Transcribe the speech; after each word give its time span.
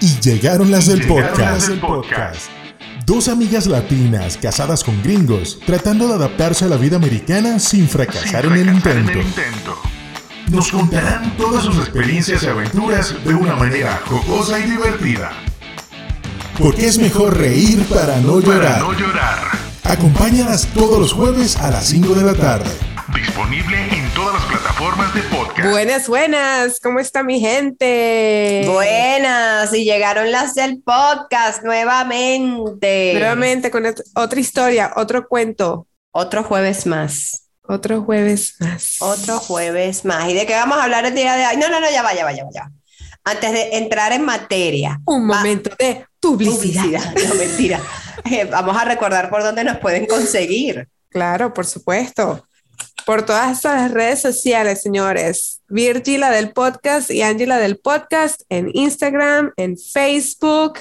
Y 0.00 0.20
llegaron 0.20 0.70
las 0.70 0.86
del 0.86 1.06
podcast. 1.06 1.70
podcast. 1.80 2.50
Dos 3.04 3.26
amigas 3.26 3.66
latinas 3.66 4.36
casadas 4.36 4.84
con 4.84 5.02
gringos, 5.02 5.58
tratando 5.66 6.06
de 6.06 6.14
adaptarse 6.14 6.66
a 6.66 6.68
la 6.68 6.76
vida 6.76 6.96
americana 6.96 7.58
sin 7.58 7.88
fracasar, 7.88 8.46
en, 8.46 8.52
el 8.52 8.68
intento. 8.68 9.20
Nos 10.50 10.70
contarán 10.70 11.36
todas 11.36 11.64
sus 11.64 11.78
experiencias 11.78 12.44
y 12.44 12.46
aventuras 12.46 13.14
de 13.24 13.34
una 13.34 13.56
manera 13.56 14.00
jocosa 14.06 14.60
y 14.60 14.70
divertida. 14.70 15.32
Porque 16.58 16.86
es 16.86 16.98
mejor 16.98 17.36
reír 17.36 17.84
para 17.86 18.20
no 18.20 18.40
llorar. 18.40 18.80
no 18.80 18.92
llorar. 18.92 19.48
Acompáñalas 19.84 20.66
todos 20.74 21.00
los 21.00 21.12
jueves 21.12 21.56
a 21.56 21.70
las 21.70 21.86
5 21.86 22.14
de 22.14 22.22
la 22.24 22.34
tarde. 22.34 22.70
Disponible 23.14 23.88
en 23.90 24.08
todas 24.14 24.34
las 24.34 24.44
plataformas 24.44 25.12
de 25.14 25.22
podcast. 25.22 25.37
Buenas, 25.62 26.08
buenas. 26.08 26.78
¿Cómo 26.80 27.00
está 27.00 27.22
mi 27.24 27.40
gente? 27.40 28.64
Buenas, 28.66 29.74
y 29.74 29.84
llegaron 29.84 30.30
las 30.30 30.54
del 30.54 30.80
podcast 30.82 31.64
nuevamente. 31.64 33.12
Nuevamente 33.14 33.70
con 33.70 33.84
otra 34.14 34.40
historia, 34.40 34.92
otro 34.96 35.26
cuento. 35.26 35.88
Otro 36.12 36.44
jueves 36.44 36.86
más. 36.86 37.48
Otro 37.62 38.02
jueves 38.02 38.54
más. 38.60 38.96
Otro 39.00 39.38
jueves 39.40 40.04
más. 40.04 40.28
¿Y 40.30 40.34
de 40.34 40.46
qué 40.46 40.54
vamos 40.54 40.78
a 40.78 40.84
hablar 40.84 41.04
el 41.06 41.14
día 41.14 41.34
de 41.34 41.46
hoy? 41.46 41.56
No, 41.56 41.68
no, 41.68 41.80
no, 41.80 41.90
ya 41.90 42.02
va, 42.02 42.14
ya 42.14 42.24
va, 42.24 42.32
ya 42.32 42.44
va. 42.44 42.50
Ya. 42.54 42.70
Antes 43.24 43.52
de 43.52 43.76
entrar 43.76 44.12
en 44.12 44.24
materia. 44.24 45.00
Un 45.06 45.26
momento 45.26 45.70
de 45.78 46.06
publicidad. 46.20 46.84
publicidad. 46.84 47.14
No, 47.28 47.34
mentira. 47.34 47.80
Eh, 48.24 48.44
vamos 48.44 48.76
a 48.76 48.84
recordar 48.84 49.30
por 49.30 49.44
dónde 49.44 49.62
nos 49.62 49.78
pueden 49.78 50.04
conseguir. 50.04 50.88
Claro, 51.08 51.54
por 51.54 51.64
supuesto. 51.64 52.47
Por 53.08 53.24
todas 53.24 53.64
las 53.64 53.90
redes 53.90 54.20
sociales, 54.20 54.82
señores. 54.82 55.62
Virgila 55.66 56.28
del 56.28 56.52
podcast 56.52 57.10
y 57.10 57.22
Angela 57.22 57.56
del 57.56 57.78
podcast 57.78 58.42
en 58.50 58.70
Instagram, 58.74 59.54
en 59.56 59.78
Facebook, 59.78 60.80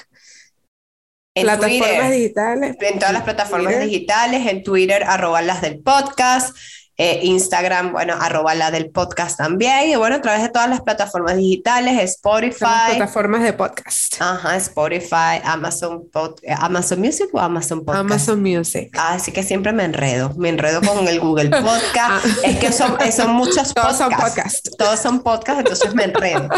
En 1.33 1.43
plataformas 1.43 1.87
Twitter. 1.87 2.11
digitales. 2.11 2.75
En 2.81 2.99
todas 2.99 3.13
las 3.13 3.23
plataformas 3.23 3.71
Twitter. 3.71 3.89
digitales, 3.89 4.45
en 4.45 4.61
Twitter, 4.61 5.05
arroba 5.05 5.41
las 5.41 5.61
del 5.61 5.81
podcast, 5.81 6.53
eh, 6.99 7.19
Instagram, 7.23 7.91
bueno, 7.91 8.15
arroba 8.19 8.55
la 8.55 8.71
del 8.71 8.89
podcast 8.89 9.37
también, 9.37 9.89
y 9.89 9.95
bueno, 9.95 10.15
a 10.15 10.21
través 10.21 10.41
de 10.41 10.49
todas 10.49 10.67
las 10.69 10.81
plataformas 10.81 11.37
digitales, 11.37 11.93
las 11.95 12.03
Spotify, 12.05 12.65
plataformas 12.95 13.43
de 13.43 13.53
podcast. 13.53 14.15
ajá, 14.19 14.55
Spotify, 14.55 15.39
Amazon, 15.43 16.09
Pod- 16.11 16.39
eh, 16.41 16.55
Amazon 16.59 16.99
Music 16.99 17.27
o 17.33 17.39
Amazon 17.39 17.79
Podcast. 17.85 17.99
Amazon 18.01 18.41
Music. 18.41 18.89
Así 18.97 19.31
que 19.31 19.43
siempre 19.43 19.73
me 19.73 19.83
enredo, 19.83 20.33
me 20.37 20.49
enredo 20.49 20.81
con 20.81 21.07
el 21.07 21.19
Google 21.19 21.49
Podcast, 21.61 22.25
Ah. 22.25 22.39
es 22.43 22.57
que 22.57 22.71
son, 22.71 22.97
eh, 23.01 23.11
son 23.11 23.31
muchos 23.31 23.73
Todos 23.73 23.95
son 23.97 24.09
podcasts. 24.09 24.35
podcasts. 24.35 24.71
Todos 24.77 24.99
son 24.99 25.21
podcasts, 25.21 25.59
entonces 25.59 25.93
me 25.93 26.05
enredo. 26.05 26.49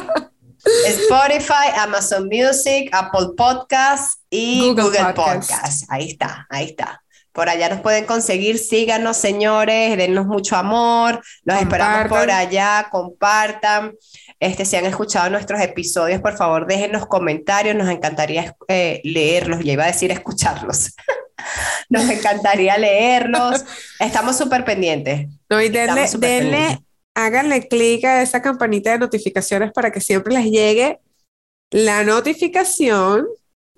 Spotify, 0.87 1.69
Amazon 1.77 2.27
Music, 2.31 2.89
Apple 2.93 3.29
Podcasts 3.37 4.19
y 4.29 4.69
Google 4.69 4.83
Google, 4.83 4.99
Podcast. 5.13 5.49
Podcasts. 5.51 5.85
Ahí 5.89 6.09
está, 6.11 6.47
ahí 6.49 6.65
está. 6.65 7.01
Por 7.39 7.47
allá 7.47 7.69
nos 7.69 7.79
pueden 7.79 8.05
conseguir. 8.05 8.57
Síganos, 8.57 9.15
señores, 9.15 9.95
dennos 9.95 10.25
mucho 10.25 10.57
amor. 10.57 11.21
Los 11.45 11.57
esperamos 11.57 12.09
por 12.09 12.29
allá. 12.29 12.89
Compartan. 12.91 13.93
Este, 14.41 14.65
si 14.65 14.75
han 14.75 14.85
escuchado 14.85 15.29
nuestros 15.29 15.61
episodios, 15.61 16.19
por 16.19 16.35
favor, 16.35 16.67
déjenos 16.67 17.05
comentarios. 17.05 17.77
Nos 17.77 17.87
encantaría 17.87 18.57
eh, 18.67 18.99
leerlos. 19.05 19.63
Ya 19.63 19.71
iba 19.71 19.85
a 19.85 19.87
decir 19.87 20.11
escucharlos. 20.11 20.93
Nos 21.89 22.09
encantaría 22.09 22.77
leerlos. 22.77 23.63
Estamos 24.01 24.37
súper 24.37 24.65
pendientes. 24.65 25.29
No, 25.49 25.61
y 25.61 25.69
denle, 25.69 26.09
denle, 26.09 26.19
pendientes. 26.19 26.79
háganle 27.15 27.69
clic 27.69 28.03
a 28.03 28.21
esa 28.21 28.41
campanita 28.41 28.91
de 28.91 28.99
notificaciones 28.99 29.71
para 29.71 29.93
que 29.93 30.01
siempre 30.01 30.33
les 30.33 30.43
llegue 30.43 30.99
la 31.71 32.03
notificación 32.03 33.27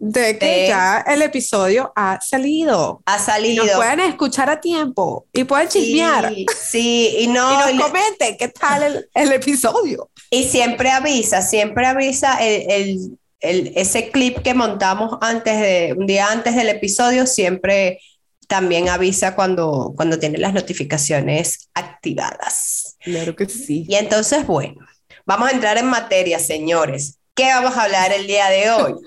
de 0.04 0.38
que 0.40 0.46
De- 0.46 0.68
ya 0.68 1.04
el 1.08 1.22
episodio 1.22 1.94
ha 1.96 2.20
salido. 2.22 3.04
Ha 3.06 3.18
Y 3.18 3.20
salido. 3.20 3.64
nos 3.66 3.76
pueden 3.76 4.00
escuchar 4.00 4.50
a 4.50 4.60
tiempo 4.60 5.28
y 5.32 5.44
pueden 5.44 5.68
chismear. 5.68 6.34
Sí, 6.34 6.46
sí, 6.72 7.16
y 7.20 7.28
no, 7.28 7.54
y 7.54 7.58
nos 7.58 7.74
y 7.74 7.78
comenten 7.78 8.36
qué 8.38 8.48
tal 8.48 8.82
el, 8.82 9.10
el 9.14 9.32
episodio. 9.32 10.10
Y 10.32 10.46
siempre 10.46 10.90
avisa, 10.90 11.44
siempre 11.44 11.86
avisa 11.86 12.44
el, 12.44 12.72
el- 12.72 13.18
el- 13.42 13.74
ese 13.76 14.10
clip 14.10 14.40
que 14.40 14.54
montamos 14.56 15.18
antes 15.22 15.60
de, 15.60 15.94
un 15.98 16.08
día 16.08 16.28
antes 16.32 16.56
del 16.56 16.70
episodio, 16.70 17.28
siempre 17.28 18.00
también 18.48 18.90
avisa 18.90 19.36
cuando, 19.36 19.94
cuando 19.96 20.18
tiene 20.20 20.38
las 20.40 20.54
notificaciones 20.54 21.70
activadas. 21.76 22.98
Claro 23.00 23.36
que 23.36 23.48
sí. 23.48 23.86
Y 23.88 23.96
entonces, 23.96 24.46
bueno, 24.48 24.86
vamos 25.26 25.48
a 25.50 25.52
entrar 25.52 25.78
en 25.78 25.86
materia, 25.86 26.40
señores. 26.40 27.18
¿Qué 27.36 27.46
vamos 27.46 27.78
a 27.78 27.84
hablar 27.84 28.12
el 28.14 28.26
día 28.28 28.50
de 28.50 28.72
hoy? 28.72 28.94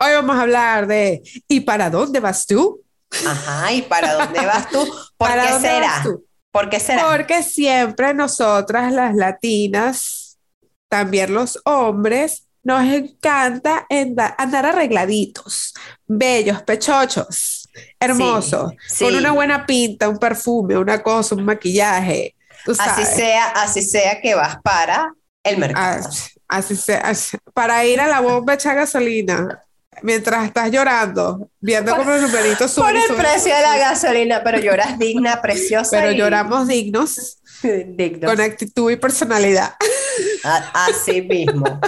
Hoy 0.00 0.12
vamos 0.14 0.36
a 0.36 0.42
hablar 0.42 0.86
de 0.86 1.22
¿y 1.48 1.60
para 1.60 1.90
dónde 1.90 2.20
vas 2.20 2.46
tú? 2.46 2.82
Ajá, 3.22 3.72
¿y 3.72 3.82
para 3.82 4.14
dónde 4.14 4.44
vas 4.46 4.70
tú? 4.70 4.86
¿Por 5.16 5.28
¿Para 5.28 5.42
qué 5.42 5.52
dónde 5.52 5.68
será? 5.68 5.86
vas 5.86 6.02
tú? 6.02 6.26
¿Por 6.50 6.70
qué 6.70 6.80
será? 6.80 7.02
Porque 7.02 7.42
siempre 7.42 8.14
nosotras, 8.14 8.92
las 8.92 9.14
latinas, 9.14 10.38
también 10.88 11.34
los 11.34 11.60
hombres, 11.64 12.46
nos 12.62 12.82
encanta 12.84 13.86
andar 13.90 14.66
arregladitos, 14.66 15.74
bellos, 16.06 16.62
pechochos, 16.62 17.68
hermosos, 18.00 18.72
sí. 18.88 19.04
con 19.04 19.14
una 19.16 19.32
buena 19.32 19.66
pinta, 19.66 20.08
un 20.08 20.18
perfume, 20.18 20.76
una 20.78 21.02
cosa, 21.02 21.34
un 21.36 21.44
maquillaje. 21.44 22.36
Tú 22.64 22.74
Así 22.76 23.04
sabes. 23.04 23.16
sea, 23.16 23.48
así 23.50 23.82
sea 23.82 24.20
que 24.20 24.34
vas 24.34 24.56
para 24.62 25.12
el 25.42 25.58
mercado. 25.58 26.08
Así 26.48 26.76
sea, 26.76 26.98
así- 27.00 27.38
para 27.54 27.84
ir 27.86 28.00
a 28.00 28.08
la 28.08 28.20
bomba 28.20 28.52
a 28.54 28.56
echar 28.56 28.76
gasolina 28.76 29.62
mientras 30.02 30.44
estás 30.44 30.70
llorando, 30.70 31.50
viendo 31.60 31.94
cómo 31.96 32.10
los 32.10 32.22
numeritos 32.22 32.72
Por 32.74 32.84
suben 32.84 32.96
y 32.96 32.98
el 32.98 33.04
suben, 33.08 33.20
precio 33.22 33.54
de 33.54 33.62
la 33.62 33.76
gasolina, 33.78 34.42
pero 34.44 34.58
lloras 34.58 34.98
digna, 34.98 35.40
preciosa. 35.42 35.90
Pero 35.98 36.12
y- 36.12 36.16
lloramos 36.16 36.68
dignos, 36.68 37.38
digno. 37.62 38.28
con 38.28 38.40
actitud 38.40 38.90
y 38.90 38.96
personalidad. 38.96 39.74
Así 40.72 41.22
mismo. 41.22 41.80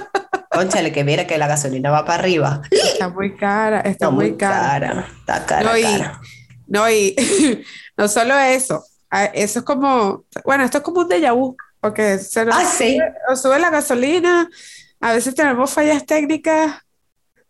Conchale, 0.50 0.92
que 0.92 1.02
mira 1.04 1.26
que 1.26 1.38
la 1.38 1.46
gasolina 1.46 1.90
va 1.90 2.04
para 2.04 2.18
arriba. 2.22 2.60
Está 2.70 3.08
muy 3.08 3.34
cara, 3.36 3.78
está 3.78 3.90
Está 3.90 4.10
muy 4.10 4.36
cara. 4.36 5.08
Está 5.20 5.46
cara, 5.46 5.62
No, 5.70 5.76
y- 5.76 5.82
cara. 5.82 6.20
No, 6.68 6.90
y 6.90 7.14
no 7.96 8.08
solo 8.08 8.38
eso, 8.38 8.84
eso 9.34 9.58
es 9.58 9.64
como, 9.64 10.24
bueno, 10.44 10.64
esto 10.64 10.78
es 10.78 10.84
como 10.84 11.00
un 11.02 11.08
déjà 11.08 11.34
vu, 11.34 11.54
porque 11.80 12.18
se 12.18 12.44
nos, 12.46 12.54
Ah, 12.56 12.64
sube, 12.64 13.12
nos 13.28 13.42
sube 13.42 13.58
la 13.58 13.68
gasolina, 13.68 14.48
a 15.00 15.12
veces 15.12 15.34
tenemos 15.34 15.70
fallas 15.70 16.06
técnicas, 16.06 16.76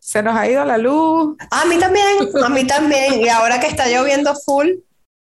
se 0.05 0.21
nos 0.21 0.35
ha 0.35 0.47
ido 0.49 0.65
la 0.65 0.77
luz, 0.77 1.37
A 1.51 1.65
mí 1.65 1.77
también, 1.79 2.05
a 2.43 2.49
mí 2.49 2.67
también. 2.67 3.21
Y 3.21 3.29
ahora 3.29 3.59
que 3.59 3.67
está 3.67 3.87
lloviendo 3.87 4.35
full, 4.35 4.69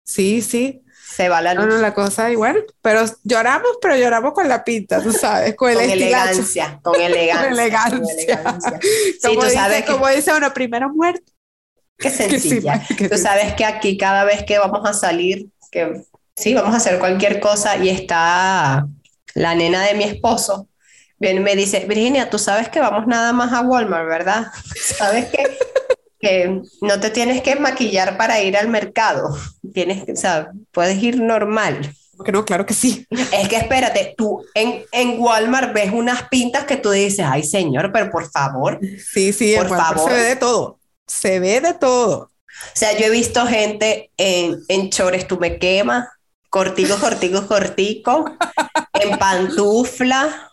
sí, 0.05 0.43
sí, 0.43 0.83
se 1.09 1.29
va 1.29 1.41
la 1.41 1.55
no, 1.55 1.67
luz. 1.67 1.75
no, 1.75 1.77
la 1.79 1.95
cosa, 1.95 2.29
bueno, 2.37 2.61
pero 2.83 3.05
lloramos, 3.25 3.79
pero 3.81 3.97
lloramos 3.97 4.33
con 4.35 4.49
la 4.49 4.65
pinta, 4.65 5.03
tú 5.03 5.13
sabes, 5.13 5.55
con 5.57 5.71
el 5.71 5.79
Con 5.79 5.85
estilacho. 5.85 6.43
elegancia, 6.43 6.81
con 6.83 7.01
elegancia. 7.01 7.49
elegancia. 7.51 7.99
con 8.01 8.11
elegancia. 8.11 8.81
Sí, 9.21 9.35
Como, 9.35 9.41
tú 9.41 9.47
dice, 9.47 9.55
sabes 9.55 9.85
que, 9.85 9.93
como 9.93 10.09
dice 10.09 10.33
uno, 10.35 10.53
primero 10.53 10.91
muerto. 10.91 11.33
qué 11.99 12.11
Que 12.29 12.39
sí, 12.41 12.61
sencilla. 12.61 12.83
que 12.97 13.09
Tú 13.09 13.17
sí. 13.17 13.23
sabes 13.23 13.55
que 13.55 13.65
aquí 13.65 13.97
cada 13.97 14.25
vez 14.25 14.45
que 14.45 14.59
vamos 14.59 14.89
a 14.89 14.93
salir, 14.93 15.49
que 15.71 16.03
sí, 16.37 16.55
vamos 16.55 16.75
a 16.75 16.79
hacer 16.79 16.99
cualquier 16.99 17.41
cosa 17.41 17.77
y 17.79 17.89
está 17.89 18.87
la 19.35 19.55
nena 19.55 19.83
de 19.85 19.95
mi 19.95 20.05
esposo, 20.05 20.69
viene 21.19 21.41
y 21.41 21.43
me 21.45 21.57
dice, 21.57 21.85
Virginia, 21.89 22.31
tú 22.31 22.39
sabes 22.39 22.69
que 22.69 22.81
vamos 22.81 23.07
nada 23.07 23.33
más 23.33 23.53
a 23.53 23.63
Walmart, 23.63 24.07
¿verdad? 24.07 24.47
Sabes 24.77 25.27
que, 25.27 25.45
que 26.21 26.63
no 26.83 27.01
te 27.01 27.11
tienes 27.11 27.43
que 27.43 27.57
maquillar 27.57 28.17
para 28.17 28.41
ir 28.41 28.57
al 28.57 28.69
mercado, 28.69 29.37
tienes 29.75 30.05
que, 30.05 30.13
o 30.13 30.17
sea, 30.17 30.51
puedes 30.73 31.03
ir 31.03 31.21
normal. 31.21 31.93
No, 32.33 32.47
claro 32.47 32.65
que 32.65 32.73
sí. 32.73 33.07
Es 33.11 33.49
que 33.49 33.57
espérate, 33.57 34.15
tú 34.17 34.43
en, 34.55 34.85
en 34.93 35.21
Walmart 35.21 35.75
ves 35.75 35.93
unas 35.93 36.29
pintas 36.31 36.65
que 36.65 36.79
tú 36.79 36.91
dices, 36.91 37.27
ay 37.29 37.43
señor, 37.45 37.93
pero 37.93 38.11
por 38.11 38.31
favor, 38.31 38.81
Sí, 39.13 39.35
sí, 39.35 39.55
Por 39.57 39.69
favor. 39.69 40.09
se 40.11 40.17
ve 40.17 40.23
de 40.23 40.37
todo, 40.37 40.81
se 41.07 41.41
ve 41.41 41.61
de 41.61 41.75
todo. 41.75 42.17
O 42.19 42.31
sea, 42.73 42.97
yo 42.97 43.05
he 43.07 43.11
visto 43.11 43.47
gente 43.47 44.11
en, 44.17 44.61
en 44.69 44.89
chores, 44.89 45.29
tú 45.29 45.39
me 45.39 45.59
quemas, 45.59 46.09
cortico, 46.49 46.97
cortico, 46.99 47.47
cortico, 47.47 48.25
en 48.95 49.19
pantufla, 49.19 50.46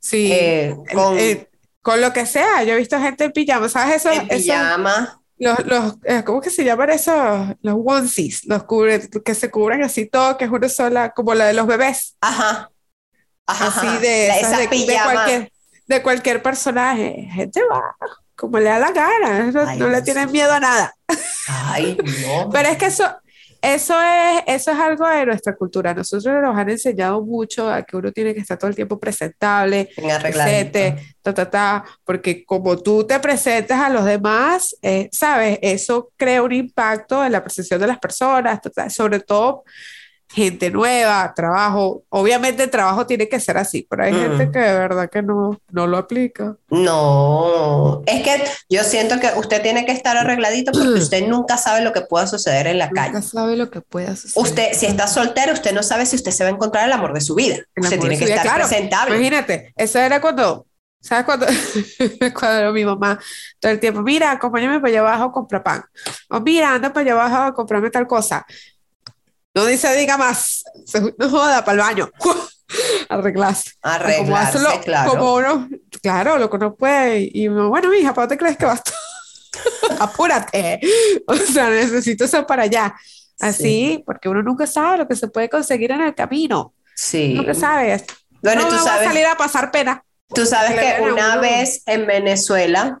Sí. 0.00 0.30
eh, 0.32 0.76
con 0.92 1.18
Eh, 1.18 1.48
con 1.82 2.00
lo 2.00 2.12
que 2.12 2.26
sea, 2.26 2.62
yo 2.64 2.74
he 2.74 2.76
visto 2.78 2.98
gente 3.00 3.24
en 3.24 3.32
pijama, 3.32 3.68
¿sabes? 3.68 3.96
Eso, 4.04 4.10
en 4.12 4.28
pijama. 4.28 5.20
los, 5.38 5.64
los, 5.66 5.94
eh, 6.04 6.22
¿cómo 6.24 6.40
que 6.40 6.50
se 6.50 6.64
llaman 6.64 6.90
esos? 6.90 7.14
Los 7.62 7.76
onesies, 7.84 8.44
los 8.46 8.64
cubre, 8.64 9.08
que 9.24 9.34
se 9.34 9.50
cubren 9.50 9.82
así 9.82 10.06
todo, 10.06 10.36
que 10.36 10.44
es 10.44 10.50
una 10.50 10.68
sola, 10.68 11.10
como 11.12 11.34
la 11.34 11.46
de 11.46 11.54
los 11.54 11.66
bebés, 11.66 12.16
Ajá. 12.20 12.70
Ajá, 13.46 13.66
así 13.68 13.86
de, 14.02 14.28
La- 14.28 14.36
esas 14.38 14.52
esas 14.60 14.70
de, 14.70 14.86
de 14.86 14.98
cualquier, 15.02 15.52
de 15.86 16.02
cualquier 16.02 16.42
personaje. 16.42 17.28
Gente 17.32 17.60
va 17.70 17.82
como 18.36 18.58
le 18.58 18.64
da 18.70 18.78
la 18.78 18.92
gana, 18.92 19.50
no, 19.52 19.60
Ay, 19.68 19.78
no 19.78 19.88
le 19.88 20.00
tienen 20.02 20.30
miedo 20.32 20.50
a 20.52 20.60
nada. 20.60 20.94
Ay, 21.48 21.98
no. 22.26 22.48
Pero 22.52 22.68
es 22.70 22.78
que 22.78 22.86
eso, 22.86 23.04
eso 23.62 23.94
es, 24.00 24.42
eso 24.46 24.70
es 24.70 24.78
algo 24.78 25.06
de 25.08 25.26
nuestra 25.26 25.54
cultura. 25.54 25.94
Nosotros 25.94 26.42
nos 26.42 26.56
han 26.56 26.70
enseñado 26.70 27.22
mucho 27.24 27.70
a 27.70 27.82
que 27.82 27.96
uno 27.96 28.12
tiene 28.12 28.34
que 28.34 28.40
estar 28.40 28.58
todo 28.58 28.70
el 28.70 28.76
tiempo 28.76 28.98
presentable, 28.98 29.90
presente, 30.20 30.96
ta, 31.22 31.34
ta, 31.34 31.50
ta, 31.50 31.84
porque 32.04 32.44
como 32.44 32.78
tú 32.78 33.06
te 33.06 33.18
presentas 33.20 33.78
a 33.80 33.90
los 33.90 34.04
demás, 34.04 34.76
eh, 34.82 35.08
sabes, 35.12 35.58
eso 35.62 36.10
crea 36.16 36.42
un 36.42 36.52
impacto 36.52 37.24
en 37.24 37.32
la 37.32 37.42
percepción 37.42 37.80
de 37.80 37.86
las 37.86 37.98
personas, 37.98 38.60
sobre 38.88 39.20
todo 39.20 39.64
gente 40.32 40.70
nueva, 40.70 41.32
trabajo. 41.34 42.04
Obviamente 42.08 42.62
el 42.62 42.70
trabajo 42.70 43.06
tiene 43.06 43.28
que 43.28 43.40
ser 43.40 43.56
así, 43.58 43.86
pero 43.88 44.04
hay 44.04 44.12
gente 44.12 44.46
mm. 44.46 44.52
que 44.52 44.58
de 44.58 44.78
verdad 44.78 45.10
que 45.10 45.22
no, 45.22 45.60
no 45.70 45.86
lo 45.86 45.98
aplica. 45.98 46.56
No, 46.68 48.02
es 48.06 48.22
que 48.22 48.44
yo 48.68 48.84
siento 48.84 49.18
que 49.18 49.28
usted 49.36 49.60
tiene 49.60 49.84
que 49.84 49.92
estar 49.92 50.16
arregladito 50.16 50.72
porque 50.72 50.88
usted 51.00 51.26
nunca 51.26 51.56
sabe 51.56 51.82
lo 51.82 51.92
que 51.92 52.02
pueda 52.02 52.26
suceder 52.26 52.68
en 52.68 52.78
la 52.78 52.90
calle. 52.90 53.12
Nunca 53.12 53.22
sabe 53.22 53.56
lo 53.56 53.70
que 53.70 53.80
pueda 53.80 54.14
suceder. 54.14 54.46
Usted, 54.46 54.72
si 54.72 54.86
está 54.86 55.08
soltero, 55.08 55.52
usted 55.52 55.72
no 55.72 55.82
sabe 55.82 56.06
si 56.06 56.16
usted 56.16 56.30
se 56.30 56.44
va 56.44 56.50
a 56.50 56.52
encontrar 56.52 56.86
el 56.86 56.92
amor 56.92 57.12
de 57.12 57.20
su 57.20 57.34
vida. 57.34 57.56
usted 57.76 57.98
tiene 57.98 58.18
que 58.18 58.24
estar 58.24 58.56
presentable. 58.56 59.16
Imagínate, 59.16 59.72
eso 59.76 59.98
era 59.98 60.20
cuando 60.20 60.66
¿Sabes 61.02 61.24
cuando, 61.24 61.46
cuando 62.38 62.72
mi 62.72 62.84
mamá 62.84 63.18
todo 63.58 63.72
el 63.72 63.80
tiempo, 63.80 64.02
mira, 64.02 64.32
acompáñame 64.32 64.80
para 64.80 64.90
allá 64.90 65.00
abajo 65.00 65.24
a 65.24 65.32
comprar 65.32 65.62
pan? 65.62 65.82
O 66.28 66.40
mira, 66.40 66.74
anda 66.74 66.92
para 66.92 67.00
allá 67.00 67.12
abajo 67.12 67.42
a 67.42 67.54
comprarme 67.54 67.90
tal 67.90 68.06
cosa. 68.06 68.44
No 69.54 69.66
dice 69.66 69.94
diga 69.96 70.16
más, 70.16 70.64
no 71.18 71.28
joda 71.28 71.64
para 71.64 71.74
el 71.74 71.78
baño. 71.80 72.10
Arreglarse. 73.08 73.72
Arreglarse, 73.82 74.58
como 74.58 74.80
claro. 74.80 75.10
Como 75.10 75.34
uno, 75.34 75.68
claro, 76.02 76.38
lo 76.38 76.48
que 76.48 76.56
uno 76.56 76.74
puede. 76.74 77.28
Y 77.32 77.48
bueno, 77.48 77.92
hija, 77.94 78.14
¿para 78.14 78.26
dónde 78.26 78.38
crees 78.38 78.56
que 78.56 78.66
vas? 78.66 78.82
Apúrate. 79.98 80.80
O 81.26 81.34
sea, 81.34 81.68
necesito 81.68 82.24
eso 82.24 82.46
para 82.46 82.64
allá. 82.64 82.94
Así, 83.40 84.02
porque 84.04 84.28
uno 84.28 84.42
nunca 84.42 84.66
sabe 84.66 84.98
lo 84.98 85.08
que 85.08 85.16
se 85.16 85.26
puede 85.28 85.48
conseguir 85.48 85.90
en 85.92 86.02
el 86.02 86.14
camino. 86.14 86.74
Sí. 86.94 87.32
Nunca 87.34 87.54
sabes. 87.54 88.04
Bueno, 88.42 88.68
tú 88.68 88.76
sabes. 88.76 89.08
salir 89.08 89.24
a 89.24 89.36
pasar 89.36 89.70
pena. 89.70 90.04
Tú 90.32 90.46
sabes 90.46 90.78
que 90.78 91.02
una 91.02 91.38
vez 91.38 91.82
en 91.86 92.06
Venezuela, 92.06 93.00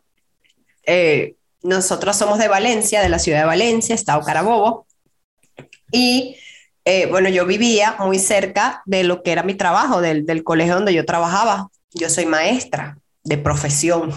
eh, 0.84 1.36
nosotros 1.62 2.16
somos 2.16 2.38
de 2.38 2.48
Valencia, 2.48 3.02
de 3.02 3.10
la 3.10 3.18
ciudad 3.18 3.40
de 3.40 3.46
Valencia, 3.46 3.94
Estado 3.94 4.22
Carabobo, 4.22 4.86
y 5.92 6.36
eh, 6.84 7.06
bueno, 7.06 7.28
yo 7.28 7.46
vivía 7.46 7.96
muy 7.98 8.18
cerca 8.18 8.82
de 8.86 9.04
lo 9.04 9.22
que 9.22 9.32
era 9.32 9.42
mi 9.42 9.54
trabajo, 9.54 10.00
del, 10.00 10.26
del 10.26 10.42
colegio 10.42 10.74
donde 10.74 10.94
yo 10.94 11.04
trabajaba. 11.04 11.68
Yo 11.92 12.08
soy 12.08 12.26
maestra 12.26 12.96
de 13.24 13.38
profesión. 13.38 14.12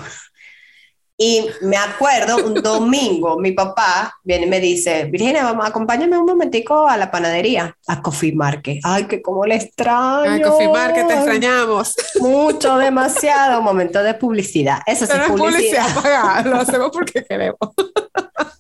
Y 1.16 1.46
me 1.62 1.78
acuerdo 1.78 2.44
un 2.44 2.56
domingo, 2.56 3.38
mi 3.38 3.52
papá 3.52 4.14
viene 4.24 4.48
y 4.48 4.50
me 4.50 4.60
dice, 4.60 5.06
Virginia, 5.06 5.44
vamos, 5.44 5.68
acompáñame 5.68 6.18
un 6.18 6.26
momentico 6.26 6.88
a 6.88 6.98
la 6.98 7.12
panadería, 7.12 7.78
a 7.88 8.02
Coffee 8.02 8.34
Market. 8.34 8.80
Ay, 8.84 9.06
que 9.06 9.22
cómo 9.22 9.46
le 9.46 9.56
extraño. 9.56 10.46
A 10.46 10.50
Coffee 10.50 10.70
Market, 10.70 11.08
te 11.08 11.14
extrañamos. 11.14 11.96
Mucho, 12.20 12.78
demasiado. 12.78 13.62
Momento 13.62 14.02
de 14.02 14.16
publicidad. 14.16 14.80
Eso 14.88 15.06
sí, 15.06 15.14
publicidad. 15.28 15.86
publicidad 15.94 16.46
lo 16.46 16.56
hacemos 16.58 16.90
porque 16.92 17.24
queremos. 17.24 17.60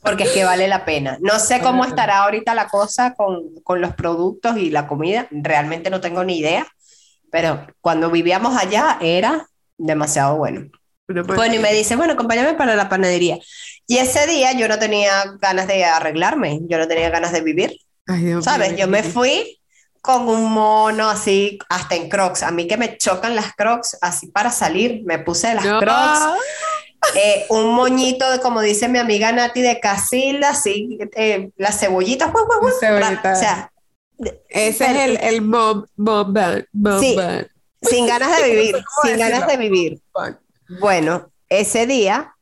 Porque 0.03 0.23
es 0.23 0.31
que 0.31 0.43
vale 0.43 0.67
la 0.67 0.85
pena. 0.85 1.17
No 1.21 1.39
sé 1.39 1.61
cómo 1.61 1.85
estará 1.85 2.23
ahorita 2.23 2.53
la 2.53 2.67
cosa 2.67 3.13
con, 3.13 3.55
con 3.63 3.81
los 3.81 3.93
productos 3.95 4.57
y 4.57 4.69
la 4.69 4.87
comida. 4.87 5.27
Realmente 5.31 5.89
no 5.89 6.01
tengo 6.01 6.23
ni 6.23 6.39
idea. 6.39 6.67
Pero 7.31 7.65
cuando 7.81 8.11
vivíamos 8.11 8.55
allá 8.57 8.97
era 9.01 9.47
demasiado 9.77 10.37
bueno. 10.37 10.69
Bueno, 11.07 11.55
y 11.55 11.59
me 11.59 11.73
dice, 11.73 11.95
bueno, 11.95 12.13
acompáñame 12.13 12.53
para 12.53 12.75
la 12.75 12.89
panadería. 12.89 13.37
Y 13.87 13.97
ese 13.97 14.25
día 14.27 14.53
yo 14.53 14.67
no 14.67 14.79
tenía 14.79 15.23
ganas 15.39 15.67
de 15.67 15.83
arreglarme, 15.83 16.59
yo 16.63 16.77
no 16.77 16.87
tenía 16.87 17.09
ganas 17.09 17.31
de 17.33 17.41
vivir. 17.41 17.77
¿Sabes? 18.41 18.75
Yo 18.77 18.87
me 18.87 19.03
fui 19.03 19.59
con 20.01 20.27
un 20.27 20.51
mono 20.51 21.09
así, 21.09 21.59
hasta 21.69 21.95
en 21.95 22.09
crocs. 22.09 22.43
A 22.43 22.51
mí 22.51 22.67
que 22.67 22.77
me 22.77 22.97
chocan 22.97 23.35
las 23.35 23.53
crocs, 23.53 23.97
así 24.01 24.27
para 24.27 24.51
salir, 24.51 25.01
me 25.05 25.19
puse 25.19 25.53
las 25.53 25.65
crocs. 25.65 26.19
Eh, 27.15 27.45
un 27.49 27.73
moñito, 27.75 28.29
de, 28.31 28.39
como 28.39 28.61
dice 28.61 28.87
mi 28.87 28.99
amiga 28.99 29.31
Nati, 29.31 29.61
de 29.61 29.79
Casilda, 29.79 30.49
así, 30.49 30.97
eh, 31.15 31.51
las 31.57 31.79
cebollitas, 31.79 32.31
o 32.33 33.35
sea, 33.35 33.71
ese 34.49 34.85
es 34.85 34.97
el, 34.97 35.17
el 35.17 35.41
mom, 35.41 35.85
mom, 35.95 36.33
sí, 36.99 37.17
sin 37.81 38.07
ganas 38.07 38.37
de 38.37 38.49
vivir, 38.49 38.75
sin 39.03 39.17
ganas 39.17 39.47
de 39.47 39.57
vivir. 39.57 40.01
Bueno, 40.79 41.29
ese 41.49 41.85
día 41.85 42.35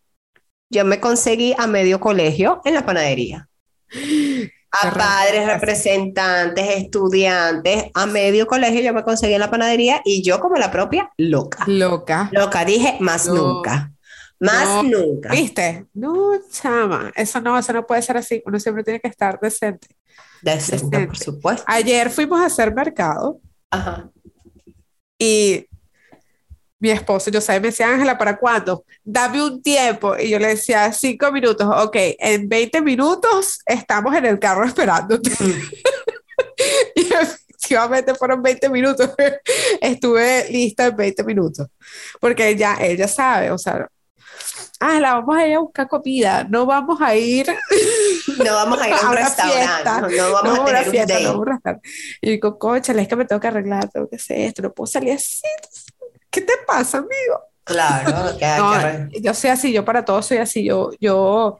yo 0.70 0.86
me 0.86 1.00
conseguí 1.00 1.56
a 1.58 1.68
medio 1.68 2.00
colegio 2.00 2.62
en 2.66 2.76
la 2.76 2.86
panadería. 2.86 3.48
A 4.74 4.90
padres, 4.90 5.48
representantes, 5.48 6.66
estudiantes, 6.78 7.88
a 7.94 8.06
medio 8.06 8.48
colegio 8.48 8.80
yo 8.80 8.94
me 8.94 9.04
conseguí 9.04 9.34
en 9.34 9.42
la 9.42 9.52
panadería 9.52 10.00
y 10.06 10.24
yo 10.24 10.40
como 10.40 10.56
la 10.56 10.72
propia 10.72 11.12
loca. 11.18 11.66
Loca. 11.68 12.30
Loca, 12.32 12.64
dije 12.64 12.96
más 13.02 13.28
nunca. 13.28 13.92
Más 14.42 14.84
nunca. 14.84 15.30
¿Viste? 15.30 15.86
No, 15.94 16.32
chama. 16.50 17.12
Eso 17.16 17.40
no, 17.40 17.58
eso 17.58 17.72
no 17.74 17.86
puede 17.86 18.02
ser 18.02 18.18
así. 18.18 18.42
Uno 18.44 18.60
siempre 18.60 18.84
tiene 18.84 19.00
que 19.00 19.08
estar 19.08 19.40
decente. 19.40 19.88
Decente, 20.42 21.06
por 21.06 21.18
supuesto. 21.18 21.64
Ayer 21.68 22.10
fuimos 22.10 22.42
a 22.42 22.48
hacer 22.48 22.74
mercado. 22.74 23.40
Ajá. 23.70 24.10
Y 25.20 25.68
mi 26.80 26.90
esposo, 26.90 27.30
yo 27.30 27.40
sé, 27.40 27.60
me 27.60 27.68
decía, 27.68 27.88
Ángela, 27.88 28.18
¿para 28.18 28.38
cuándo? 28.38 28.84
Dame 29.04 29.44
un 29.44 29.62
tiempo. 29.62 30.18
Y 30.18 30.32
yo 30.32 30.40
le 30.40 30.48
decía, 30.48 30.92
cinco 30.92 31.32
minutos. 31.32 31.68
Ok, 31.86 31.96
en 32.18 32.50
20 32.50 32.82
minutos 32.82 33.60
estamos 33.68 34.16
en 34.16 34.26
el 34.26 34.40
carro 34.40 34.66
esperándote. 34.66 35.30
y 36.96 37.14
efectivamente 37.14 38.16
fueron 38.16 38.42
20 38.42 38.70
minutos. 38.70 39.12
Estuve 39.82 40.50
lista 40.50 40.88
en 40.88 40.96
20 40.96 41.24
minutos. 41.24 41.68
Porque 42.20 42.56
ya 42.56 42.78
ella 42.82 43.08
sabe, 43.08 43.52
o 43.52 43.60
sea, 43.60 43.88
Ángela, 44.82 45.14
vamos 45.14 45.38
a 45.38 45.48
ir 45.48 45.56
a 45.56 45.60
buscar 45.60 45.88
comida, 45.88 46.44
no 46.50 46.66
vamos 46.66 47.00
a 47.00 47.16
ir. 47.16 47.46
No 48.44 48.54
vamos 48.54 48.82
a 48.82 48.88
ir 48.88 48.96
a 48.96 49.10
un 49.10 49.16
restaurante, 49.16 50.18
no, 50.18 50.32
vamos 50.32 50.60
a 50.60 50.66
tener 50.66 50.90
fiesta, 50.90 51.18
un 51.18 51.24
No 51.24 51.46
vamos 51.46 51.60
a 51.64 51.80
y 52.20 52.30
digo, 52.32 52.58
coche, 52.58 53.00
es 53.00 53.08
que 53.08 53.16
me 53.16 53.26
tengo 53.26 53.40
que 53.40 53.48
arreglar, 53.48 53.90
tengo 53.90 54.10
que 54.10 54.16
hacer 54.16 54.40
esto, 54.40 54.64
no 54.64 54.74
puedo 54.74 54.88
salir 54.88 55.14
así. 55.14 55.48
¿qué 56.32 56.42
te 56.42 56.54
pasa, 56.66 56.98
amigo? 56.98 57.44
Claro, 57.64 58.38
yo 59.22 59.34
soy 59.36 59.50
así, 59.52 59.72
yo 59.72 59.86
para 59.86 60.04
todo 60.04 60.24
soy 60.24 60.40
así, 60.40 60.64
yo, 60.64 60.90
yo, 61.00 61.60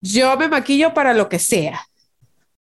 yo 0.00 0.36
me 0.38 0.48
maquillo 0.48 0.94
para 0.94 1.12
lo 1.12 1.28
que 1.28 1.38
sea, 1.38 1.86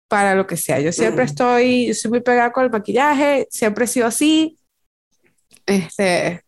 para 0.08 0.34
lo 0.34 0.46
que 0.46 0.56
sea. 0.56 0.80
Yo 0.80 0.90
siempre 0.90 1.24
mm. 1.24 1.28
estoy, 1.28 1.86
yo 1.88 1.94
soy 1.94 2.10
muy 2.10 2.20
pegada 2.20 2.50
con 2.50 2.64
el 2.64 2.70
maquillaje, 2.70 3.46
siempre 3.50 3.84
he 3.84 3.88
sido 3.88 4.06
así. 4.06 4.56
Este, 5.66 6.42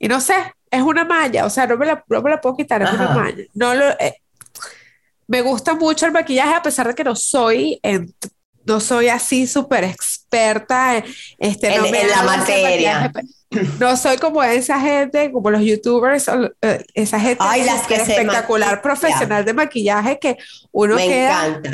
y 0.00 0.08
no 0.08 0.20
sé, 0.20 0.34
es 0.74 0.82
una 0.82 1.04
malla, 1.04 1.46
o 1.46 1.50
sea, 1.50 1.66
no 1.66 1.76
me 1.76 1.86
la, 1.86 2.04
no 2.08 2.22
me 2.22 2.30
la 2.30 2.40
puedo 2.40 2.56
quitar, 2.56 2.82
es 2.82 2.92
una 2.92 3.10
malla. 3.10 3.44
No 3.54 3.74
lo, 3.74 3.90
eh, 4.00 4.20
me 5.26 5.40
gusta 5.40 5.74
mucho 5.74 6.06
el 6.06 6.12
maquillaje 6.12 6.54
a 6.54 6.62
pesar 6.62 6.88
de 6.88 6.94
que 6.94 7.04
no 7.04 7.16
soy 7.16 7.78
en 7.82 8.14
no 8.66 8.80
soy 8.80 9.08
así 9.08 9.46
súper 9.46 9.84
experta 9.84 11.04
este, 11.38 11.74
en, 11.74 12.08
la 12.08 12.22
materia. 12.22 13.12
No 13.78 13.96
soy 13.96 14.16
como 14.16 14.42
esa 14.42 14.80
gente, 14.80 15.30
como 15.30 15.50
los 15.50 15.62
youtubers, 15.62 16.28
eh, 16.60 16.84
esa 16.94 17.20
gente 17.20 17.38
Ay, 17.46 17.64
las 17.64 17.86
que 17.86 17.96
espectacular 17.96 18.82
profesional 18.82 19.44
de 19.44 19.52
maquillaje 19.52 20.18
que 20.18 20.36
uno 20.72 20.96
Me 20.96 21.06
queda, 21.06 21.46
encanta. 21.46 21.70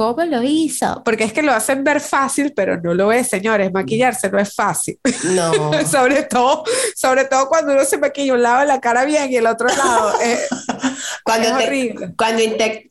¿Cómo 0.00 0.24
lo 0.24 0.42
hizo? 0.42 1.02
Porque 1.04 1.24
es 1.24 1.32
que 1.34 1.42
lo 1.42 1.52
hacen 1.52 1.84
ver 1.84 2.00
fácil, 2.00 2.54
pero 2.56 2.80
no 2.80 2.94
lo 2.94 3.12
es, 3.12 3.28
señores. 3.28 3.70
Maquillarse 3.70 4.30
no 4.30 4.38
es 4.38 4.54
fácil. 4.54 4.98
No. 5.24 5.52
sobre, 5.86 6.22
todo, 6.22 6.64
sobre 6.96 7.26
todo 7.26 7.50
cuando 7.50 7.74
uno 7.74 7.84
se 7.84 7.98
maquilla 7.98 8.32
un 8.32 8.40
lado 8.40 8.60
de 8.60 8.66
la 8.66 8.80
cara 8.80 9.04
bien 9.04 9.30
y 9.30 9.36
el 9.36 9.46
otro 9.46 9.68
lado. 9.68 10.18
Eh, 10.22 10.38
cuando, 11.22 11.50
cuando, 12.16 12.42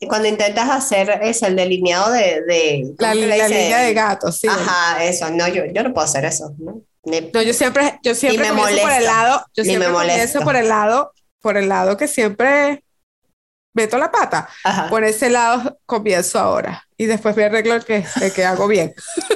cuando, 0.06 0.28
intentas 0.28 0.70
hacer 0.70 1.18
es 1.20 1.42
el 1.42 1.56
delineado 1.56 2.12
de. 2.12 2.94
la, 2.96 3.12
línea 3.12 3.80
de 3.80 3.92
gato, 3.92 4.30
sí. 4.30 4.46
Ajá, 4.46 5.02
eso. 5.02 5.28
No, 5.30 5.48
yo, 5.48 5.64
yo 5.64 5.82
no 5.82 5.92
puedo 5.92 6.04
hacer 6.04 6.24
eso. 6.24 6.54
No, 6.58 6.80
no 7.04 7.42
yo 7.42 7.52
siempre, 7.52 7.98
yo 8.04 8.14
siempre 8.14 8.52
me 8.52 8.60
por 8.60 8.92
el 8.92 9.04
lado. 9.04 9.44
Yo 9.56 9.64
siempre 9.64 9.88
me 9.88 10.44
por 10.44 10.54
el 10.54 10.68
lado, 10.68 11.12
por 11.40 11.56
el 11.56 11.68
lado 11.68 11.96
que 11.96 12.06
siempre 12.06 12.84
meto 13.72 13.98
la 13.98 14.10
pata. 14.10 14.48
Por 14.88 15.04
ese 15.04 15.30
lado 15.30 15.78
comienzo 15.86 16.38
ahora 16.38 16.86
y 16.96 17.06
después 17.06 17.36
me 17.36 17.44
arreglo 17.44 17.74
el 17.74 17.84
que, 17.84 18.04
que 18.34 18.44
hago 18.44 18.66
bien. 18.68 18.92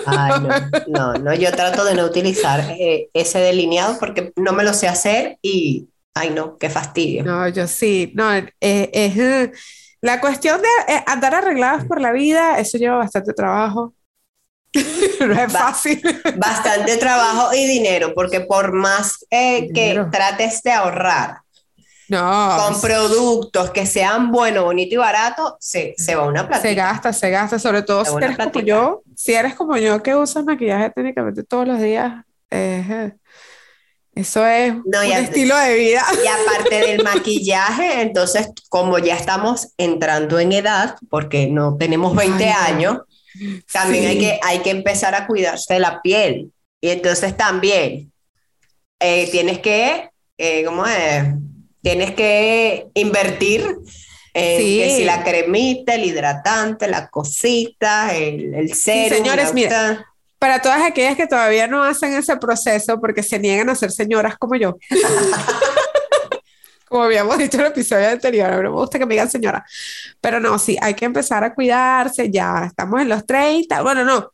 Ay, 0.06 0.32
no, 0.88 1.14
no, 1.14 1.34
yo 1.34 1.50
trato 1.52 1.84
de 1.84 1.94
no 1.94 2.04
utilizar 2.04 2.60
eh, 2.78 3.08
ese 3.14 3.38
delineado 3.38 3.98
porque 3.98 4.32
no 4.36 4.52
me 4.52 4.64
lo 4.64 4.74
sé 4.74 4.88
hacer 4.88 5.38
y, 5.40 5.88
ay 6.14 6.30
no, 6.30 6.58
qué 6.58 6.68
fastidio. 6.68 7.24
No, 7.24 7.48
yo 7.48 7.66
sí, 7.66 8.12
no, 8.14 8.32
eh, 8.34 8.50
es 8.60 9.50
la 10.00 10.20
cuestión 10.20 10.60
de 10.60 10.94
eh, 10.94 11.04
andar 11.06 11.34
arregladas 11.34 11.86
por 11.86 12.00
la 12.00 12.12
vida, 12.12 12.58
eso 12.58 12.76
lleva 12.76 12.96
bastante 12.96 13.32
trabajo. 13.32 13.94
no 15.20 15.32
es 15.32 15.52
fácil. 15.52 16.02
Bastante 16.36 16.96
trabajo 16.96 17.54
y 17.54 17.66
dinero, 17.66 18.12
porque 18.12 18.40
por 18.40 18.72
más 18.72 19.24
que 19.30 20.04
trates 20.10 20.62
de 20.62 20.72
ahorrar, 20.72 21.43
No, 22.08 22.56
con 22.58 22.80
productos 22.80 23.70
que 23.70 23.86
sean 23.86 24.30
bueno, 24.30 24.64
bonito 24.64 24.94
y 24.94 24.98
barato, 24.98 25.56
se, 25.58 25.94
se 25.96 26.14
va 26.14 26.26
una 26.26 26.46
plata. 26.46 26.62
se 26.62 26.74
gasta, 26.74 27.12
se 27.12 27.30
gasta, 27.30 27.58
sobre 27.58 27.82
todo 27.82 28.04
si 28.04 28.14
eres 28.22 28.36
como 28.36 28.60
yo, 28.60 29.02
si 29.16 29.32
eres 29.34 29.54
como 29.54 29.76
yo 29.78 30.02
que 30.02 30.14
usas 30.14 30.44
maquillaje 30.44 30.90
técnicamente 30.90 31.42
todos 31.44 31.66
los 31.66 31.80
días, 31.80 32.24
eh, 32.50 33.12
eso 34.14 34.46
es 34.46 34.74
No, 34.84 35.00
un 35.00 35.12
estilo 35.12 35.56
de 35.56 35.74
vida. 35.74 36.04
Y 36.22 36.26
aparte 36.28 36.86
del 36.86 37.02
maquillaje, 37.02 38.02
entonces, 38.02 38.48
como 38.68 38.98
ya 38.98 39.16
estamos 39.16 39.68
entrando 39.76 40.38
en 40.38 40.52
edad, 40.52 40.96
porque 41.10 41.48
no 41.48 41.76
tenemos 41.76 42.14
20 42.14 42.44
Ay, 42.44 42.52
no. 42.52 42.74
años, 42.76 42.98
también 43.72 44.04
Sí. 44.04 44.08
hay, 44.10 44.18
que, 44.18 44.40
hay 44.42 44.58
que 44.60 44.70
empezar 44.70 45.14
a 45.16 45.26
cuidarse 45.26 45.74
de 45.74 45.80
la 45.80 46.00
piel. 46.00 46.52
Y 46.80 46.90
entonces 46.90 47.36
también 47.36 48.12
eh, 49.00 49.28
tienes 49.32 49.58
que, 49.58 50.10
eh, 50.38 50.64
¿cómo 50.64 50.86
es? 50.86 51.24
Tienes 51.84 52.14
que 52.14 52.88
invertir 52.94 53.60
en 54.32 54.58
Sí. 54.60 54.78
que 54.78 54.96
si 54.96 55.04
la 55.04 55.22
cremita, 55.22 55.94
el 55.94 56.04
hidratante, 56.06 56.88
la 56.88 57.08
cosita, 57.10 58.12
el, 58.16 58.52
el 58.54 58.74
serum. 58.74 59.18
señores, 59.18 59.48
la- 59.48 59.52
mira. 59.52 60.06
Para 60.40 60.60
todas 60.60 60.82
aquellas 60.82 61.16
que 61.16 61.26
todavía 61.26 61.66
no 61.68 61.84
hacen 61.84 62.12
ese 62.14 62.36
proceso 62.38 62.98
porque 63.00 63.22
se 63.22 63.38
niegan 63.38 63.68
a 63.70 63.74
ser 63.76 63.92
señoras 63.92 64.36
como 64.38 64.56
yo. 64.56 64.76
Como 66.88 67.02
habíamos 67.04 67.38
dicho 67.38 67.56
en 67.56 67.62
el 67.64 67.72
episodio 67.72 68.08
anterior, 68.08 68.52
a 68.52 68.56
mí 68.56 68.62
no 68.62 68.70
me 68.70 68.76
gusta 68.76 68.98
que 68.98 69.06
me 69.06 69.14
digan 69.14 69.28
señora. 69.30 69.64
Pero 70.20 70.38
no, 70.38 70.58
sí, 70.60 70.76
hay 70.80 70.94
que 70.94 71.04
empezar 71.06 71.42
a 71.42 71.52
cuidarse, 71.54 72.30
ya 72.30 72.64
estamos 72.66 73.00
en 73.00 73.08
los 73.08 73.26
30. 73.26 73.82
Bueno, 73.82 74.04
no, 74.04 74.30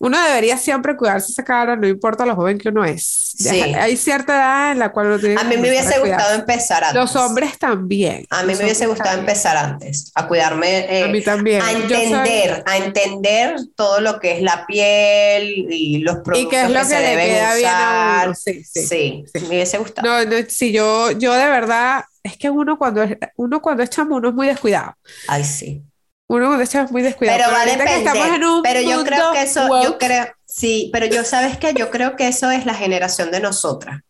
uno 0.00 0.20
debería 0.22 0.56
siempre 0.56 0.96
cuidarse 0.96 1.32
esa 1.32 1.44
cara, 1.44 1.74
no 1.76 1.86
importa 1.88 2.24
lo 2.24 2.34
joven 2.36 2.56
que 2.58 2.68
uno 2.68 2.84
es. 2.84 3.32
Sí. 3.38 3.60
Hay 3.60 3.96
cierta 3.96 4.34
edad 4.36 4.72
en 4.72 4.78
la 4.78 4.90
cual 4.90 5.06
uno 5.08 5.18
tiene 5.18 5.34
A 5.36 5.42
que 5.42 5.48
mí 5.48 5.56
me 5.58 5.68
hubiese 5.68 5.98
gustado 6.00 6.34
empezar 6.34 6.82
antes. 6.84 7.00
Los 7.00 7.16
hombres 7.16 7.58
también. 7.58 8.24
A 8.30 8.42
mí 8.42 8.50
Los 8.50 8.58
me 8.58 8.64
hubiese 8.64 8.86
gustado 8.86 9.10
también. 9.10 9.28
empezar 9.28 9.56
antes, 9.56 10.10
a 10.14 10.26
cuidarme, 10.28 11.00
eh, 11.00 11.04
A 11.04 11.08
mí 11.08 11.22
también. 11.22 11.60
a 11.62 11.70
soy- 11.72 11.82
entender, 11.82 12.62
a 12.66 12.76
entender 12.78 13.56
todo 13.76 14.00
lo 14.00 14.18
que 14.18 14.36
es 14.36 14.42
la 14.42 14.66
piel 14.66 15.66
y 15.70 15.98
los 15.98 16.16
productos 16.16 16.42
y 16.42 16.48
qué 16.48 16.62
es 16.62 16.70
lo 16.70 16.78
que, 16.80 16.84
se 16.86 17.00
le 17.00 17.06
deben 17.08 17.26
queda 17.28 17.54
bien 17.54 17.68
a 17.70 17.72
usar. 17.72 18.26
uno. 18.28 18.34
Sí, 18.34 18.64
sí. 18.64 18.86
Sí, 18.86 19.24
sí. 19.32 19.40
me 19.42 19.48
hubiese 19.48 19.78
gustado. 19.78 20.08
No, 20.08 20.24
no, 20.24 20.36
sí, 20.48 20.72
yo, 20.72 21.10
yo 21.12 21.32
de 21.34 21.46
verdad, 21.48 22.04
es 22.22 22.36
que 22.36 22.50
uno 22.50 22.78
cuando 22.78 23.02
es, 23.02 23.16
uno 23.36 23.60
cuando 23.62 23.82
es 23.82 23.90
chamo, 23.90 24.16
uno 24.16 24.28
es 24.30 24.34
muy 24.34 24.46
descuidado. 24.46 24.94
Ay, 25.28 25.44
sí. 25.44 25.82
Uno 26.28 26.46
cuando 26.46 26.62
es 26.62 26.92
muy 26.92 27.02
descuidado. 27.02 27.38
Pero 27.38 27.50
va 27.50 27.62
a 27.62 27.64
que 27.64 27.70
depender. 27.70 27.98
estamos 27.98 28.28
en 28.36 28.44
un 28.44 28.62
Pero 28.62 28.80
yo 28.82 29.02
creo 29.02 29.32
que 29.32 29.42
eso, 29.42 29.82
yo 29.82 29.98
creo, 29.98 30.26
sí, 30.44 30.90
pero 30.92 31.06
yo 31.06 31.24
sabes 31.24 31.56
que 31.56 31.72
yo 31.72 31.90
creo 31.90 32.16
que 32.16 32.28
eso 32.28 32.50
es 32.50 32.66
la 32.66 32.74
generación 32.74 33.30
de 33.30 33.40
nosotras. 33.40 34.02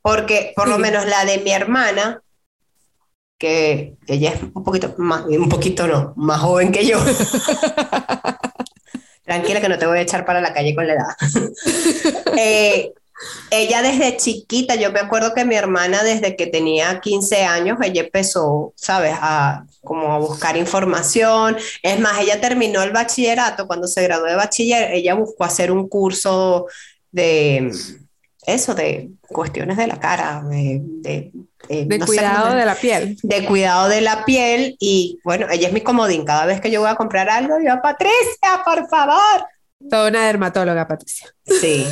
Porque 0.00 0.54
por 0.56 0.68
lo 0.68 0.78
menos 0.78 1.04
la 1.06 1.26
de 1.26 1.36
mi 1.38 1.52
hermana, 1.52 2.22
que 3.38 3.94
ella 4.06 4.30
es 4.30 4.42
un 4.42 4.64
poquito 4.64 4.94
más, 4.96 5.26
un 5.26 5.50
poquito 5.50 5.86
no, 5.86 6.14
más 6.16 6.40
joven 6.40 6.72
que 6.72 6.86
yo. 6.86 6.98
Tranquila 9.24 9.60
que 9.60 9.68
no 9.68 9.78
te 9.78 9.86
voy 9.86 9.98
a 9.98 10.02
echar 10.02 10.24
para 10.24 10.40
la 10.40 10.54
calle 10.54 10.74
con 10.74 10.86
la 10.86 10.94
edad. 10.94 11.14
Eh, 12.38 12.90
ella 13.50 13.82
desde 13.82 14.16
chiquita, 14.16 14.74
yo 14.74 14.90
me 14.92 15.00
acuerdo 15.00 15.34
que 15.34 15.44
mi 15.44 15.54
hermana 15.54 16.02
desde 16.02 16.36
que 16.36 16.46
tenía 16.46 17.00
15 17.00 17.44
años, 17.44 17.78
ella 17.82 18.02
empezó, 18.02 18.72
¿sabes? 18.76 19.14
A 19.20 19.64
como 19.82 20.12
a 20.12 20.18
buscar 20.18 20.56
información. 20.56 21.56
Es 21.82 21.98
más, 22.00 22.20
ella 22.20 22.40
terminó 22.40 22.82
el 22.82 22.92
bachillerato, 22.92 23.66
cuando 23.66 23.86
se 23.88 24.02
graduó 24.02 24.26
de 24.26 24.36
bachiller, 24.36 24.92
ella 24.92 25.14
buscó 25.14 25.44
hacer 25.44 25.70
un 25.72 25.88
curso 25.88 26.66
de 27.10 27.70
eso, 28.46 28.74
de 28.74 29.10
cuestiones 29.28 29.76
de 29.76 29.86
la 29.86 30.00
cara, 30.00 30.42
de, 30.48 30.80
de, 30.82 31.30
de- 31.68 31.84
de 31.86 31.98
no 31.98 32.06
sé 32.06 32.12
cuidado 32.16 32.56
de 32.56 32.64
la 32.64 32.74
piel. 32.74 33.16
de 33.22 33.44
cuidado 33.44 33.88
de 33.88 34.00
la 34.00 34.24
piel 34.24 34.76
y 34.80 35.20
bueno, 35.24 35.46
ella 35.50 35.68
es 35.68 35.72
mi 35.72 35.80
comodín. 35.80 36.24
Cada 36.24 36.44
vez 36.46 36.60
que 36.60 36.70
yo 36.70 36.80
voy 36.80 36.90
a 36.90 36.96
comprar 36.96 37.30
algo, 37.30 37.54
yo, 37.64 37.80
Patricia, 37.80 38.62
por 38.64 38.88
favor. 38.88 39.46
Toda 39.88 40.08
una 40.10 40.26
dermatóloga, 40.26 40.86
Patricia. 40.88 41.28
Sí. 41.44 41.86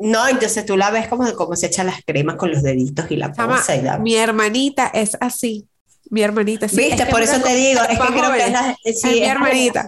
No, 0.00 0.28
entonces 0.28 0.64
tú 0.66 0.76
la 0.76 0.90
ves 0.90 1.08
como, 1.08 1.32
como 1.34 1.56
se 1.56 1.66
echa 1.66 1.84
las 1.84 2.02
cremas 2.04 2.36
con 2.36 2.50
los 2.50 2.62
deditos 2.62 3.06
y 3.10 3.16
la 3.16 3.32
Chama, 3.32 3.56
cosa 3.56 3.76
y 3.76 3.82
la- 3.82 3.98
mi 3.98 4.14
hermanita 4.16 4.88
es 4.94 5.16
así. 5.20 5.66
Mi 6.10 6.22
hermanita, 6.22 6.68
sí. 6.68 6.76
Viste, 6.76 7.02
es 7.02 7.08
por 7.08 7.22
es 7.22 7.30
eso 7.30 7.42
te 7.42 7.54
digo, 7.54 7.80
es 7.82 7.98
que 7.98 8.06
creo 8.06 8.32
que 8.32 8.44
es 8.44 8.52
la, 8.52 8.74
sí, 8.74 8.78
Es 8.84 9.04
mi 9.04 9.10
es 9.10 9.20
la 9.20 9.26
hermanita. 9.32 9.86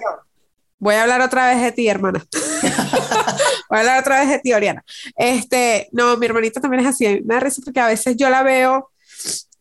Voy 0.78 0.94
a 0.94 1.02
hablar 1.02 1.20
otra 1.20 1.48
vez 1.48 1.62
de 1.62 1.72
ti, 1.72 1.88
hermana. 1.88 2.24
Voy 3.70 3.76
a 3.76 3.80
hablar 3.80 4.00
otra 4.00 4.20
vez 4.20 4.28
de 4.30 4.38
ti, 4.38 4.52
Oriana. 4.52 4.82
Este, 5.16 5.88
no, 5.92 6.16
mi 6.16 6.26
hermanita 6.26 6.60
también 6.60 6.82
es 6.84 6.88
así. 6.88 7.22
Me 7.24 7.34
da 7.34 7.40
risa 7.40 7.60
porque 7.64 7.80
a 7.80 7.86
veces 7.86 8.16
yo 8.16 8.28
la 8.30 8.42
veo, 8.42 8.90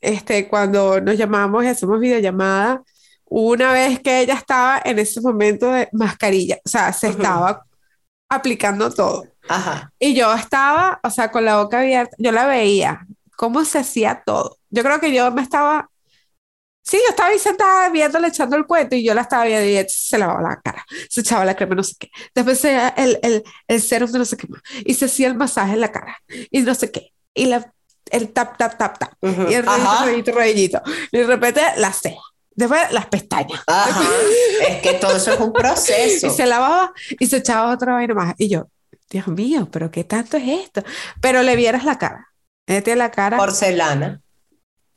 este, 0.02 0.48
cuando 0.48 1.00
nos 1.02 1.18
llamamos 1.18 1.64
y 1.64 1.68
hacemos 1.68 2.00
videollamada, 2.00 2.82
una 3.26 3.72
vez 3.74 4.00
que 4.00 4.22
ella 4.22 4.34
estaba 4.34 4.82
en 4.84 4.98
ese 5.00 5.22
momento 5.22 5.72
de 5.72 5.88
mascarilla, 5.92 6.58
o 6.66 6.70
sea, 6.70 6.92
se 6.94 7.10
estaba 7.10 7.64
aplicando 8.30 8.90
todo. 8.92 9.26
Ajá. 9.50 9.92
Y 10.00 10.14
yo 10.14 10.34
estaba, 10.34 11.00
o 11.04 11.10
sea, 11.10 11.32
con 11.32 11.44
la 11.44 11.58
boca 11.58 11.80
abierta, 11.80 12.16
yo 12.20 12.32
la 12.32 12.46
veía, 12.46 13.06
cómo 13.36 13.66
se 13.66 13.80
hacía 13.80 14.22
todo. 14.26 14.58
Yo 14.70 14.84
creo 14.84 15.00
que 15.00 15.12
yo 15.12 15.32
me 15.32 15.42
estaba, 15.42 15.90
sí, 16.84 16.98
yo 16.98 17.10
estaba 17.10 17.30
ahí 17.30 17.40
sentada 17.40 17.90
viéndole, 17.90 18.28
echando 18.28 18.56
el 18.56 18.66
cuento 18.66 18.96
y 18.96 19.04
yo 19.04 19.14
la 19.14 19.22
estaba 19.22 19.46
viendo 19.46 19.68
y 19.68 19.86
se 19.90 20.18
lavaba 20.18 20.42
la 20.42 20.62
cara, 20.62 20.86
se 21.10 21.22
echaba 21.22 21.46
la 21.46 21.56
crema, 21.56 21.76
no 21.76 21.84
sé 21.84 21.96
qué. 22.00 22.10
Después 22.36 22.60
se 22.60 22.78
el, 22.96 23.20
el, 23.24 23.44
el 23.68 23.82
serum 23.82 24.12
de 24.12 24.20
no 24.20 24.26
sé 24.26 24.38
qué 24.38 24.48
más 24.48 24.62
y 24.86 24.94
se 24.94 25.06
hacía 25.06 25.28
el 25.28 25.36
masaje 25.36 25.74
en 25.74 25.82
la 25.82 25.92
cara 25.92 26.18
y 26.52 26.62
no 26.62 26.76
sé 26.76 26.92
qué. 26.92 27.12
Y 27.34 27.46
la, 27.46 27.74
el 28.12 28.32
tap, 28.32 28.58
tap, 28.58 28.78
tap, 28.78 29.00
tap. 29.00 29.14
Ujú. 29.22 29.50
Y 29.50 29.56
el 29.56 29.66
rollito, 29.66 30.06
rollito, 30.06 30.32
rollito. 30.32 30.82
Y 31.12 31.18
de 31.18 31.26
repente 31.26 31.62
la 31.78 31.92
ceja. 31.92 32.22
Después 32.52 32.92
las 32.92 33.06
pestañas. 33.06 33.64
Ajá. 33.68 34.02
Es 34.68 34.82
que 34.82 34.94
todo 34.94 35.16
eso 35.16 35.34
es 35.34 35.40
un 35.40 35.54
proceso. 35.54 36.28
Y 36.28 36.30
se 36.30 36.46
lavaba 36.46 36.92
y 37.18 37.26
se 37.26 37.38
echaba 37.38 37.74
otra 37.74 37.94
vaina 37.94 38.14
más. 38.14 38.36
Y 38.38 38.50
yo, 38.50 38.68
Dios 39.10 39.28
mío, 39.28 39.68
pero 39.72 39.90
qué 39.92 40.04
tanto 40.04 40.38
es 40.38 40.48
esto. 40.48 40.84
Pero 41.22 41.42
le 41.42 41.56
vieras 41.56 41.84
la 41.84 41.98
cara. 41.98 42.28
Tiene 42.66 42.96
la 42.96 43.10
cara, 43.10 43.38
Porcelana. 43.38 44.22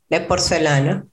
De 0.07 0.21
porcelana. 0.21 1.05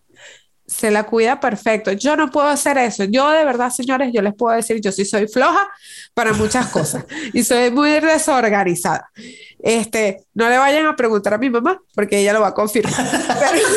se 0.66 0.90
la 0.90 1.04
cuida 1.04 1.40
perfecto. 1.40 1.92
Yo 1.92 2.16
no 2.16 2.30
puedo 2.30 2.48
hacer 2.48 2.76
eso. 2.76 3.04
Yo 3.04 3.30
de 3.30 3.44
verdad, 3.44 3.70
señores, 3.70 4.10
yo 4.12 4.20
les 4.20 4.34
puedo 4.34 4.54
decir, 4.54 4.78
yo 4.80 4.92
sí 4.92 5.06
soy 5.06 5.26
floja 5.26 5.68
para 6.12 6.34
muchas 6.34 6.66
cosas 6.66 7.06
y 7.32 7.42
soy 7.42 7.70
muy 7.70 7.90
desorganizada. 7.92 9.10
Este, 9.58 10.26
no 10.34 10.50
le 10.50 10.58
vayan 10.58 10.86
a 10.86 10.96
preguntar 10.96 11.34
a 11.34 11.38
mi 11.38 11.48
mamá 11.48 11.80
porque 11.94 12.18
ella 12.18 12.34
lo 12.34 12.42
va 12.42 12.48
a 12.48 12.54
confirmar. 12.54 12.94
Pero, 13.40 13.68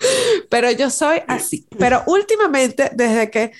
pero 0.50 0.70
yo 0.72 0.90
soy 0.90 1.22
así. 1.28 1.66
Pero 1.78 2.02
últimamente, 2.06 2.90
desde 2.94 3.30
que 3.30 3.52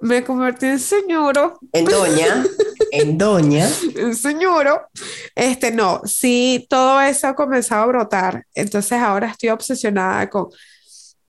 me 0.00 0.24
convertí 0.24 0.66
en 0.66 0.78
señora, 0.78 1.54
En 1.72 1.84
doña. 1.84 2.44
En 2.90 3.18
doña. 3.18 3.68
un 4.02 4.14
señoro. 4.14 4.88
Este, 5.34 5.70
no, 5.70 6.02
sí, 6.04 6.66
todo 6.68 7.00
eso 7.00 7.28
ha 7.28 7.34
comenzado 7.34 7.82
a 7.82 7.86
brotar. 7.86 8.46
Entonces 8.54 8.92
ahora 8.92 9.28
estoy 9.28 9.50
obsesionada 9.50 10.28
con 10.28 10.48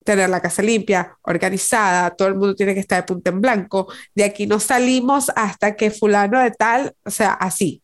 tener 0.04 0.30
la 0.30 0.42
casa 0.42 0.62
limpia, 0.62 1.18
organizada, 1.22 2.10
todo 2.12 2.28
el 2.28 2.36
mundo 2.36 2.56
tiene 2.56 2.74
que 2.74 2.80
estar 2.80 3.02
de 3.02 3.08
punta 3.08 3.30
en 3.30 3.42
blanco. 3.42 3.88
De 4.16 4.24
aquí 4.24 4.48
no 4.48 4.60
salimos 4.60 5.32
hasta 5.36 5.76
que 5.76 5.92
fulano 5.92 6.40
de 6.40 6.52
tal, 6.52 6.96
o 7.06 7.12
sea, 7.12 7.34
así, 7.34 7.82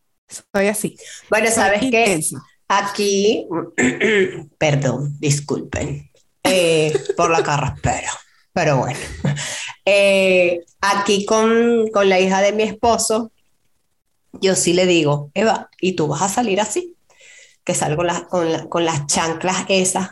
soy 0.52 0.66
así. 0.66 0.96
Bueno, 1.30 1.50
¿sabes 1.50 1.80
qué? 1.90 2.20
Aquí, 2.68 3.46
perdón, 4.58 5.16
disculpen 5.18 6.10
eh, 6.42 6.92
por 7.16 7.30
la 7.30 7.42
carraspera, 7.42 8.12
pero 8.58 8.78
bueno. 8.78 8.98
Eh, 9.84 10.64
aquí 10.80 11.24
con, 11.24 11.86
con 11.92 12.08
la 12.08 12.18
hija 12.18 12.40
de 12.42 12.50
mi 12.52 12.64
esposo, 12.64 13.30
yo 14.32 14.56
sí 14.56 14.72
le 14.72 14.84
digo, 14.84 15.30
Eva, 15.32 15.70
¿y 15.80 15.92
tú 15.92 16.08
vas 16.08 16.22
a 16.22 16.28
salir 16.28 16.60
así? 16.60 16.96
Que 17.62 17.72
salgo 17.72 18.02
la- 18.02 18.26
con, 18.26 18.50
la- 18.50 18.66
con 18.68 18.84
las 18.84 19.06
chanclas 19.06 19.64
esas, 19.68 20.10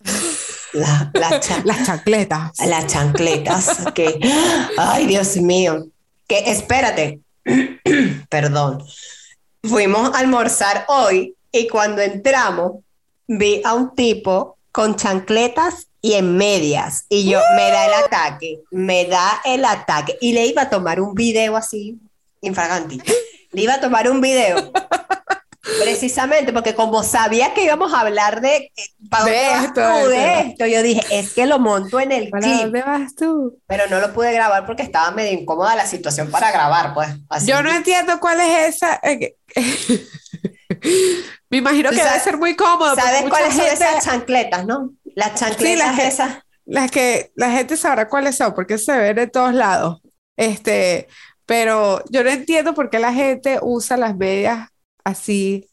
la- 0.72 1.10
las 1.12 1.46
cha- 1.46 1.60
Las 1.66 1.84
chancletas. 1.86 2.52
las 2.66 2.86
chancletas, 2.86 3.76
que, 3.94 4.18
ay 4.78 5.04
Dios 5.06 5.36
mío, 5.36 5.84
que 6.26 6.50
espérate, 6.50 7.20
perdón, 8.30 8.82
fuimos 9.62 10.14
a 10.14 10.20
almorzar 10.20 10.86
hoy 10.88 11.36
y 11.52 11.68
cuando 11.68 12.00
entramos 12.00 12.82
vi 13.28 13.60
a 13.62 13.74
un 13.74 13.94
tipo 13.94 14.56
con 14.72 14.96
chancletas 14.96 15.88
y 16.04 16.12
en 16.16 16.36
medias 16.36 17.06
y 17.08 17.30
yo 17.30 17.40
me 17.56 17.70
da 17.70 17.86
el 17.86 17.94
ataque, 18.04 18.60
me 18.70 19.06
da 19.06 19.40
el 19.46 19.64
ataque 19.64 20.18
y 20.20 20.34
le 20.34 20.44
iba 20.44 20.60
a 20.60 20.68
tomar 20.68 21.00
un 21.00 21.14
video 21.14 21.56
así, 21.56 21.98
infraganti, 22.42 23.00
le 23.52 23.62
iba 23.62 23.72
a 23.72 23.80
tomar 23.80 24.10
un 24.10 24.20
video. 24.20 24.70
Precisamente 25.82 26.52
porque 26.52 26.74
como 26.74 27.02
sabía 27.02 27.54
que 27.54 27.64
íbamos 27.64 27.94
a 27.94 28.00
hablar 28.00 28.42
de, 28.42 28.70
¿para 29.08 29.24
De 29.24 29.50
esto, 29.64 29.72
tú? 29.72 30.08
de 30.10 30.16
de 30.18 30.26
esto. 30.40 30.48
esto, 30.50 30.66
yo 30.66 30.82
dije, 30.82 31.00
es 31.10 31.32
que 31.32 31.46
lo 31.46 31.58
monto 31.58 31.98
en 31.98 32.12
el 32.12 32.28
¿Para 32.28 32.42
clip, 32.46 32.60
dónde 32.64 32.82
vas 32.82 33.14
tú? 33.14 33.58
pero 33.66 33.84
no 33.88 33.98
lo 33.98 34.12
pude 34.12 34.30
grabar 34.34 34.66
porque 34.66 34.82
estaba 34.82 35.10
medio 35.12 35.32
incómoda 35.32 35.74
la 35.74 35.86
situación 35.86 36.30
para 36.30 36.52
grabar, 36.52 36.92
pues. 36.92 37.08
así. 37.30 37.46
Yo 37.46 37.62
no 37.62 37.72
entiendo 37.72 38.20
cuál 38.20 38.40
es 38.42 38.74
esa. 38.76 39.00
eh, 39.02 39.36
Me 41.48 41.56
imagino 41.58 41.88
que 41.88 41.96
debe 41.96 42.20
ser 42.20 42.36
muy 42.36 42.54
cómodo. 42.56 42.94
¿Sabes 42.94 43.22
cuáles 43.30 43.54
son 43.54 43.64
esas 43.66 44.04
chancletas, 44.04 44.66
no? 44.66 44.90
Las 45.14 45.34
chancletas 45.38 45.86
las 45.88 45.96
que- 46.00 46.06
esas. 46.06 46.38
Las 46.66 46.90
que 46.90 47.30
la 47.34 47.50
gente 47.50 47.76
sabrá 47.76 48.08
cuáles 48.08 48.36
son, 48.36 48.54
porque 48.54 48.78
se 48.78 48.96
ven 48.96 49.16
de 49.16 49.26
todos 49.26 49.52
lados. 49.54 50.00
Este, 50.36 51.08
pero 51.46 52.02
yo 52.10 52.24
no 52.24 52.30
entiendo 52.30 52.74
por 52.74 52.88
qué 52.90 52.98
la 52.98 53.12
gente 53.12 53.58
usa 53.60 53.96
las 53.96 54.16
medias 54.16 54.68
así. 55.04 55.68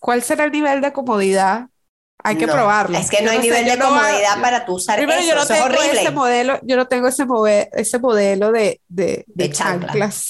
¿Cuál 0.00 0.22
será 0.22 0.44
el 0.44 0.52
nivel 0.52 0.80
de 0.80 0.92
comodidad? 0.92 1.66
Hay 2.22 2.36
que 2.36 2.46
No, 2.46 2.52
probarlo. 2.54 2.96
Es 2.96 3.10
que 3.10 3.20
no 3.20 3.26
Yo 3.26 3.32
hay 3.32 3.38
nivel 3.40 3.64
de 3.66 3.76
no 3.76 3.86
comodidad 3.86 4.40
para 4.40 4.64
tú 4.64 4.74
usar 4.74 4.96
Primero, 4.96 5.20
eso. 5.20 5.28
yo 5.28 5.34
no 5.34 5.42
eso 5.42 5.52
es 5.54 5.60
tengo 5.62 5.74
horrible. 5.74 6.00
ese 6.00 6.10
modelo, 6.10 6.58
yo 6.62 6.76
no 6.76 6.86
tengo 6.86 7.08
ese, 7.08 7.26
mode- 7.26 7.68
ese 7.72 7.98
modelo 7.98 8.52
de, 8.52 8.80
de, 8.88 9.24
De 9.26 9.48
de 9.48 9.50
chancla. 9.50 9.88
chanclas 9.88 10.24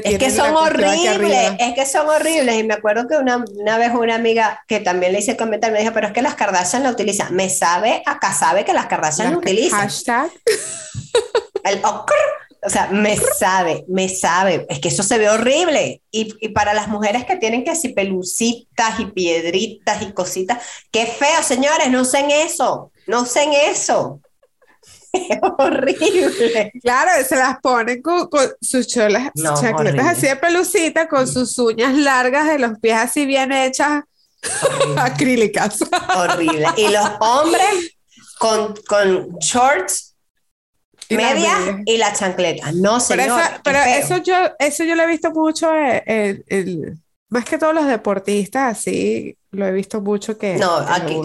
que 0.00 0.08
Es 0.08 0.18
que 0.18 0.30
son 0.30 0.54
horribles, 0.56 1.52
es 1.58 1.74
que 1.74 1.86
son 1.86 2.08
horribles. 2.08 2.58
Y 2.58 2.64
me 2.64 2.74
acuerdo 2.74 3.06
que 3.06 3.16
una, 3.16 3.44
una 3.54 3.78
vez 3.78 3.92
una 3.92 4.14
amiga 4.14 4.62
que 4.66 4.80
también 4.80 5.12
le 5.12 5.18
hice 5.18 5.32
el 5.32 5.36
comentario 5.36 5.74
me 5.74 5.80
dijo, 5.80 5.92
pero 5.92 6.06
es 6.06 6.12
que 6.12 6.22
las 6.22 6.34
Kardashian 6.34 6.82
la 6.82 6.90
utilizan. 6.90 7.34
Me 7.34 7.48
sabe, 7.50 8.02
acá 8.06 8.32
sabe 8.32 8.64
que 8.64 8.72
las 8.72 8.86
Kardashian 8.86 9.32
la 9.32 9.38
utilizan. 9.38 9.80
Hashtag. 9.80 10.30
El 11.64 11.80
o 12.64 12.70
sea, 12.70 12.88
me 12.88 13.16
sabe, 13.16 13.84
me 13.88 14.08
sabe. 14.08 14.66
Es 14.68 14.78
que 14.78 14.88
eso 14.88 15.02
se 15.02 15.18
ve 15.18 15.28
horrible. 15.28 16.00
Y, 16.12 16.32
y 16.40 16.50
para 16.50 16.74
las 16.74 16.86
mujeres 16.86 17.24
que 17.24 17.36
tienen 17.36 17.64
que 17.64 17.74
si 17.74 17.88
pelucitas 17.88 19.00
y 19.00 19.06
piedritas 19.06 20.00
y 20.02 20.12
cositas, 20.12 20.62
qué 20.92 21.06
feo, 21.06 21.42
señores, 21.42 21.90
no 21.90 22.02
usen 22.02 22.30
eso, 22.30 22.92
no 23.08 23.22
usen 23.22 23.52
eso. 23.52 24.20
Es 25.12 25.38
horrible. 25.58 26.72
Claro, 26.82 27.10
se 27.26 27.36
las 27.36 27.58
ponen 27.60 28.00
con, 28.02 28.28
con 28.28 28.50
sus 28.60 28.86
cholas, 28.86 29.30
No, 29.34 29.54
horrible. 29.54 30.00
así 30.00 30.26
de 30.26 30.36
pelucita, 30.36 31.08
con 31.08 31.26
sus 31.28 31.58
uñas 31.58 31.94
largas 31.94 32.46
de 32.48 32.58
los 32.58 32.78
pies 32.78 32.96
así 32.96 33.26
bien 33.26 33.52
hechas, 33.52 34.04
Horrible. 34.62 35.00
acrílicas. 35.02 35.78
horrible. 36.16 36.66
Y 36.76 36.88
los 36.88 37.08
hombres 37.20 37.96
con, 38.38 38.74
con 38.88 39.36
shorts, 39.38 40.16
Y 41.08 41.16
medias. 41.16 41.58
y 41.84 41.98
la 41.98 42.12
chancleta. 42.12 42.72
No, 42.72 42.98
Pero, 43.08 43.22
señor. 43.22 43.40
pero 43.62 43.78
eso 43.80 44.16
yo, 44.18 44.34
eso 44.58 44.82
yo 44.84 44.94
lo 44.94 45.02
he 45.02 45.06
visto 45.06 45.30
mucho 45.30 45.70
en- 45.74 46.42
en- 46.48 47.02
más 47.28 47.44
que 47.46 47.56
todos 47.56 47.74
los 47.74 47.86
deportistas, 47.86 48.78
así, 48.78 49.36
lo 49.52 49.66
he 49.66 49.72
visto 49.72 50.00
mucho 50.02 50.36
que, 50.36 50.56
No, 50.56 50.84
que 50.84 50.92
aquí-. 50.92 51.20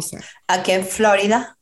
Aquí 0.47 0.71
en 0.71 0.85
Florida, 0.85 1.56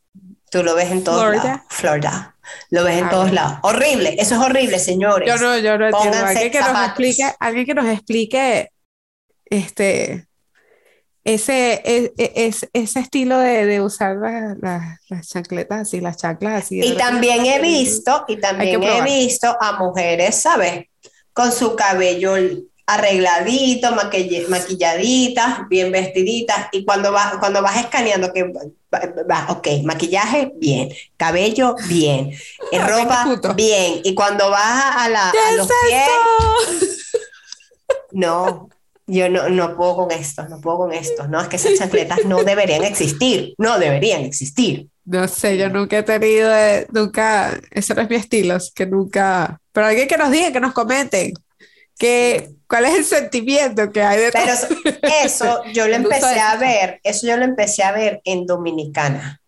tú 0.59 0.63
lo 0.63 0.74
ves 0.75 0.89
en 0.91 1.03
todos 1.03 1.21
Florida. 1.21 1.43
lados. 1.43 1.62
Florida. 1.69 2.35
Lo 2.69 2.83
ves 2.83 2.97
en 3.00 3.05
Ah, 3.05 3.09
todos 3.09 3.31
lados. 3.33 3.57
Horrible, 3.63 4.15
eso 4.19 4.35
es 4.35 4.41
horrible, 4.41 4.79
señores. 4.79 5.27
Yo 5.27 5.38
no, 5.38 5.57
yo 5.57 5.77
no 5.77 5.88
entiendo. 5.88 6.17
Alguien 6.25 6.51
que 6.51 6.59
nos 6.62 6.85
explique, 6.85 7.24
alguien 7.39 7.65
que 7.65 7.74
nos 7.74 7.85
explique 7.88 8.69
este 9.45 10.27
ese, 11.24 11.81
e- 11.83 12.13
e- 12.19 12.33
es- 12.35 12.69
ese 12.71 13.00
estilo 13.00 13.39
de, 13.39 13.65
de 13.65 13.81
usar 13.81 14.15
la- 14.17 14.55
la- 14.62 15.00
las 15.09 15.27
chancletas 15.27 15.81
así, 15.81 16.00
las 16.00 16.24
así. 16.24 16.79
de 16.79 16.85
Y 16.85 16.95
también 16.97 17.43
he 17.47 17.59
visto, 17.59 18.25
y 18.27 18.38
también 18.38 18.81
he 18.83 19.01
visto 19.01 19.57
a 19.59 19.79
mujeres, 19.79 20.35
¿sabes? 20.35 20.85
Con 21.33 21.51
su 21.51 21.75
cabello 21.75 22.35
arregladito, 22.88 23.92
maquille- 23.96 24.48
maquilladitas, 24.48 25.68
bien 25.70 25.92
vestiditas, 25.92 26.68
y 26.72 26.86
cuando 26.86 27.12
vas, 27.12 27.38
cuando 27.38 27.62
vas 27.62 27.77
escaneando 27.77 28.32
que 28.32 28.44
va, 28.44 29.48
ok, 29.50 29.68
maquillaje, 29.84 30.51
bien, 30.56 30.89
cabello, 31.18 31.75
bien, 31.88 32.32
eh, 32.72 32.80
ropa, 32.80 33.25
20 33.25 33.30
puntos. 33.42 33.56
bien, 33.56 34.01
y 34.04 34.13
cuando 34.13 34.50
vas 34.51 34.96
a, 34.98 35.10
la, 35.10 35.32
¿Qué 35.32 35.39
a 35.39 35.51
es 35.51 35.58
los 35.58 35.68
pies, 35.68 37.01
no, 38.12 38.70
yo 39.08 39.30
no, 39.30 39.50
no 39.50 39.75
puedo 39.75 39.96
con 39.96 40.12
esto, 40.12 40.48
no 40.48 40.60
puedo 40.62 40.77
con 40.77 40.94
esto, 40.94 41.27
no, 41.27 41.42
es 41.42 41.48
que 41.48 41.56
esas 41.58 41.75
chancletas 41.75 42.24
no 42.25 42.44
deberían 42.44 42.84
existir, 42.84 43.54
no 43.58 43.80
deberían 43.80 44.22
existir. 44.22 44.88
No 45.06 45.27
sé, 45.27 45.58
yo 45.58 45.70
nunca 45.70 46.00
he 46.00 46.04
tenido, 46.04 46.51
eh, 46.56 46.88
nunca, 46.92 47.60
ese 47.72 47.94
no 47.94 48.01
es 48.01 48.10
mi 48.10 48.15
estilo, 48.15 48.56
así 48.56 48.72
que 48.74 48.88
nunca, 48.88 49.60
pero 49.72 49.88
alguien 49.88 50.08
que 50.08 50.18
nos 50.18 50.32
diga, 50.32 50.51
que 50.51 50.60
nos 50.60 50.74
comenten, 50.74 51.34
que, 51.97 52.49
cuál 52.67 52.85
es 52.85 52.95
el 52.95 53.05
sentimiento 53.05 53.91
que 53.91 54.03
hay 54.03 54.17
Pero 54.31 54.41
detrás. 54.51 54.63
eso, 54.63 54.79
eso 55.23 55.63
yo 55.73 55.87
lo 55.87 55.95
empecé 55.95 56.39
a 56.39 56.55
ver, 56.57 56.99
eso 57.03 57.27
yo 57.27 57.37
lo 57.37 57.45
empecé 57.45 57.83
a 57.83 57.91
ver 57.91 58.21
en 58.25 58.45
Dominicana. 58.45 59.41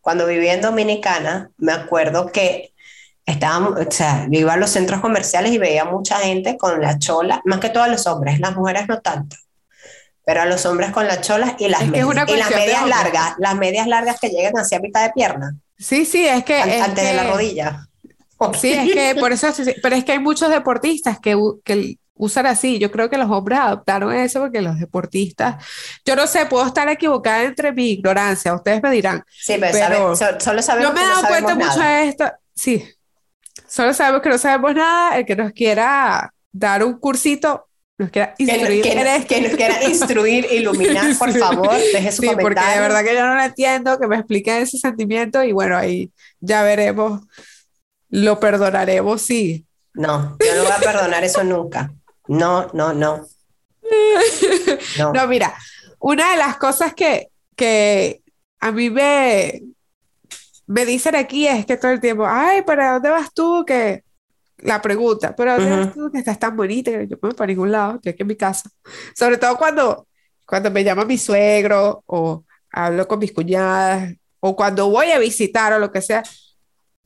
Cuando 0.00 0.26
vivía 0.26 0.54
en 0.54 0.62
Dominicana, 0.62 1.50
me 1.58 1.72
acuerdo 1.72 2.32
que 2.32 2.72
estábamos, 3.26 3.78
o 3.86 3.90
sea, 3.90 4.26
yo 4.30 4.40
iba 4.40 4.54
a 4.54 4.56
los 4.56 4.70
centros 4.70 5.00
comerciales 5.00 5.52
y 5.52 5.58
veía 5.58 5.84
mucha 5.84 6.16
gente 6.20 6.56
con 6.56 6.80
la 6.80 6.98
chola, 6.98 7.42
más 7.44 7.60
que 7.60 7.68
todos 7.68 7.88
los 7.88 8.06
hombres, 8.06 8.40
las 8.40 8.56
mujeres 8.56 8.88
no 8.88 9.00
tanto, 9.02 9.36
pero 10.24 10.40
a 10.42 10.46
los 10.46 10.64
hombres 10.64 10.90
con 10.90 11.06
la 11.06 11.20
chola 11.20 11.54
y 11.58 11.68
las 11.68 11.80
que 11.82 11.86
medias, 12.04 12.28
y 12.28 12.36
las 12.36 12.50
medias 12.50 12.86
largas, 12.88 13.34
las 13.38 13.54
medias 13.56 13.86
largas 13.86 14.18
que 14.18 14.30
llegan 14.30 14.54
hacia 14.54 14.80
mitad 14.80 15.02
de 15.04 15.12
pierna, 15.12 15.54
Sí, 15.78 16.04
sí, 16.04 16.26
es 16.26 16.44
que, 16.44 16.60
an- 16.60 16.68
es 16.70 16.82
antes 16.82 17.04
de 17.04 17.14
la 17.14 17.22
que- 17.24 17.30
rodilla. 17.30 17.86
Sí, 18.60 18.72
es 18.72 18.92
que 18.92 19.14
por 19.20 19.32
eso, 19.32 19.48
pero 19.82 19.96
es 19.96 20.04
que 20.04 20.12
hay 20.12 20.18
muchos 20.18 20.48
deportistas 20.50 21.18
que, 21.20 21.36
que 21.64 21.96
usan 22.14 22.46
así. 22.46 22.78
Yo 22.78 22.90
creo 22.90 23.08
que 23.10 23.18
los 23.18 23.30
hombres 23.30 23.58
adoptaron 23.58 24.14
eso 24.14 24.40
porque 24.40 24.60
los 24.62 24.78
deportistas, 24.78 25.64
yo 26.04 26.16
no 26.16 26.26
sé, 26.26 26.46
puedo 26.46 26.66
estar 26.66 26.88
equivocada 26.88 27.42
entre 27.44 27.72
mi 27.72 27.90
ignorancia, 27.92 28.54
ustedes 28.54 28.82
me 28.82 28.90
dirán. 28.90 29.22
Sí, 29.28 29.56
pero, 29.60 29.72
Pero 29.72 30.16
sabe- 30.16 30.32
so- 30.38 30.44
solo 30.44 30.62
sabemos 30.62 30.90
Yo 30.90 30.94
me 30.94 31.00
he 31.00 31.04
que 31.04 31.08
no 31.08 31.14
dado 31.16 31.28
cuenta 31.28 31.48
sabemos 31.50 31.66
mucho 31.68 31.78
nada. 31.80 31.98
de 32.00 32.08
esto. 32.08 32.24
Sí, 32.54 32.84
solo 33.68 33.94
sabemos 33.94 34.22
que 34.22 34.28
no 34.28 34.38
sabemos 34.38 34.74
nada. 34.74 35.16
El 35.18 35.24
que 35.26 35.36
nos 35.36 35.52
quiera 35.52 36.32
dar 36.52 36.84
un 36.84 36.98
cursito, 36.98 37.68
nos 37.98 38.10
quiera 38.10 38.34
Que, 38.34 38.42
instruir 38.44 38.82
que- 38.82 39.00
esto. 39.16 39.26
que 39.28 39.40
nos 39.42 39.52
quiera 39.56 39.84
instruir, 39.88 40.46
iluminar, 40.50 41.16
por 41.18 41.32
favor, 41.38 41.70
deje 41.92 42.12
su 42.12 42.22
Sí, 42.22 42.28
porque 42.28 42.38
de 42.40 42.42
comentario. 42.54 42.82
verdad 42.82 43.04
que 43.04 43.14
yo 43.14 43.26
no 43.26 43.34
lo 43.34 43.42
entiendo, 43.42 43.98
que 43.98 44.06
me 44.08 44.16
expliquen 44.16 44.56
ese 44.62 44.78
sentimiento 44.78 45.42
y 45.44 45.52
bueno, 45.52 45.76
ahí 45.76 46.10
ya 46.40 46.62
veremos, 46.62 47.20
lo 48.10 48.38
perdonaremos, 48.38 49.22
sí. 49.22 49.66
No, 49.94 50.36
yo 50.38 50.54
no 50.56 50.62
voy 50.62 50.72
a 50.72 50.78
perdonar 50.78 51.24
eso 51.24 51.42
nunca. 51.44 51.92
No, 52.28 52.68
no, 52.72 52.92
no. 52.92 53.26
No. 54.98 55.12
No, 55.12 55.26
mira, 55.26 55.54
una 55.98 56.32
de 56.32 56.36
las 56.36 56.56
cosas 56.56 56.94
que, 56.94 57.30
que 57.56 58.22
a 58.60 58.72
mí 58.72 58.90
me, 58.90 59.62
me 60.66 60.84
dicen 60.84 61.16
aquí 61.16 61.46
es 61.46 61.66
que 61.66 61.76
todo 61.76 61.90
el 61.90 62.00
tiempo, 62.00 62.24
ay, 62.26 62.62
¿para 62.62 62.92
dónde 62.92 63.10
vas 63.10 63.32
tú? 63.32 63.64
Que 63.66 64.04
la 64.58 64.80
pregunta, 64.80 65.34
¿pero 65.34 65.56
dónde 65.56 65.76
vas 65.76 65.94
tú 65.94 66.10
que 66.12 66.18
estás 66.18 66.38
tan 66.38 66.56
bonita? 66.56 66.90
Yo 67.02 67.16
no 67.20 67.30
para 67.30 67.48
ningún 67.48 67.72
lado, 67.72 67.96
estoy 67.96 68.12
aquí 68.12 68.22
en 68.22 68.28
mi 68.28 68.36
casa. 68.36 68.70
Sobre 69.14 69.38
todo 69.38 69.56
cuando, 69.56 70.06
cuando 70.46 70.70
me 70.70 70.84
llama 70.84 71.04
mi 71.04 71.18
suegro 71.18 72.02
o 72.06 72.44
hablo 72.72 73.08
con 73.08 73.18
mis 73.18 73.32
cuñadas 73.32 74.14
o 74.38 74.54
cuando 74.54 74.88
voy 74.88 75.10
a 75.10 75.18
visitar 75.18 75.72
o 75.72 75.78
lo 75.78 75.90
que 75.90 76.02
sea. 76.02 76.22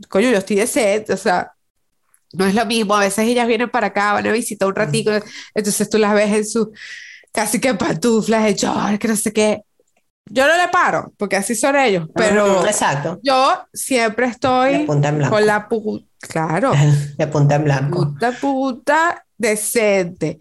Coño, 0.08 0.30
yo 0.30 0.38
estoy 0.38 0.56
decente, 0.56 1.12
o 1.12 1.16
sea, 1.16 1.52
no 2.32 2.46
es 2.46 2.54
lo 2.54 2.66
mismo. 2.66 2.94
A 2.96 3.00
veces 3.00 3.26
ellas 3.28 3.46
vienen 3.46 3.70
para 3.70 3.88
acá, 3.88 4.12
van 4.14 4.26
a 4.26 4.32
visitar 4.32 4.68
un 4.68 4.74
ratico, 4.74 5.10
entonces 5.54 5.88
tú 5.90 5.98
las 5.98 6.14
ves 6.14 6.32
en 6.32 6.46
su 6.46 6.72
casi 7.32 7.60
que 7.60 7.74
pantuflas, 7.74 8.44
de 8.44 8.54
short, 8.54 8.98
que 9.00 9.08
no 9.08 9.16
sé 9.16 9.32
qué. 9.32 9.62
Yo 10.26 10.46
no 10.48 10.56
le 10.56 10.68
paro, 10.68 11.12
porque 11.18 11.36
así 11.36 11.54
son 11.54 11.76
ellos, 11.76 12.08
pero 12.16 12.60
Ujú, 12.60 12.66
Exacto. 12.66 13.20
yo 13.22 13.66
siempre 13.72 14.26
De 14.26 14.32
estoy 14.32 14.86
punta 14.86 15.08
en 15.10 15.18
blanco. 15.18 15.36
con 15.36 15.46
la 15.46 15.68
puta, 15.68 16.06
claro, 16.20 16.72
De 17.18 17.26
punta 17.26 17.56
en 17.56 17.64
blanco. 17.64 17.98
puta 18.04 18.32
puta 18.32 19.26
decente, 19.48 20.38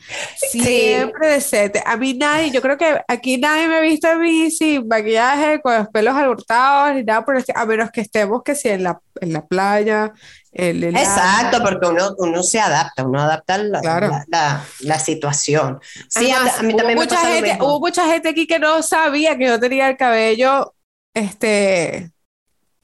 siempre 0.50 1.28
decente. 1.30 1.84
A 1.86 1.98
mí 1.98 2.13
nadie, 2.13 2.52
yo 2.52 2.62
creo 2.62 2.78
que 2.78 3.02
aquí 3.08 3.38
nadie 3.38 3.68
me 3.68 3.76
ha 3.78 3.82
visto 3.82 4.08
a 4.08 4.16
mí 4.16 4.50
sin 4.52 4.88
maquillaje, 4.88 5.62
con 5.62 5.76
los 5.78 5.88
pelos 5.89 6.16
alborotados 6.16 6.96
ni 6.96 7.04
nada 7.04 7.24
por 7.26 7.36
el 7.38 7.44
a 7.54 7.66
menos 7.66 7.92
que 7.92 8.02
estemos 8.02 8.42
que 8.44 8.56
si 8.56 8.70
en 8.70 8.84
la, 8.84 9.00
en 9.22 9.34
la 9.34 9.46
playa, 9.46 10.12
en 10.52 10.84
el 10.84 10.96
Exacto, 10.98 11.62
porque 11.63 11.88
uno, 11.88 12.13
uno 12.18 12.44
se 12.44 12.60
adapta, 12.60 13.04
uno 13.06 13.20
adapta 13.22 13.58
la, 13.58 13.82
Claro. 13.82 14.08
la, 14.10 14.26
la- 14.30 14.63
la 14.82 15.00
situación. 15.00 15.80
Sí, 16.10 16.32
a- 16.32 16.38
Además, 16.38 16.60
a, 16.60 16.63
mí 16.63 16.70
hubo 16.74 16.78
también 16.78 17.00
me 17.00 17.06
mucha 17.06 17.18
gente, 17.26 17.58
hubo 17.60 17.80
mucha 17.80 18.06
gente 18.08 18.30
aquí 18.30 18.48
que 18.48 18.60
no 18.60 18.82
sabía 18.84 19.38
que 19.38 19.46
yo 19.46 19.60
tenía 19.60 19.89
el 19.89 19.98
cabello 19.98 20.74
este 21.13 22.12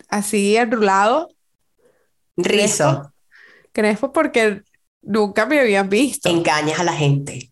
así 0.10 0.56
enrulado, 0.58 1.30
Rizo, 2.38 3.14
crespo, 3.74 4.12
porque 4.12 4.62
nunca 5.02 5.46
me 5.46 5.60
habían 5.60 5.90
visto. 5.90 6.30
engañas 6.30 6.80
a 6.80 6.84
la 6.84 6.94
gente. 6.94 7.52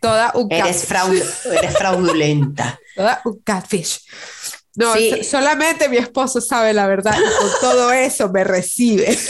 Toda 0.00 0.32
un 0.34 0.50
Eres, 0.50 0.88
fraudu- 0.88 1.52
eres 1.52 1.76
fraudulenta. 1.78 2.78
Toda 2.96 3.20
un 3.24 3.38
catfish. 3.42 4.00
No, 4.74 4.94
Sí. 4.94 5.10
so- 5.22 5.30
solamente 5.38 5.88
mi 5.88 5.98
esposo 5.98 6.40
sabe 6.40 6.72
la 6.72 6.86
verdad 6.86 7.14
y 7.16 7.38
con 7.40 7.50
todo 7.60 7.92
eso 7.92 8.28
me 8.30 8.42
recibe. 8.44 9.16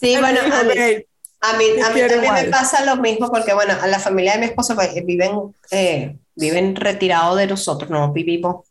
Sí, 0.00 0.16
bueno, 0.18 0.40
a 0.40 0.62
mí, 0.62 0.70
Ok, 0.70 1.04
A 1.42 1.56
mí, 1.56 1.64
Te 1.74 1.82
a 1.82 1.88
mí 1.88 1.94
quiero 1.94 2.14
también 2.14 2.34
me 2.34 2.44
pasa 2.44 2.84
lo 2.84 2.96
mismo 2.96 3.30
porque, 3.30 3.52
bueno, 3.54 3.74
a 3.80 3.86
la 3.86 3.98
familia 3.98 4.32
de 4.32 4.38
mi 4.40 4.46
esposo 4.46 4.74
pues, 4.74 4.94
viven, 5.04 5.54
eh, 5.70 6.18
viven 6.34 6.76
retirados 6.76 7.36
de 7.38 7.46
nosotros, 7.46 7.90
no 7.90 8.12
vivimos 8.12 8.66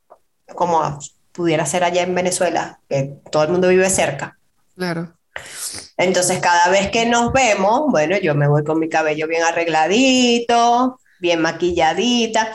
como 0.56 0.98
pudiera 1.32 1.66
ser 1.66 1.84
allá 1.84 2.02
en 2.04 2.14
Venezuela, 2.16 2.80
que 2.90 3.16
todo 3.32 3.44
el 3.44 3.50
mundo 3.50 3.68
vive 3.70 3.90
cerca. 3.90 4.38
Claro. 4.76 5.16
Entonces, 5.98 6.40
cada 6.40 6.70
vez 6.70 6.90
que 6.92 7.06
nos 7.06 7.32
vemos, 7.34 7.84
bueno, 7.90 8.18
yo 8.18 8.36
me 8.36 8.48
voy 8.48 8.64
con 8.64 8.80
mi 8.80 8.90
cabello 8.90 9.28
bien 9.28 9.44
arregladito, 9.44 11.00
bien 11.20 11.42
maquilladita. 11.42 12.54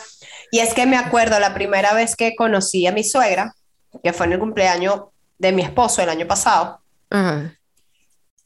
Y 0.51 0.61
es 0.61 0.75
que 0.75 0.87
me 0.87 0.97
acuerdo 0.97 1.39
la 1.41 1.55
primera 1.55 1.95
vez 1.95 2.17
que 2.17 2.35
conocí 2.37 2.87
a 2.87 2.93
mi 2.93 3.05
suegra, 3.05 3.55
que 4.03 4.13
fue 4.13 4.27
en 4.27 4.33
el 4.33 4.39
cumpleaños 4.39 5.01
de 5.39 5.53
mi 5.53 5.63
esposo 5.63 6.03
el 6.03 6.09
año 6.09 6.27
pasado. 6.27 6.81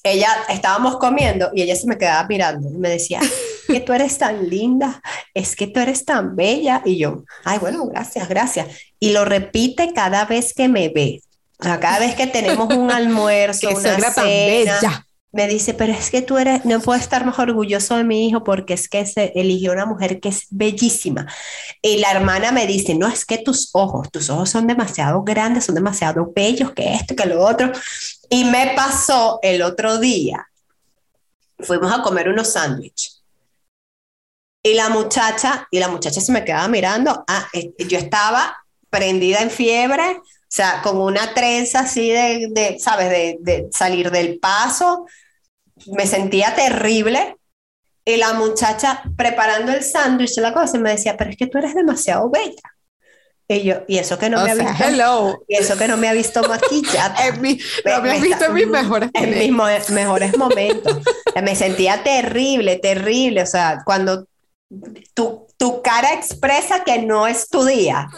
Ella, 0.03 0.29
estábamos 0.49 0.97
comiendo 0.99 1.51
y 1.55 1.63
ella 1.63 1.77
se 1.77 1.87
me 1.87 1.99
quedaba 1.99 2.27
mirando 2.27 2.69
y 2.69 2.79
me 2.79 2.89
decía, 2.89 3.21
que 3.69 3.81
tú 3.81 3.93
eres 3.93 4.19
tan 4.19 4.49
linda, 4.49 5.01
es 5.35 5.55
que 5.55 5.67
tú 5.67 5.81
eres 5.81 6.05
tan 6.05 6.35
bella. 6.35 6.83
Y 6.85 6.99
yo, 6.99 7.25
ay, 7.45 7.59
bueno, 7.59 7.87
gracias, 7.87 8.29
gracias. 8.29 8.67
Y 8.99 9.13
lo 9.13 9.25
repite 9.25 9.93
cada 9.93 10.25
vez 10.25 10.55
que 10.55 10.69
me 10.69 10.89
ve. 10.89 11.23
Cada 11.59 11.99
vez 11.99 12.15
que 12.15 12.27
tenemos 12.27 12.73
un 12.75 12.91
almuerzo, 12.93 13.71
una 13.71 13.81
cena, 13.81 14.15
tan 14.15 14.25
bella 14.25 15.05
me 15.31 15.47
dice, 15.47 15.75
pero 15.75 15.93
es 15.93 16.11
que 16.11 16.23
tú 16.23 16.39
eres, 16.39 16.65
no 16.65 16.81
puedo 16.81 16.99
estar 16.99 17.27
más 17.27 17.39
orgulloso 17.39 17.97
de 17.97 18.05
mi 18.05 18.27
hijo 18.27 18.45
porque 18.45 18.75
es 18.75 18.89
que 18.89 19.05
se 19.05 19.33
eligió 19.35 19.73
una 19.73 19.85
mujer 19.85 20.21
que 20.21 20.31
es 20.31 20.47
bellísima. 20.51 21.27
Y 21.83 21.99
la 21.99 22.13
hermana 22.13 22.51
me 22.51 22.67
dice, 22.67 22.95
no, 22.95 23.07
es 23.07 23.25
que 23.27 23.39
tus 23.39 23.71
ojos, 23.75 24.11
tus 24.11 24.31
ojos 24.31 24.49
son 24.49 24.67
demasiado 24.67 25.23
grandes, 25.23 25.67
son 25.67 25.75
demasiado 25.75 26.33
bellos, 26.35 26.73
que 26.73 26.95
esto, 26.95 27.15
que 27.15 27.27
lo 27.27 27.45
otro. 27.45 27.71
Y 28.31 28.45
me 28.45 28.73
pasó 28.75 29.39
el 29.43 29.63
otro 29.63 29.99
día, 29.99 30.49
fuimos 31.61 31.93
a 31.93 32.03
comer 32.03 32.29
unos 32.29 32.53
sándwiches. 32.53 33.23
Y 34.63 34.75
la 34.75 34.89
muchacha, 34.89 35.69
y 35.71 35.79
la 35.79 35.89
muchacha 35.89 36.21
se 36.21 36.33
me 36.33 36.45
quedaba 36.45 36.69
mirando, 36.69 37.25
ah, 37.29 37.47
eh, 37.53 37.73
yo 37.87 37.99
estaba 37.99 38.57
prendida 38.91 39.41
en 39.41 39.51
fiebre, 39.51 40.21
o 40.49 40.51
sea, 40.51 40.81
con 40.83 40.99
una 40.99 41.35
trenza 41.35 41.81
así 41.81 42.11
de, 42.11 42.49
de 42.51 42.79
¿sabes? 42.79 43.11
De, 43.11 43.37
de, 43.41 43.69
salir 43.71 44.11
del 44.11 44.39
paso. 44.39 45.05
Me 45.89 46.07
sentía 46.07 46.55
terrible. 46.55 47.37
Y 48.03 48.17
la 48.17 48.33
muchacha 48.33 49.03
preparando 49.19 49.73
el 49.73 49.85
sándwich, 49.85 50.39
la 50.39 50.55
cosa, 50.55 50.79
me 50.79 50.93
decía, 50.93 51.19
pero 51.19 51.29
es 51.29 51.37
que 51.37 51.49
tú 51.49 51.59
eres 51.59 51.75
demasiado 51.75 52.31
bella. 52.31 52.63
Y 53.47 53.63
yo, 53.63 53.77
y 53.87 53.99
eso 53.99 54.19
que 54.19 54.31
no 54.31 54.43
me 54.43 54.51
ha 54.51 54.55
visto. 54.55 54.85
Hello. 54.85 55.45
Y 55.49 55.57
eso 55.57 55.77
que 55.77 55.87
no 55.87 55.99
me 55.99 56.09
ha 56.09 56.15
visto 56.15 56.43
maquillada. 56.43 57.33
mi, 57.41 57.59
no 57.85 58.01
me, 58.01 58.13
ha 58.13 58.21
visto 58.21 58.47
en 58.47 58.55
mis 58.55 58.67
mejores 58.67 59.11
momentos. 59.15 59.43
En 59.43 59.57
mis 59.57 59.91
mejores 59.91 60.39
momentos. 60.39 60.99
me 61.43 61.57
sentía 61.57 62.03
terrible, 62.03 62.77
terrible. 62.77 63.43
O 63.43 63.47
sea, 63.47 63.83
cuando 63.85 64.27
tu, 65.13 65.47
tu 65.59 65.83
cara 65.83 66.15
expresa 66.15 66.85
que 66.85 67.01
no 67.01 67.27
es 67.27 67.49
tu 67.51 67.65
día. 67.67 68.09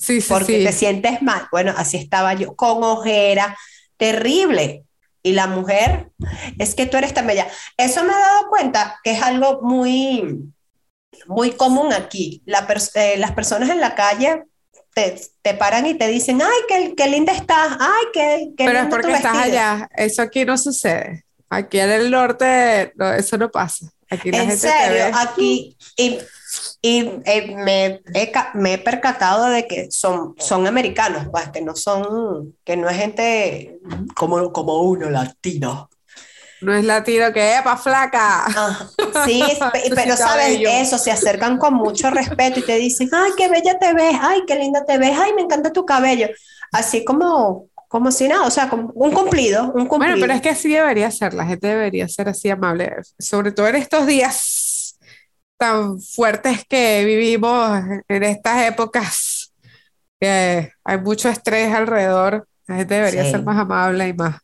Sí, 0.00 0.22
sí, 0.22 0.28
porque 0.28 0.64
te 0.64 0.72
sientes 0.72 1.20
mal. 1.20 1.46
Bueno, 1.52 1.74
así 1.76 1.98
estaba 1.98 2.32
yo, 2.32 2.56
con 2.56 2.82
ojera, 2.82 3.56
terrible. 3.98 4.84
Y 5.22 5.32
la 5.32 5.46
mujer, 5.46 6.10
es 6.58 6.74
que 6.74 6.86
tú 6.86 6.96
eres 6.96 7.12
tan 7.12 7.26
bella. 7.26 7.46
Eso 7.76 8.02
me 8.02 8.10
he 8.10 8.18
dado 8.18 8.48
cuenta 8.48 8.98
que 9.04 9.10
es 9.10 9.22
algo 9.22 9.60
muy, 9.60 10.50
muy 11.26 11.50
común 11.50 11.92
aquí. 11.92 12.42
La 12.46 12.66
eh, 12.94 13.18
las 13.18 13.32
personas 13.32 13.68
en 13.68 13.80
la 13.80 13.94
calle 13.94 14.44
te, 14.94 15.20
te, 15.42 15.52
paran 15.52 15.84
y 15.84 15.94
te 15.94 16.08
dicen, 16.08 16.40
ay, 16.40 16.58
qué, 16.66 16.94
qué 16.96 17.06
linda 17.06 17.34
estás, 17.34 17.76
ay, 17.78 18.04
qué, 18.14 18.48
qué 18.56 18.64
Pero 18.64 18.78
es 18.78 18.86
porque 18.86 19.12
estás 19.12 19.36
allá. 19.36 19.86
Eso 19.94 20.22
aquí 20.22 20.46
no 20.46 20.56
sucede. 20.56 21.26
Aquí 21.50 21.78
en 21.78 21.90
el 21.90 22.10
norte 22.10 22.94
eso 23.18 23.36
no 23.36 23.50
pasa. 23.50 23.92
Aquí 24.08 24.30
la 24.30 24.38
en 24.38 24.48
gente 24.48 24.68
serio, 24.68 24.86
te 24.86 24.92
ve. 24.94 25.12
aquí 25.14 25.76
y 25.98 26.18
y 26.82 27.00
eh, 27.26 27.54
me, 27.56 28.00
he, 28.14 28.32
me, 28.54 28.72
he, 28.74 28.78
percatado 28.78 29.50
de 29.50 29.66
que 29.66 29.90
son, 29.90 30.34
son 30.38 30.66
americanos, 30.66 31.26
pues, 31.30 31.50
que 31.50 31.60
no 31.60 31.76
son, 31.76 32.56
que 32.64 32.76
no 32.76 32.88
es 32.88 32.96
gente 32.96 33.78
como, 34.14 34.50
como 34.52 34.80
uno 34.82 35.10
latino. 35.10 35.90
No 36.62 36.74
es 36.74 36.84
latino 36.84 37.32
que 37.32 37.56
epa 37.56 37.76
flaca. 37.76 38.44
Ah, 38.46 38.88
sí, 39.26 39.42
pero 39.94 40.16
sabes 40.16 40.58
eso, 40.62 40.96
se 40.96 41.10
acercan 41.10 41.58
con 41.58 41.74
mucho 41.74 42.10
respeto 42.10 42.60
y 42.60 42.62
te 42.62 42.76
dicen, 42.76 43.10
ay, 43.12 43.32
qué 43.36 43.48
bella 43.48 43.78
te 43.78 43.92
ves, 43.92 44.16
ay, 44.20 44.42
qué 44.46 44.56
linda 44.56 44.84
te 44.84 44.96
ves, 44.96 45.16
ay, 45.18 45.32
me 45.34 45.42
encanta 45.42 45.72
tu 45.72 45.84
cabello. 45.84 46.28
Así 46.72 47.04
como, 47.04 47.66
como 47.88 48.10
si 48.10 48.28
nada, 48.28 48.46
o 48.46 48.50
sea, 48.50 48.70
como 48.70 48.90
un 48.94 49.12
cumplido, 49.12 49.64
un 49.74 49.86
cumplido. 49.86 49.98
Bueno, 49.98 50.16
pero 50.18 50.32
es 50.32 50.40
que 50.40 50.50
así 50.50 50.70
debería 50.70 51.10
ser, 51.10 51.34
la 51.34 51.44
gente 51.44 51.66
debería 51.66 52.08
ser 52.08 52.28
así 52.28 52.48
amable, 52.48 52.90
sobre 53.18 53.52
todo 53.52 53.68
en 53.68 53.76
estos 53.76 54.06
días 54.06 54.59
tan 55.60 56.00
fuertes 56.00 56.64
que 56.66 57.04
vivimos 57.04 57.82
en 58.08 58.22
estas 58.22 58.66
épocas, 58.66 59.52
que 60.18 60.72
hay 60.82 60.98
mucho 60.98 61.28
estrés 61.28 61.70
alrededor, 61.74 62.48
la 62.66 62.76
gente 62.76 62.94
debería 62.94 63.30
ser 63.30 63.42
más 63.42 63.58
amable 63.58 64.08
y 64.08 64.14
más, 64.14 64.40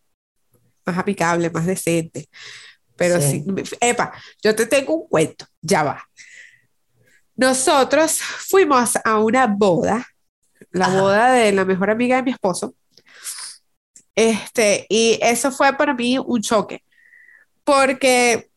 más 0.84 0.98
aplicable, 0.98 1.48
más 1.48 1.64
decente. 1.64 2.28
Pero 2.96 3.18
sí. 3.18 3.42
epa, 3.80 4.12
yo 4.42 4.54
te 4.54 4.66
tengo 4.66 4.94
un 4.94 5.08
cuento, 5.08 5.46
ya 5.62 5.84
va. 5.84 6.04
Nosotros 7.34 8.18
fuimos 8.20 8.98
a 9.02 9.18
una 9.18 9.46
boda, 9.46 10.06
la 10.70 10.88
boda 10.88 11.32
de 11.32 11.50
la 11.50 11.64
mejor 11.64 11.88
amiga 11.88 12.16
de 12.16 12.24
mi 12.24 12.32
esposo, 12.32 12.74
este, 14.14 14.84
y 14.90 15.18
eso 15.22 15.50
fue 15.50 15.72
para 15.78 15.94
mí 15.94 16.18
un 16.18 16.42
choque, 16.42 16.82
porque 17.64 18.50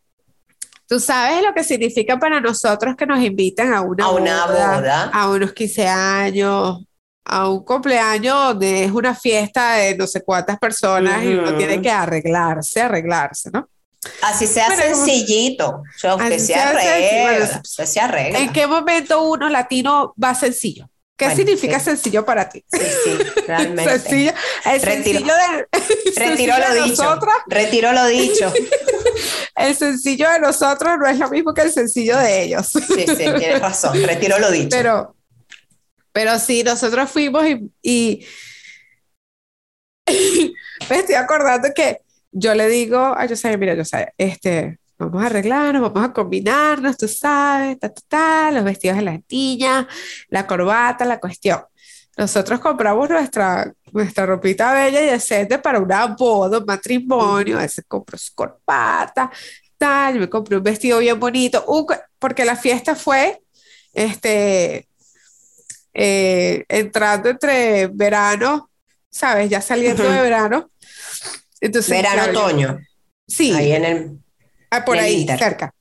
Tú 0.89 0.99
sabes 0.99 1.43
lo 1.43 1.53
que 1.53 1.63
significa 1.63 2.17
para 2.17 2.41
nosotros 2.41 2.95
que 2.95 3.05
nos 3.05 3.19
invitan 3.19 3.75
a 3.75 3.81
una, 3.81 4.05
a 4.05 4.09
una 4.09 4.45
boda, 4.47 5.11
a 5.13 5.29
unos 5.29 5.53
15 5.53 5.87
años, 5.87 6.79
a 7.23 7.47
un 7.47 7.63
cumpleaños 7.63 8.35
donde 8.35 8.85
es 8.85 8.91
una 8.91 9.13
fiesta 9.13 9.73
de 9.73 9.95
no 9.95 10.07
sé 10.07 10.23
cuántas 10.23 10.57
personas 10.57 11.23
y 11.23 11.27
uno 11.27 11.55
tiene 11.55 11.79
que 11.79 11.91
arreglarse, 11.91 12.81
arreglarse, 12.81 13.51
¿no? 13.53 13.69
Así 14.23 14.47
sea 14.47 14.67
sencillito, 14.75 15.83
o 15.83 15.99
sea, 15.99 16.15
usted 16.15 16.39
se 16.39 16.55
arregla, 16.55 17.61
usted 17.63 17.85
se 17.85 17.99
arregla. 17.99 18.39
¿En 18.39 18.51
qué 18.51 18.65
momento 18.65 19.21
uno 19.29 19.47
latino 19.47 20.15
va 20.21 20.33
sencillo? 20.33 20.89
¿Qué 21.19 21.35
significa 21.35 21.81
sencillo 21.81 22.23
para 22.23 22.47
ti? 22.47 22.63
Sí, 22.71 22.79
sí, 23.03 23.17
realmente. 23.45 23.99
sencillo, 23.99 24.31
el 24.63 24.81
retiro, 24.81 25.19
sencillo 26.13 26.15
retiro 26.15 26.57
lo 26.57 26.73
de 26.73 26.81
dicho. 26.83 27.03
Nosotras, 27.03 27.35
retiro 27.47 27.91
lo 27.91 28.05
dicho. 28.07 28.53
el 29.57 29.75
sencillo 29.75 30.29
de 30.29 30.39
nosotros 30.39 30.97
no 30.97 31.05
es 31.05 31.19
lo 31.19 31.29
mismo 31.29 31.53
que 31.53 31.63
el 31.63 31.73
sencillo 31.73 32.17
de 32.17 32.43
ellos. 32.43 32.67
Sí, 32.67 33.05
sí, 33.05 33.05
tienes 33.15 33.59
razón, 33.59 34.01
retiro 34.01 34.39
lo 34.39 34.49
dicho. 34.49 34.69
Pero, 34.71 35.15
pero 36.13 36.39
sí, 36.39 36.63
nosotros 36.63 37.11
fuimos 37.11 37.45
y, 37.45 37.69
y 37.81 38.25
me 40.89 40.99
estoy 40.99 41.15
acordando 41.15 41.67
que 41.75 41.99
yo 42.31 42.55
le 42.55 42.69
digo 42.69 42.97
a 42.97 43.27
José, 43.27 43.57
mira, 43.57 43.75
José, 43.75 44.13
este, 44.17 44.79
vamos 44.99 45.23
a 45.23 45.27
arreglarnos, 45.27 45.81
vamos 45.81 46.09
a 46.09 46.13
combinarnos, 46.13 46.97
tú 46.97 47.07
sabes, 47.07 47.79
ta, 47.79 47.89
ta, 47.89 48.01
ta, 48.07 48.51
los 48.51 48.63
vestidos 48.63 48.97
de 48.97 49.03
la 49.03 49.19
niña, 49.29 49.87
la 50.27 50.45
corbata, 50.45 51.05
la 51.05 51.19
cuestión. 51.19 51.61
Nosotros 52.17 52.59
compramos 52.59 53.09
nuestra, 53.09 53.73
nuestra 53.93 54.25
ropita 54.25 54.73
bella 54.73 55.01
y 55.01 55.05
decente 55.05 55.57
para 55.57 55.79
una 55.79 56.05
boda, 56.07 56.57
un 56.57 56.65
matrimonio, 56.65 57.57
a 57.57 57.61
veces 57.61 57.85
compro 57.87 58.17
su 58.17 58.33
corbata, 58.35 59.31
tal, 59.77 60.15
yo 60.15 60.19
me 60.19 60.29
compré 60.29 60.57
un 60.57 60.63
vestido 60.63 60.99
bien 60.99 61.17
bonito, 61.17 61.65
porque 62.19 62.43
la 62.43 62.57
fiesta 62.57 62.93
fue, 62.93 63.41
este, 63.93 64.89
eh, 65.93 66.65
entrando 66.67 67.29
entre 67.29 67.87
verano, 67.87 68.69
¿sabes? 69.09 69.49
Ya 69.49 69.61
saliendo 69.61 70.03
de 70.03 70.21
verano. 70.21 70.69
Entonces, 71.61 71.89
verano, 71.89 72.31
otoño. 72.31 72.79
Sí. 73.25 73.53
Ahí 73.53 73.71
en 73.71 73.85
el 73.85 74.19
Ah, 74.69 74.85
por 74.85 74.97
ahí, 74.97 75.25
cerca. 75.37 75.73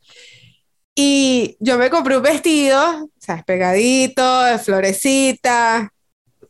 Y 0.94 1.56
yo 1.60 1.78
me 1.78 1.90
compré 1.90 2.16
un 2.16 2.22
vestido, 2.22 3.08
¿sabes? 3.18 3.44
Pegadito, 3.44 4.42
de 4.42 4.58
florecita, 4.58 5.92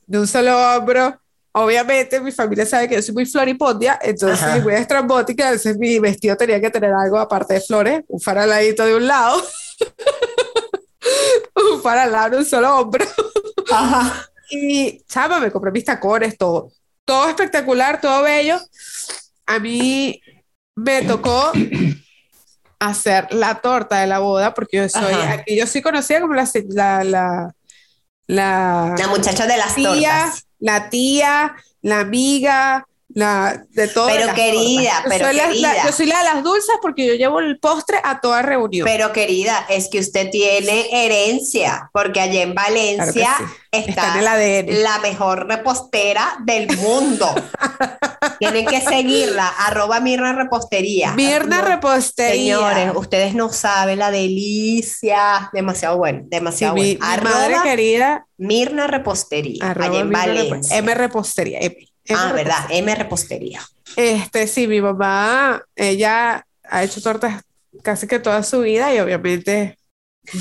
de 0.06 0.18
un 0.18 0.26
solo 0.26 0.56
hombro. 0.56 1.20
Obviamente 1.52 2.20
mi 2.20 2.32
familia 2.32 2.64
sabe 2.64 2.88
que 2.88 2.94
yo 2.94 3.02
soy 3.02 3.14
muy 3.14 3.26
floripondia, 3.26 3.98
entonces 4.00 4.62
muy 4.62 4.74
estrambótica, 4.74 5.48
entonces 5.48 5.76
mi 5.76 5.98
vestido 5.98 6.36
tenía 6.36 6.60
que 6.60 6.70
tener 6.70 6.92
algo 6.92 7.18
aparte 7.18 7.54
de 7.54 7.60
flores, 7.60 8.02
un 8.08 8.20
faraladito 8.20 8.86
de 8.86 8.94
un 8.94 9.06
lado, 9.06 9.42
un 11.74 11.82
faralado, 11.82 12.38
un 12.38 12.44
solo 12.44 12.78
hombro. 12.78 13.04
Ajá. 13.70 14.24
Y, 14.50 15.02
chama, 15.04 15.40
me 15.40 15.50
compré 15.50 15.70
mis 15.70 15.84
tacones, 15.84 16.38
todo. 16.38 16.72
Todo 17.04 17.28
espectacular, 17.28 18.00
todo 18.00 18.22
bello. 18.22 18.58
A 19.44 19.58
mí 19.58 20.22
me 20.74 21.02
tocó 21.02 21.52
hacer 22.78 23.32
la 23.32 23.60
torta 23.60 24.00
de 24.00 24.06
la 24.06 24.18
boda, 24.18 24.54
porque 24.54 24.78
yo 24.78 24.88
soy, 24.88 25.14
aquí 25.14 25.56
yo 25.56 25.66
soy 25.66 25.82
conocida 25.82 26.20
como 26.20 26.34
la, 26.34 26.48
la, 26.70 27.04
la, 27.04 27.54
la, 28.26 28.94
la 28.96 29.06
muchacha 29.08 29.46
de 29.46 29.56
las 29.56 29.74
tía, 29.74 29.86
tortas. 29.86 30.46
La 30.58 30.90
tía, 30.90 31.56
la 31.82 32.00
amiga, 32.00 32.86
la 33.08 33.64
de 33.70 33.88
todo. 33.88 34.06
Pero 34.06 34.32
querida, 34.34 35.04
pero 35.08 35.26
soy 35.26 35.38
querida. 35.38 35.74
La, 35.74 35.86
yo 35.86 35.92
soy 35.92 36.06
la 36.06 36.18
de 36.18 36.24
las 36.24 36.42
dulces 36.44 36.74
porque 36.82 37.06
yo 37.06 37.14
llevo 37.14 37.40
el 37.40 37.58
postre 37.58 37.98
a 38.04 38.20
toda 38.20 38.42
reunión. 38.42 38.84
Pero 38.84 39.12
querida, 39.12 39.66
es 39.68 39.88
que 39.88 39.98
usted 39.98 40.30
tiene 40.30 40.88
herencia, 40.92 41.90
porque 41.92 42.20
allá 42.20 42.42
en 42.42 42.54
Valencia 42.54 43.12
claro 43.12 43.48
sí. 43.48 43.54
está, 43.72 43.90
está 43.90 44.12
en 44.12 44.18
el 44.20 44.26
ADN. 44.26 44.82
la 44.82 44.98
mejor 44.98 45.46
repostera 45.46 46.36
del 46.44 46.76
mundo. 46.76 47.34
Tienen 48.38 48.66
que 48.66 48.80
seguirla, 48.80 49.48
arroba 49.58 50.00
Mirna 50.00 50.32
Repostería. 50.32 51.12
Mirna 51.12 51.60
Repostería. 51.62 52.56
Señores, 52.56 52.92
ustedes 52.96 53.34
no 53.34 53.50
saben 53.50 53.98
la 53.98 54.10
delicia. 54.10 55.50
Demasiado 55.52 55.96
bueno, 55.98 56.22
demasiado 56.26 56.76
Sí, 56.76 56.82
mi, 56.82 56.96
bueno. 56.96 57.22
mi 57.22 57.28
madre 57.28 57.56
querida, 57.62 58.26
Mirna 58.36 58.86
Repostería, 58.86 59.70
arroba 59.70 59.86
allá 59.86 60.00
en 60.00 60.08
Mirna 60.08 60.26
Valencia. 60.26 60.76
M 60.76 60.94
Repostería. 60.94 61.58
M, 61.60 61.76
M 61.76 62.18
ah, 62.18 62.32
Repostería. 62.32 62.32
verdad, 62.32 62.66
M 62.70 62.94
Repostería. 62.94 63.60
Este, 63.96 64.46
sí, 64.46 64.66
mi 64.66 64.80
mamá, 64.80 65.62
ella 65.76 66.46
ha 66.64 66.84
hecho 66.84 67.00
tortas 67.02 67.42
casi 67.82 68.06
que 68.06 68.18
toda 68.18 68.42
su 68.42 68.60
vida 68.60 68.94
y 68.94 68.98
obviamente 68.98 69.77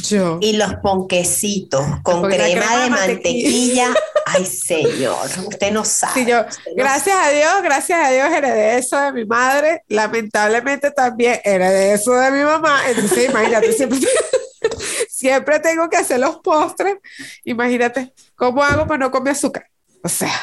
yo. 0.04 0.38
Y 0.42 0.54
los 0.54 0.76
ponquecitos 0.76 1.86
con 2.04 2.24
crema, 2.24 2.44
crema 2.46 2.84
de 2.84 2.90
mantequilla. 2.90 3.94
Ay, 4.26 4.46
señor, 4.46 5.28
usted 5.48 5.72
no 5.72 5.86
sabe. 5.86 6.14
Sí, 6.14 6.26
yo, 6.26 6.42
usted 6.42 6.72
no 6.76 6.84
gracias 6.84 7.16
a 7.16 7.30
Dios, 7.30 7.54
gracias 7.64 8.06
a 8.06 8.12
Dios 8.12 8.30
heredé 8.32 8.78
eso 8.78 9.00
de 9.00 9.12
mi 9.14 9.26
madre. 9.26 9.84
Lamentablemente 9.88 10.92
también 10.92 11.40
heredé 11.44 11.94
eso 11.94 12.14
de 12.14 12.32
mi 12.32 12.44
mamá. 12.44 12.82
Entonces, 12.90 13.30
imagínate, 13.30 13.72
siempre, 13.74 14.00
siempre 15.10 15.60
tengo 15.60 15.90
que 15.90 15.98
hacer 15.98 16.20
los 16.20 16.38
postres. 16.40 16.98
Imagínate, 17.44 18.14
¿cómo 18.36 18.64
hago 18.64 18.86
para 18.86 18.98
no 19.00 19.12
comer 19.12 19.34
azúcar? 19.34 19.68
O 20.04 20.10
sea, 20.10 20.34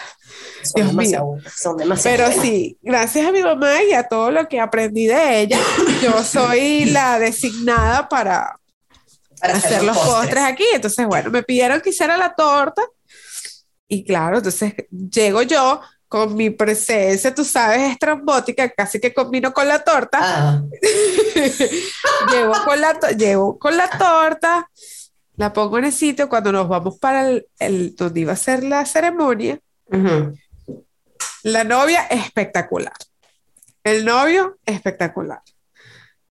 Son 0.62 0.72
Dios 0.74 0.88
demasiado 0.88 1.36
son 1.56 1.76
demasiado 1.76 2.16
pero 2.16 2.26
buenas. 2.28 2.44
sí, 2.44 2.78
gracias 2.82 3.26
a 3.26 3.32
mi 3.32 3.42
mamá 3.42 3.82
y 3.82 3.92
a 3.92 4.08
todo 4.08 4.30
lo 4.30 4.48
que 4.48 4.60
aprendí 4.60 5.06
de 5.06 5.40
ella, 5.40 5.58
yo 6.02 6.22
soy 6.24 6.86
la 6.86 7.18
designada 7.18 8.08
para 8.08 8.58
Para 9.46 9.58
hacer 9.58 9.82
los 9.82 9.96
postres. 9.98 10.42
aquí. 10.44 10.64
Entonces, 10.72 11.06
bueno, 11.06 11.30
me 11.30 11.42
pidieron 11.42 11.80
que 11.80 11.90
hiciera 11.90 12.16
la 12.16 12.34
torta. 12.34 12.82
Y 13.88 14.04
claro, 14.04 14.38
entonces 14.38 14.74
llego 14.90 15.42
yo 15.42 15.80
con 16.08 16.34
mi 16.36 16.50
presencia, 16.50 17.34
tú 17.34 17.44
sabes, 17.44 17.90
estrambótica, 17.90 18.68
casi 18.70 19.00
que 19.00 19.12
combino 19.12 19.52
con 19.52 19.66
la 19.68 19.82
torta. 19.84 20.18
Ah, 20.22 20.62
llego, 22.30 22.52
con 22.64 22.80
la 22.80 22.98
to- 22.98 23.10
llego 23.10 23.58
con 23.58 23.76
la 23.76 23.90
torta, 23.90 24.70
la 25.36 25.52
pongo 25.52 25.78
en 25.78 25.86
el 25.86 25.92
sitio. 25.92 26.28
Cuando 26.28 26.52
nos 26.52 26.68
vamos 26.68 26.98
para 26.98 27.28
el, 27.28 27.46
el- 27.58 27.94
donde 27.96 28.20
iba 28.20 28.32
a 28.32 28.36
ser 28.36 28.62
la 28.64 28.86
ceremonia, 28.86 29.58
ujú. 29.86 30.34
la 31.42 31.64
novia 31.64 32.02
espectacular. 32.06 32.94
El 33.82 34.04
novio 34.04 34.56
espectacular. 34.64 35.42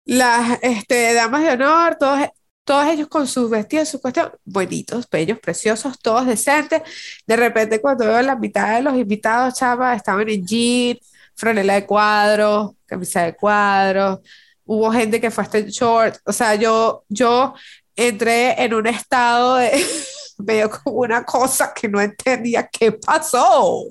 Las 0.06 0.60
este, 0.62 1.13
damas 1.13 1.43
de 1.43 1.52
honor, 1.52 1.97
todos, 1.99 2.19
todos 2.63 2.86
ellos 2.88 3.08
con 3.08 3.28
sus 3.28 3.49
vestidos, 3.49 3.89
su 3.89 4.02
cuestión, 4.02 4.32
bonitos, 4.45 5.10
bellos, 5.10 5.39
preciosos, 5.39 5.99
todos 5.99 6.26
decentes. 6.26 6.82
De 7.28 7.36
repente, 7.36 7.82
cuando 7.82 8.06
veo 8.06 8.21
la 8.21 8.36
mitad 8.36 8.76
de 8.76 8.82
los 8.82 8.95
invitados, 8.95 9.56
chava, 9.56 9.95
estaban 9.95 10.30
en 10.30 10.45
jean, 10.45 10.97
franela 11.36 11.76
de 11.76 11.86
cuadros, 11.86 12.71
camisa 12.86 13.23
de 13.23 13.36
cuadros. 13.36 14.19
Hubo 14.65 14.91
gente 14.91 15.19
que 15.19 15.32
fue 15.32 15.43
hasta 15.43 15.58
en 15.58 15.67
short. 15.67 16.17
O 16.26 16.32
sea, 16.32 16.56
yo, 16.56 17.04
yo 17.10 17.54
entré 17.95 18.62
en 18.63 18.73
un 18.73 18.88
estado 18.88 19.56
de 19.56 19.86
medio 20.38 20.69
como 20.69 20.99
una 20.99 21.23
cosa 21.26 21.73
que 21.73 21.89
no 21.89 21.99
entendía 21.99 22.67
qué 22.67 22.93
pasó. 22.93 23.86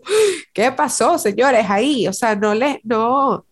¿Qué 0.52 0.72
pasó, 0.72 1.18
señores? 1.18 1.66
Ahí, 1.68 2.08
o 2.08 2.12
sea, 2.12 2.34
no 2.34 2.54
le, 2.54 2.80
no, 2.84 3.46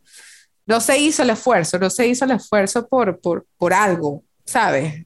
no 0.67 0.81
se 0.81 0.99
hizo 0.99 1.23
el 1.23 1.31
esfuerzo, 1.31 1.79
no 1.79 1.91
se 1.91 2.07
hizo 2.07 2.25
el 2.25 2.33
esfuerzo 2.33 2.89
por, 2.89 3.21
por, 3.21 3.47
por 3.59 3.75
algo, 3.75 4.25
¿sabes? 4.47 5.05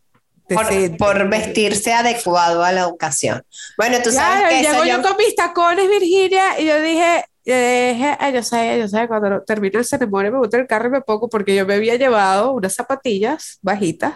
Por, 0.48 0.96
por 0.98 1.28
vestirse 1.28 1.92
adecuado 1.92 2.64
a 2.64 2.72
la 2.72 2.86
ocasión. 2.86 3.44
Bueno, 3.76 3.98
tú 4.02 4.10
sabes 4.10 4.40
Claro, 4.40 4.48
que 4.48 4.62
llego 4.62 4.84
yo- 4.84 4.96
yo 4.96 5.02
con 5.02 5.16
mis 5.16 5.34
tacones, 5.34 5.88
Virginia, 5.88 6.58
y 6.60 6.66
yo 6.66 6.80
dije, 6.80 7.24
yo 7.46 7.54
dije, 7.54 8.16
"Ay, 8.18 8.32
yo 8.32 8.42
sé, 8.42 8.78
yo 8.78 8.88
sé, 8.88 9.06
cuando 9.08 9.42
termine 9.42 9.78
el 9.78 9.84
ceremonia 9.84 10.30
me 10.30 10.38
boto 10.38 10.56
el 10.56 10.66
carro 10.66 10.88
y 10.88 10.92
me 10.92 11.00
pongo, 11.02 11.28
porque 11.28 11.54
yo 11.54 11.66
me 11.66 11.74
había 11.74 11.96
llevado 11.96 12.52
unas 12.52 12.74
zapatillas 12.74 13.58
bajitas. 13.62 14.14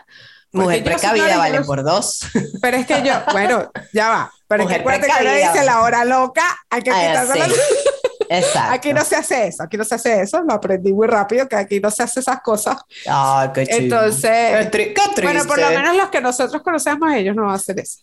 mujer 0.51 0.83
precavida 0.83 1.37
vale 1.37 1.61
no- 1.61 1.67
por 1.67 1.85
dos. 1.85 2.21
Pero 2.63 2.77
es 2.79 2.87
que 2.87 3.03
yo, 3.03 3.13
bueno, 3.33 3.71
ya 3.93 4.09
va. 4.09 4.33
Pero 4.47 4.63
es 4.63 4.69
que 4.71 4.79
Mujer 4.79 4.81
acuérdate 5.01 5.25
que 5.25 5.37
dice 5.47 5.65
la 5.67 5.83
hora 5.83 6.07
loca, 6.07 6.43
hay 6.71 6.81
que 6.83 6.91
quitarse 6.91 7.33
sí. 7.35 7.39
la- 7.41 7.47
Exacto. 8.29 8.73
Aquí 8.75 8.93
no 8.93 9.05
se 9.05 9.17
hace 9.17 9.47
eso, 9.49 9.63
aquí 9.63 9.77
no 9.77 9.85
se 9.85 9.95
hace 9.95 10.21
eso, 10.21 10.43
lo 10.43 10.53
aprendí 10.55 10.93
muy 10.93 11.07
rápido, 11.07 11.49
que 11.49 11.57
aquí 11.57 11.81
no 11.81 11.91
se 11.91 12.03
hace 12.03 12.21
esas 12.21 12.41
cosas. 12.41 12.77
Ay, 13.07 13.49
qué 13.55 13.67
chido. 13.67 13.79
Entonces, 13.79 14.31
Qué, 14.31 14.71
tri- 14.71 14.95
qué 14.95 15.03
triste. 15.15 15.23
bueno, 15.23 15.45
por 15.47 15.59
lo 15.61 15.69
menos 15.71 15.97
los 15.97 16.09
que 16.11 16.21
nosotros 16.21 16.63
conocemos, 16.63 17.13
ellos 17.13 17.35
no 17.35 17.43
van 17.43 17.53
a 17.53 17.55
hacer 17.55 17.79
eso. 17.81 18.01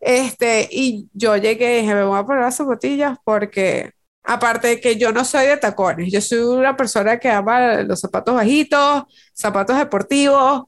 Este, 0.00 0.68
y 0.70 1.08
yo 1.12 1.36
llegué 1.36 1.78
y 1.78 1.82
dije, 1.82 1.94
me 1.94 2.04
voy 2.04 2.18
a 2.18 2.24
poner 2.24 2.42
las 2.42 2.56
zapatillas 2.56 3.18
porque, 3.24 3.92
aparte 4.24 4.68
de 4.68 4.80
que 4.80 4.96
yo 4.96 5.12
no 5.12 5.24
soy 5.24 5.46
de 5.46 5.56
tacones, 5.56 6.12
yo 6.12 6.20
soy 6.20 6.38
una 6.38 6.76
persona 6.76 7.18
que 7.18 7.28
ama 7.30 7.82
los 7.82 8.00
zapatos 8.00 8.34
bajitos, 8.34 9.04
zapatos 9.34 9.76
deportivos, 9.78 10.64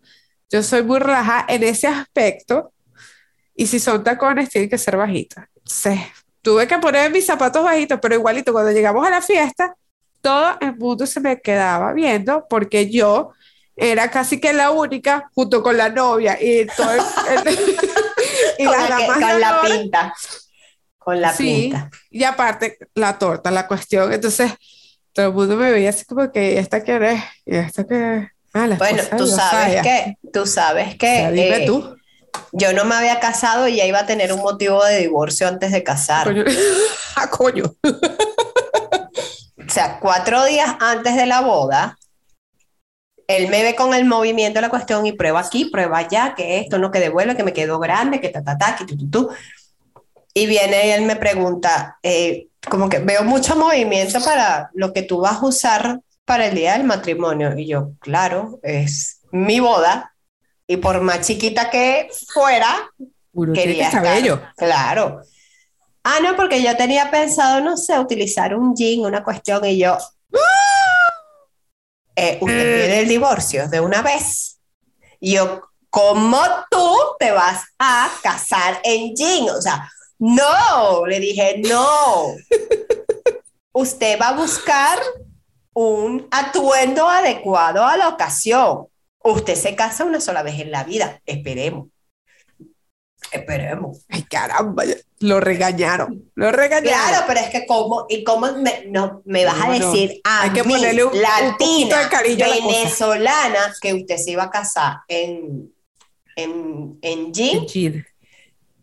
yo 0.50 0.62
soy 0.62 0.82
muy 0.82 0.98
relajada 0.98 1.46
en 1.48 1.62
ese 1.62 1.86
aspecto, 1.86 2.72
y 3.54 3.66
si 3.66 3.78
son 3.78 4.02
tacones, 4.02 4.48
tienen 4.48 4.70
que 4.70 4.78
ser 4.78 4.96
bajitos. 4.96 5.44
Entonces, 5.56 6.00
tuve 6.42 6.66
que 6.66 6.78
poner 6.78 7.10
mis 7.10 7.26
zapatos 7.26 7.62
bajitos, 7.64 7.98
pero 8.00 8.14
igualito, 8.14 8.52
cuando 8.52 8.72
llegamos 8.72 9.06
a 9.06 9.10
la 9.10 9.22
fiesta, 9.22 9.74
todo 10.20 10.56
el 10.60 10.76
mundo 10.76 11.06
se 11.06 11.20
me 11.20 11.40
quedaba 11.40 11.92
viendo 11.92 12.46
porque 12.48 12.90
yo 12.90 13.32
era 13.76 14.10
casi 14.10 14.38
que 14.40 14.52
la 14.52 14.70
única 14.70 15.30
junto 15.34 15.62
con 15.62 15.76
la 15.76 15.88
novia 15.88 16.38
y 16.40 16.66
todo 16.66 16.90
el- 16.92 17.00
y 18.58 18.64
con 18.64 18.72
las 18.72 18.90
la, 18.90 18.96
que- 18.96 19.06
con 19.06 19.40
la 19.40 19.60
pinta. 19.62 20.14
Con 20.98 21.20
la 21.20 21.32
Sí, 21.32 21.70
pinta. 21.70 21.90
y 22.10 22.24
aparte 22.24 22.78
la 22.94 23.18
torta, 23.18 23.50
la 23.50 23.66
cuestión, 23.66 24.12
entonces 24.12 24.52
todo 25.12 25.26
el 25.28 25.32
mundo 25.32 25.56
me 25.56 25.70
veía 25.72 25.90
así 25.90 26.04
como 26.04 26.30
que 26.30 26.58
¿esta 26.58 26.82
quién 26.82 27.02
es? 27.02 27.22
¿Y 27.46 27.56
esta 27.56 27.86
qué 27.86 28.16
es? 28.18 28.28
Ah, 28.52 28.66
Bueno, 28.78 29.02
tú 29.16 29.26
sabes 29.26 29.82
que, 29.82 30.18
tú 30.32 30.46
sabes 30.46 30.96
que 30.96 31.30
dime 31.32 31.56
eh, 31.58 31.66
tú. 31.66 31.96
Yo 32.52 32.72
no 32.72 32.84
me 32.84 32.94
había 32.94 33.20
casado 33.20 33.68
y 33.68 33.76
ya 33.76 33.86
iba 33.86 34.00
a 34.00 34.06
tener 34.06 34.32
un 34.32 34.40
motivo 34.40 34.84
de 34.84 34.98
divorcio 34.98 35.48
antes 35.48 35.72
de 35.72 35.82
casar. 35.82 36.26
Coño. 36.26 36.44
Ah, 37.16 37.28
coño. 37.28 37.64
O 37.84 39.72
sea, 39.72 39.98
cuatro 40.00 40.44
días 40.46 40.74
antes 40.80 41.16
de 41.16 41.26
la 41.26 41.42
boda, 41.42 41.98
él 43.26 43.48
me 43.48 43.62
ve 43.62 43.74
con 43.76 43.94
el 43.94 44.04
movimiento 44.04 44.56
de 44.56 44.62
la 44.62 44.70
cuestión 44.70 45.06
y 45.06 45.12
prueba 45.12 45.40
aquí, 45.40 45.66
prueba 45.66 45.98
allá, 45.98 46.34
que 46.36 46.58
esto 46.58 46.78
no 46.78 46.90
que 46.90 46.98
devuelve, 46.98 47.36
que 47.36 47.44
me 47.44 47.52
quedó 47.52 47.78
grande, 47.78 48.20
que 48.20 48.30
ta, 48.30 48.42
ta, 48.42 48.56
ta, 48.56 48.76
que 48.76 48.84
tu, 48.84 48.96
tu, 48.96 49.10
tu. 49.10 49.28
Y 50.34 50.46
viene 50.46 50.86
y 50.86 50.90
él 50.90 51.02
me 51.02 51.16
pregunta, 51.16 51.98
eh, 52.02 52.48
como 52.68 52.88
que 52.88 52.98
veo 52.98 53.22
mucho 53.22 53.56
movimiento 53.56 54.20
para 54.24 54.70
lo 54.74 54.92
que 54.92 55.02
tú 55.02 55.20
vas 55.20 55.42
a 55.42 55.46
usar 55.46 56.00
para 56.24 56.46
el 56.46 56.54
día 56.54 56.72
del 56.72 56.84
matrimonio. 56.84 57.56
Y 57.56 57.66
yo, 57.66 57.92
claro, 58.00 58.58
es 58.62 59.20
mi 59.30 59.60
boda. 59.60 60.09
Y 60.70 60.76
por 60.76 61.00
más 61.00 61.26
chiquita 61.26 61.68
que 61.68 62.08
fuera, 62.32 62.88
quería 63.52 63.86
estar. 63.86 64.52
Claro. 64.56 65.20
Ah, 66.04 66.18
no, 66.22 66.36
porque 66.36 66.62
yo 66.62 66.76
tenía 66.76 67.10
pensado, 67.10 67.60
no 67.60 67.76
sé, 67.76 67.98
utilizar 67.98 68.54
un 68.54 68.76
jean, 68.76 69.00
una 69.00 69.24
cuestión, 69.24 69.64
y 69.64 69.78
yo. 69.78 69.98
eh, 72.14 72.38
usted 72.40 72.46
pide 72.46 73.00
el 73.00 73.08
divorcio 73.08 73.68
de 73.68 73.80
una 73.80 74.00
vez. 74.00 74.60
Y 75.18 75.32
yo, 75.34 75.60
¿cómo 75.90 76.40
tú 76.70 76.96
te 77.18 77.32
vas 77.32 77.64
a 77.76 78.08
casar 78.22 78.80
en 78.84 79.16
jean? 79.16 79.50
O 79.50 79.60
sea, 79.60 79.90
no, 80.20 81.04
le 81.04 81.18
dije, 81.18 81.60
no. 81.68 82.26
Usted 83.72 84.20
va 84.20 84.28
a 84.28 84.34
buscar 84.34 85.00
un 85.74 86.28
atuendo 86.30 87.08
adecuado 87.08 87.84
a 87.84 87.96
la 87.96 88.06
ocasión. 88.06 88.86
Usted 89.22 89.54
se 89.54 89.74
casa 89.76 90.04
una 90.04 90.20
sola 90.20 90.42
vez 90.42 90.58
en 90.60 90.70
la 90.70 90.84
vida. 90.84 91.20
Esperemos. 91.26 91.88
Esperemos. 93.32 94.04
Ay, 94.08 94.22
caramba, 94.24 94.82
lo 95.20 95.40
regañaron. 95.40 96.30
Lo 96.34 96.50
regañaron. 96.50 97.08
Claro, 97.08 97.24
pero 97.28 97.40
es 97.40 97.50
que 97.50 97.66
cómo, 97.66 98.06
y 98.08 98.24
cómo 98.24 98.50
me, 98.56 98.86
no, 98.88 99.22
me 99.24 99.44
vas 99.44 99.60
a 99.60 99.66
no. 99.68 99.92
decir 99.92 100.20
a 100.24 100.42
Hay 100.42 100.50
que 100.50 100.64
mí, 100.64 100.74
ponerle 100.74 101.04
un- 101.04 101.20
latina, 101.20 102.08
de 102.24 102.36
la 102.36 102.48
venezolana, 102.48 103.74
que 103.80 103.94
usted 103.94 104.16
se 104.16 104.32
iba 104.32 104.44
a 104.44 104.50
casar 104.50 104.96
en, 105.06 105.72
en, 106.34 106.98
en 107.02 107.32
jean 107.32 107.66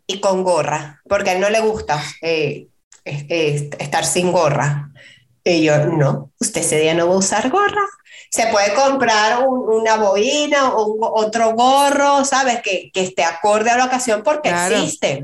y 0.06 0.20
con 0.22 0.44
gorra, 0.44 1.02
porque 1.10 1.32
a 1.32 1.34
él 1.34 1.42
no 1.42 1.50
le 1.50 1.60
gusta 1.60 2.02
eh, 2.22 2.68
es- 3.04 3.26
es- 3.28 3.70
estar 3.80 4.06
sin 4.06 4.32
gorra. 4.32 4.92
Y 5.52 5.64
yo, 5.64 5.78
no, 5.86 6.32
usted 6.40 6.62
ese 6.62 6.80
día 6.80 6.94
no 6.94 7.08
va 7.08 7.14
a 7.16 7.18
usar 7.18 7.50
gorra. 7.50 7.82
Se 8.30 8.48
puede 8.48 8.74
comprar 8.74 9.48
un- 9.48 9.70
una 9.82 9.96
boina 9.96 10.70
o 10.74 10.86
un- 10.88 11.00
otro 11.02 11.54
gorro, 11.54 12.26
¿sabes? 12.26 12.62
Que, 12.62 12.92
que 12.94 13.02
esté 13.04 13.24
acorde 13.24 13.70
a 13.70 13.78
la 13.78 13.86
ocasión 13.86 14.22
porque 14.24 14.50
Claro. 14.50 14.76
existen. 14.76 15.24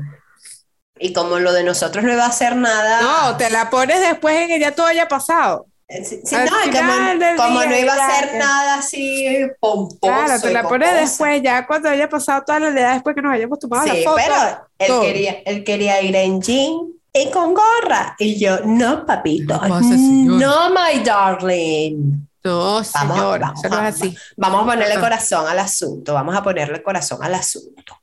Y 0.98 1.12
como 1.12 1.38
lo 1.38 1.52
de 1.52 1.64
nosotros 1.64 2.04
no 2.04 2.12
iba 2.12 2.24
a 2.24 2.28
hacer 2.28 2.56
nada. 2.56 3.00
No, 3.02 3.36
te 3.36 3.50
la 3.50 3.68
pones 3.68 4.00
después 4.00 4.36
en 4.36 4.48
que 4.48 4.60
ya 4.60 4.72
todo 4.72 4.86
haya 4.86 5.08
pasado. 5.08 5.66
Eh, 5.88 6.02
Sí, 6.02 6.20
sí, 6.24 6.34
no, 6.34 6.44
como, 6.72 7.36
como 7.36 7.60
día 7.60 7.68
no 7.70 7.76
iba 7.76 7.92
a 7.94 8.20
que- 8.30 8.38
nada 8.38 8.74
así 8.76 9.26
pomposo. 9.60 9.98
Claro, 10.00 10.40
te 10.40 10.50
la 10.50 10.62
pones 10.62 10.94
después, 10.94 11.42
ya 11.42 11.66
cuando 11.66 11.90
haya 11.90 12.08
pasado 12.08 12.42
toda 12.46 12.58
la 12.60 12.68
edad, 12.68 12.94
después 12.94 13.14
que 13.14 13.20
nos 13.20 13.34
hayamos 13.34 13.58
tomado 13.58 13.82
Sí, 13.82 13.88
la 14.02 14.10
foto. 14.10 14.16
pero 14.16 14.66
él 14.78 14.86
todo. 14.86 15.00
quería, 15.02 15.42
él 15.44 15.62
quería 15.62 16.00
ir 16.00 16.16
en 16.16 16.40
jean 16.40 16.78
y 17.14 17.30
con 17.30 17.54
gorra. 17.54 18.16
Y 18.18 18.38
yo, 18.38 18.58
no, 18.64 19.06
papito, 19.06 19.54
No 19.68 19.80
señor. 19.80 20.40
no, 20.40 20.70
my 20.70 21.02
darling. 21.02 22.26
No, 22.42 22.74
Vamos, 22.74 22.88
señor, 22.88 23.40
vamos, 23.40 23.62
vamos, 23.62 23.78
así. 23.78 24.16
Vamos 24.36 24.62
a 24.62 24.66
ponerle 24.66 25.00
corazón 25.00 25.46
al 25.48 25.58
asunto, 25.60 26.12
vamos 26.12 26.36
a 26.36 26.42
ponerle 26.42 26.82
corazón 26.82 27.22
al 27.22 27.34
asunto. 27.34 27.98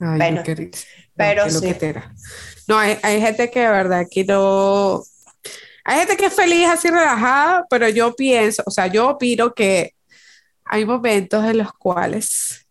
Ay, 0.00 0.16
Bueno, 0.18 0.42
qué 0.42 0.70
pero 1.14 1.44
qué 1.44 1.50
sí. 1.50 1.94
No, 2.66 2.78
hay, 2.78 2.98
hay 3.02 3.20
gente 3.20 3.50
que 3.50 3.60
de 3.60 3.68
verdad 3.68 4.06
que 4.10 4.24
no. 4.24 5.02
Hay 5.84 5.98
gente 5.98 6.16
que 6.16 6.26
es 6.26 6.34
feliz 6.34 6.66
así 6.68 6.88
relajada, 6.88 7.64
pero 7.70 7.88
yo 7.88 8.14
pienso, 8.16 8.62
o 8.66 8.70
sea, 8.70 8.86
yo 8.86 9.10
opino 9.10 9.52
que 9.54 9.94
hay 10.64 10.84
momentos 10.84 11.44
en 11.44 11.58
los 11.58 11.72
cuales 11.72 12.66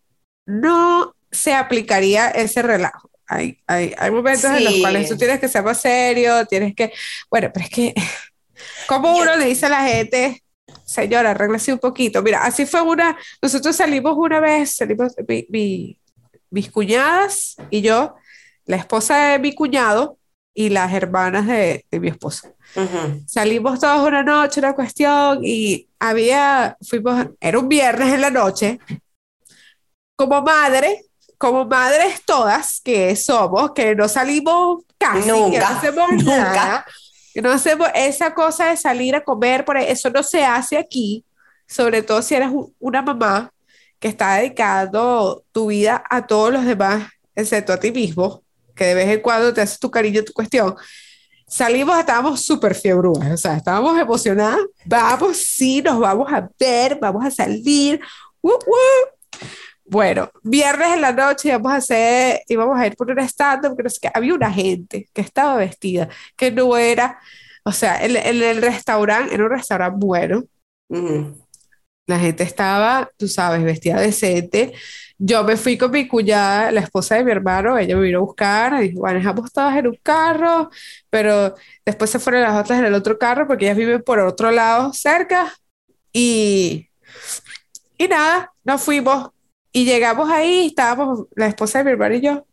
no 0.46 1.16
se 1.32 1.54
aplicaría 1.54 2.30
ese 2.30 2.62
relajo. 2.62 3.09
Hay, 3.30 3.60
hay, 3.68 3.94
hay 3.98 4.12
momentos 4.12 4.46
en 4.46 4.64
los 4.64 4.74
Sí. 4.74 4.82
cuales 4.82 5.08
tú 5.08 5.16
tienes 5.18 5.40
que 5.40 5.48
ser 5.48 5.64
más 5.64 5.80
serio, 5.80 6.46
tienes 6.48 6.76
que. 6.76 6.92
Bueno, 7.30 7.50
pero 7.54 7.66
es 7.66 7.72
que. 7.72 7.94
como 8.88 9.16
uno 9.18 9.36
le 9.38 9.46
dice 9.46 9.68
a 9.68 9.70
la 9.70 9.84
gente, 9.84 10.44
señora, 10.84 11.32
arréglese 11.32 11.72
un 11.72 11.80
poquito? 11.80 12.22
Mira, 12.24 12.44
así 12.44 12.66
fue 12.66 12.82
una. 12.82 13.18
Nosotros 13.42 13.76
salimos 13.76 14.16
una 14.18 14.40
vez, 14.40 14.76
salimos. 14.76 15.14
Mi, 15.28 15.46
mi- 15.50 16.00
mis 16.52 16.72
cuñadas 16.72 17.58
y 17.70 17.82
yo, 17.82 18.16
la 18.66 18.78
esposa 18.78 19.28
de 19.28 19.40
mi 19.40 19.54
cuñado 19.54 20.18
y 20.52 20.70
las 20.70 20.92
hermanas 20.94 21.46
de, 21.46 21.86
de 21.92 22.00
mi 22.00 22.08
esposo. 22.08 22.56
Ujú. 22.76 23.22
Salimos 23.28 23.80
todos 23.80 24.08
una 24.08 24.24
noche, 24.24 24.60
una 24.60 24.74
cuestión, 24.74 25.42
y 25.44 25.88
había, 26.00 26.76
fuimos, 26.82 27.28
era 27.40 27.60
un 27.60 27.70
viernes 27.70 28.12
en 28.16 28.22
la 28.22 28.32
noche. 28.32 28.80
Como 30.16 30.42
madre, 30.42 31.06
como 31.40 31.66
madres 31.66 32.22
todas 32.26 32.80
que 32.84 33.16
somos, 33.16 33.72
que 33.72 33.96
no 33.96 34.08
salimos 34.08 34.84
casi, 35.00 35.22
que 35.22 35.28
no 35.32 35.38
Nunca, 35.48 35.68
hacemos 35.70 36.12
nunca. 36.12 36.38
nada, 36.38 36.86
que 37.34 37.42
no 37.42 37.52
hacemos 37.52 37.88
esa 37.96 38.34
cosa 38.36 38.66
de 38.68 38.78
salir 38.78 39.16
a 39.16 39.24
comer, 39.24 39.66
por 39.66 39.78
eso 39.78 40.10
no 40.12 40.22
se 40.22 40.44
hace 40.46 40.78
aquí, 40.78 41.24
sobre 41.68 42.04
todo 42.04 42.22
si 42.22 42.36
eres 42.36 42.50
un- 42.50 42.72
una 42.80 43.02
mamá 43.02 43.52
que 44.00 44.10
está 44.10 44.36
dedicando 44.36 45.44
tu 45.52 45.68
vida 45.68 46.04
a 46.10 46.28
todos 46.28 46.52
los 46.54 46.66
demás, 46.66 47.08
excepto 47.36 47.74
a 47.74 47.80
ti 47.80 47.92
mismo, 47.92 48.44
que 48.76 48.86
de 48.86 48.94
vez 48.94 49.10
en 49.10 49.22
cuando 49.22 49.54
te 49.54 49.62
haces 49.62 49.80
tu 49.80 49.90
cariño, 49.90 50.24
tu 50.24 50.34
cuestión. 50.34 50.76
Salimos, 51.48 51.98
estábamos 51.98 52.46
súper 52.46 52.76
fiebrudas, 52.76 53.32
o 53.34 53.38
sea, 53.38 53.56
estábamos 53.58 53.98
emocionadas. 54.00 54.60
Vamos, 54.86 55.38
sí, 55.38 55.82
nos 55.82 56.00
vamos 56.00 56.32
a 56.32 56.48
ver, 56.60 56.98
vamos 57.02 57.26
a 57.26 57.32
salir. 57.32 58.00
¡wup, 58.44 58.62
wup! 58.68 59.42
Bueno, 59.90 60.30
viernes 60.44 60.90
en 60.94 61.02
la 61.02 61.12
noche 61.14 61.50
íbamos 61.50 61.72
a 61.72 61.78
hacer, 61.78 62.42
íbamos 62.48 62.80
a 62.80 62.86
ir 62.88 62.96
por 62.96 63.10
un 63.10 63.20
stand-up, 63.22 63.76
que 63.76 63.84
no 63.84 63.90
sé 63.90 64.00
qué. 64.02 64.12
Había 64.14 64.36
una 64.36 64.52
gente 64.52 65.10
que 65.14 65.22
estaba 65.22 65.56
vestida, 65.58 66.10
que 66.36 66.52
no 66.52 66.78
era, 66.78 67.20
o 67.64 67.72
sea, 67.72 68.04
en, 68.06 68.16
en 68.16 68.44
el 68.44 68.62
restaurante, 68.62 69.34
era 69.34 69.44
un 69.46 69.50
restaurante 69.50 70.06
bueno, 70.06 70.44
la 72.08 72.20
gente 72.20 72.44
estaba, 72.44 73.10
tú 73.18 73.28
sabes, 73.28 73.64
vestida 73.64 74.00
decente. 74.02 74.74
Yo 75.18 75.44
me 75.44 75.58
fui 75.58 75.78
con 75.78 75.92
mi 75.92 76.08
cuñada, 76.08 76.72
la 76.72 76.82
esposa 76.82 77.16
de 77.16 77.24
mi 77.24 77.32
hermano, 77.32 77.78
ella 77.78 77.96
me 77.96 78.04
vino 78.04 78.20
a 78.20 78.22
buscar, 78.22 78.84
y 78.84 78.90
dijo, 78.90 79.02
manejamos 79.04 79.52
todas 79.52 79.78
en 79.78 79.88
un 79.88 80.00
carro, 80.02 80.70
pero 81.10 81.56
después 81.86 82.10
se 82.10 82.20
fueron 82.20 82.42
las 82.44 82.60
otras 82.60 82.80
en 82.80 82.86
el 82.86 82.94
otro 82.96 83.18
carro 83.20 83.48
porque 83.48 83.66
ellas 83.66 83.78
viven 83.78 84.02
por 84.04 84.20
otro 84.20 84.50
lado 84.52 84.94
cerca 84.94 85.54
y, 86.14 86.90
y 87.98 88.08
nada, 88.08 88.52
nos 88.64 88.82
fuimos 88.82 89.30
y 89.72 89.86
llegamos 89.86 90.30
ahí, 90.30 90.68
estábamos 90.68 91.28
la 91.36 91.48
esposa 91.48 91.80
de 91.80 91.86
mi 91.86 91.92
hermano 91.92 92.16
y 92.16 92.22
yo, 92.22 92.46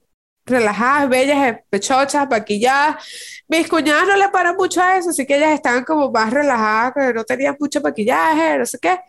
relajadas, 0.44 1.08
bellas, 1.08 1.58
pechochas, 1.70 2.28
maquilladas. 2.30 3.04
Mis 3.48 3.68
cuñadas 3.68 4.06
no 4.08 4.16
le 4.16 4.28
paran 4.30 4.56
mucho 4.56 4.82
a 4.82 4.96
eso, 4.98 5.10
así 5.10 5.26
que 5.26 5.36
ellas 5.36 5.52
estaban 5.52 5.84
como 5.84 6.10
más 6.10 6.32
relajadas, 6.32 7.14
no 7.14 7.24
tenían 7.24 7.56
mucho 7.58 7.80
maquillaje, 7.80 8.58
no 8.58 8.66
sé 8.66 8.78
qué. 8.80 9.00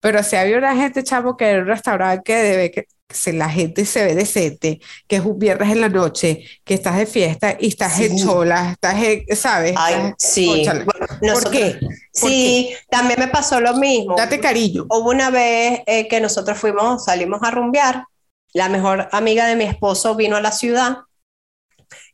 Pero 0.00 0.22
si 0.22 0.36
había 0.36 0.58
una 0.58 0.74
gente, 0.76 1.02
chamo, 1.02 1.36
que 1.36 1.46
era 1.46 1.62
un 1.62 1.68
restaurante 1.68 2.22
que 2.24 2.36
debe 2.36 2.70
que 2.70 2.86
si 3.10 3.32
la 3.32 3.48
gente 3.48 3.84
se 3.86 4.04
ve 4.04 4.14
decente, 4.14 4.80
que 5.06 5.16
es 5.16 5.24
un 5.24 5.38
viernes 5.38 5.70
en 5.72 5.80
la 5.80 5.88
noche, 5.88 6.44
que 6.64 6.74
estás 6.74 6.96
de 6.98 7.06
fiesta 7.06 7.56
y 7.58 7.68
estás 7.68 7.94
Sí. 7.96 8.04
en 8.04 8.16
estás 8.18 8.94
en, 9.02 9.36
¿sabes? 9.36 9.74
Ay, 9.78 9.94
Estás- 9.94 10.14
sí. 10.18 10.62
Bueno, 10.66 10.84
¿Por 11.06 11.22
nosotros- 11.22 11.52
qué? 11.52 11.78
¿Por 12.20 12.30
Sí, 12.30 12.74
también 12.90 13.18
me 13.20 13.28
pasó 13.28 13.60
lo 13.60 13.74
mismo. 13.76 14.14
Date 14.16 14.40
cariño. 14.40 14.84
Hubo 14.90 15.10
una 15.10 15.30
vez 15.30 15.80
eh, 15.86 16.06
que 16.08 16.20
nosotros 16.20 16.58
fuimos, 16.58 17.04
salimos 17.04 17.40
a 17.42 17.50
rumbear. 17.50 18.04
La 18.52 18.68
mejor 18.68 19.08
amiga 19.12 19.46
de 19.46 19.56
mi 19.56 19.64
esposo 19.64 20.14
vino 20.14 20.36
a 20.36 20.40
la 20.40 20.52
ciudad 20.52 20.98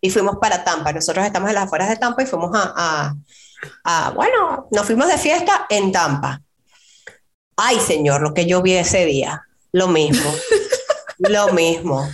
y 0.00 0.10
fuimos 0.10 0.36
para 0.40 0.62
Tampa. 0.64 0.92
Nosotros 0.92 1.24
estamos 1.24 1.48
en 1.48 1.54
las 1.56 1.64
afueras 1.64 1.88
de 1.88 1.96
Tampa 1.96 2.22
y 2.22 2.26
fuimos 2.26 2.50
a, 2.54 2.72
a- 2.76 3.14
a- 3.84 4.10
bueno, 4.10 4.68
nos 4.70 4.86
fuimos 4.86 5.08
de 5.08 5.18
fiesta 5.18 5.66
en 5.70 5.90
Tampa. 5.90 6.40
Ay, 7.56 7.78
señor, 7.80 8.20
lo 8.20 8.34
que 8.34 8.46
yo 8.46 8.62
vi 8.62 8.74
ese 8.74 9.04
día, 9.06 9.42
lo 9.72 9.86
mismo, 9.88 10.28
lo 11.18 11.52
mismo. 11.52 12.08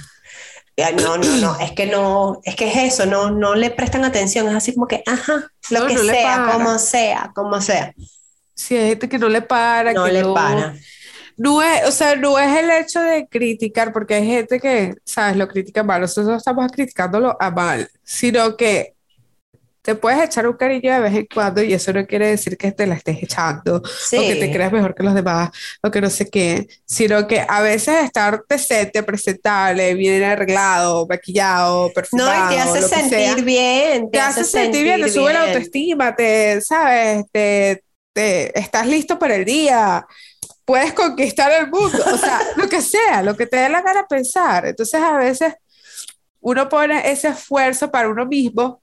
Ay, 0.76 0.94
No, 0.96 1.18
no, 1.18 1.36
no, 1.36 1.58
es 1.60 1.72
que 1.72 1.86
no, 1.86 2.40
es 2.44 2.56
que 2.56 2.68
es 2.68 2.94
eso, 2.94 3.06
no, 3.06 3.30
no 3.30 3.54
le 3.54 3.70
prestan 3.70 4.04
atención, 4.04 4.48
es 4.48 4.54
así 4.54 4.74
como 4.74 4.86
que, 4.88 5.02
ajá, 5.06 5.50
lo 5.68 5.80
No, 5.80 5.86
que 5.86 5.94
no 5.94 6.04
sea, 6.04 6.44
como 6.52 6.78
sea, 6.78 7.32
como 7.34 7.60
sea, 7.60 7.94
Si 8.54 8.76
hay 8.76 8.88
gente 8.90 9.08
que 9.08 9.18
no 9.18 9.28
le 9.28 9.42
para, 9.42 9.94
no 9.94 10.04
que 10.04 10.12
le 10.12 10.22
no, 10.22 10.34
para. 10.34 10.74
no 11.36 11.62
es, 11.62 11.86
o 11.88 11.92
sea, 11.92 12.16
no 12.16 12.38
es 12.38 12.56
el 12.58 12.70
hecho 12.70 13.00
de 13.00 13.28
criticar, 13.28 13.92
porque 13.92 14.14
hay 14.14 14.26
gente 14.26 14.60
que, 14.60 14.94
sabes, 15.04 15.36
lo 15.36 15.48
critica 15.48 15.82
mal. 15.82 16.00
Nosotros 16.02 16.26
no 16.28 16.36
estamos 16.36 16.70
criticándolo 16.72 17.36
a 17.40 17.50
mal, 17.50 17.90
sino 18.04 18.56
que 18.56 18.94
te 19.82 19.94
puedes 19.94 20.22
echar 20.24 20.46
un 20.46 20.54
cariño 20.56 20.92
de 20.92 21.00
vez 21.00 21.14
en 21.14 21.26
cuando 21.32 21.62
y 21.62 21.72
eso 21.74 21.92
no 21.92 22.06
quiere 22.06 22.28
decir 22.28 22.56
que 22.56 22.72
te 22.72 22.86
la 22.86 22.94
estés 22.94 23.22
echando 23.22 23.82
o 24.16 24.26
que 24.26 24.36
te 24.36 24.46
Sí. 24.46 24.50
creas 24.50 24.72
mejor 24.72 24.94
que 24.94 25.02
los 25.02 25.14
demás 25.14 25.50
o 25.82 25.90
que 25.90 26.00
no 26.00 26.10
sé 26.10 26.28
qué, 26.30 26.68
sino 26.84 27.26
que 27.26 27.44
a 27.48 27.60
veces 27.62 28.04
estar 28.04 28.42
decente, 28.48 29.02
presentable, 29.02 29.94
bien 29.94 30.22
arreglado, 30.24 31.06
maquillado, 31.08 31.88
No, 32.12 32.36
y 32.36 32.46
perfumado, 32.46 32.48
te 32.48 32.58
hace 32.58 32.82
que 32.90 33.00
sea, 33.00 33.36
sentir 33.36 33.44
bien, 33.44 34.10
te 34.10 34.20
hace 34.20 34.44
sentir 34.44 34.84
bien, 34.84 35.00
te 35.00 35.08
sube 35.08 35.32
la 35.32 35.40
bien. 35.40 35.46
autoestima, 35.46 36.14
te, 36.16 36.60
¿sabes? 36.60 37.24
Te, 37.32 37.84
te- 38.12 38.58
estás 38.58 38.86
listo 38.86 39.18
para 39.18 39.36
el 39.36 39.44
día, 39.44 40.06
puedes 40.64 40.92
conquistar 40.94 41.52
el 41.52 41.70
mundo, 41.70 42.04
o 42.12 42.18
sea, 42.18 42.40
lo 42.56 42.68
que 42.68 42.82
sea, 42.82 43.22
lo 43.22 43.36
que 43.36 43.46
te 43.46 43.58
dé 43.58 43.68
la 43.70 43.82
gana 43.82 44.06
pensar. 44.08 44.66
Entonces, 44.66 45.00
a 45.02 45.16
veces 45.18 45.54
uno 46.40 46.68
pone 46.68 47.10
ese 47.10 47.28
esfuerzo 47.28 47.90
para 47.90 48.08
uno 48.08 48.26
mismo 48.26 48.82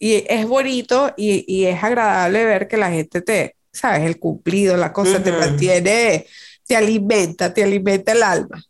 y 0.00 0.24
es 0.28 0.48
bonito 0.48 1.14
y, 1.16 1.44
y 1.46 1.66
es 1.66 1.84
agradable 1.84 2.44
ver 2.44 2.66
que 2.66 2.76
la 2.78 2.90
gente 2.90 3.20
te, 3.22 3.54
¿sabes? 3.72 4.02
El 4.02 4.18
cumplido, 4.18 4.76
la 4.76 4.92
cosa 4.92 5.22
te 5.22 5.30
mantiene, 5.30 6.26
te 6.66 6.76
alimenta, 6.76 7.54
te 7.54 7.62
alimenta 7.62 8.12
el 8.12 8.22
alma. 8.24 8.64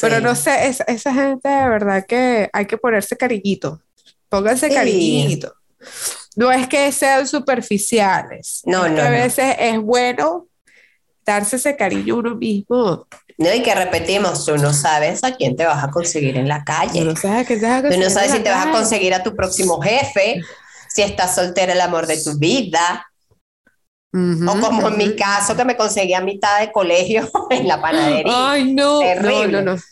Pero 0.00 0.20
no 0.20 0.34
sé, 0.34 0.66
es- 0.66 0.82
esa 0.88 1.14
gente 1.14 1.48
de 1.48 1.68
verdad 1.68 2.04
que 2.06 2.50
hay 2.52 2.66
que 2.66 2.76
ponerse 2.76 3.16
cariñito. 3.16 3.80
Pónganse 4.28 4.68
Sí. 4.68 4.74
cariñito. 4.74 5.54
No 6.34 6.50
es 6.50 6.66
que 6.68 6.90
sean 6.92 7.26
superficiales. 7.28 8.62
No, 8.66 8.88
no, 8.88 9.00
a 9.02 9.04
no. 9.04 9.10
veces 9.12 9.54
es 9.58 9.78
bueno 9.80 10.48
darse 11.24 11.56
ese 11.56 11.76
cariño 11.76 12.16
uno 12.16 12.34
mismo. 12.34 13.06
No, 13.38 13.52
y 13.52 13.62
que 13.62 13.74
repetimos, 13.74 14.46
tú 14.46 14.56
no 14.56 14.72
sabes 14.72 15.22
a 15.22 15.36
quién 15.36 15.56
te 15.56 15.66
vas 15.66 15.84
a 15.84 15.90
conseguir 15.90 16.38
en 16.38 16.48
la 16.48 16.64
calle. 16.64 17.00
Tú 17.00 17.04
no 17.06 17.16
sabes 17.16 17.46
te 17.46 17.56
vas 17.60 17.84
a 17.84 17.90
Tú 17.90 17.98
no 17.98 18.10
sabes 18.10 18.32
si 18.32 18.40
te 18.40 18.50
vas 18.50 18.66
a 18.66 18.70
conseguir 18.72 19.12
a 19.14 19.22
tu 19.22 19.36
próximo 19.36 19.80
jefe, 19.82 20.40
si 20.88 21.02
estás 21.02 21.34
soltera 21.34 21.74
el 21.74 21.80
amor 21.80 22.06
de 22.06 22.22
tu 22.22 22.38
vida, 22.38 23.06
o 24.14 24.60
como 24.60 24.88
en 24.88 24.96
mi 24.96 25.14
caso 25.14 25.54
que 25.54 25.64
me 25.66 25.76
conseguí 25.76 26.14
a 26.14 26.22
mitad 26.22 26.60
de 26.60 26.72
colegio 26.72 27.30
en 27.50 27.68
la 27.68 27.80
panadería. 27.80 28.52
Ay, 28.52 28.72
no, 28.72 29.00
Terrible. 29.00 29.48
no, 29.48 29.62
no, 29.62 29.74
no. 29.74 29.82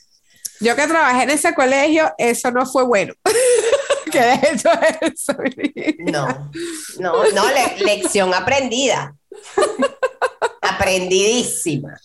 Yo 0.60 0.74
que 0.76 0.86
trabajé 0.86 1.24
en 1.24 1.30
ese 1.30 1.54
colegio, 1.54 2.14
eso 2.16 2.50
no 2.50 2.64
fue 2.64 2.84
bueno. 2.84 3.12
que 4.10 4.20
de 4.20 4.38
eso. 4.52 4.70
No, 5.98 6.50
no, 7.00 7.30
no, 7.32 7.44
le- 7.50 7.84
lección 7.84 8.32
aprendida. 8.32 9.14
Aprendidísima. 10.62 11.98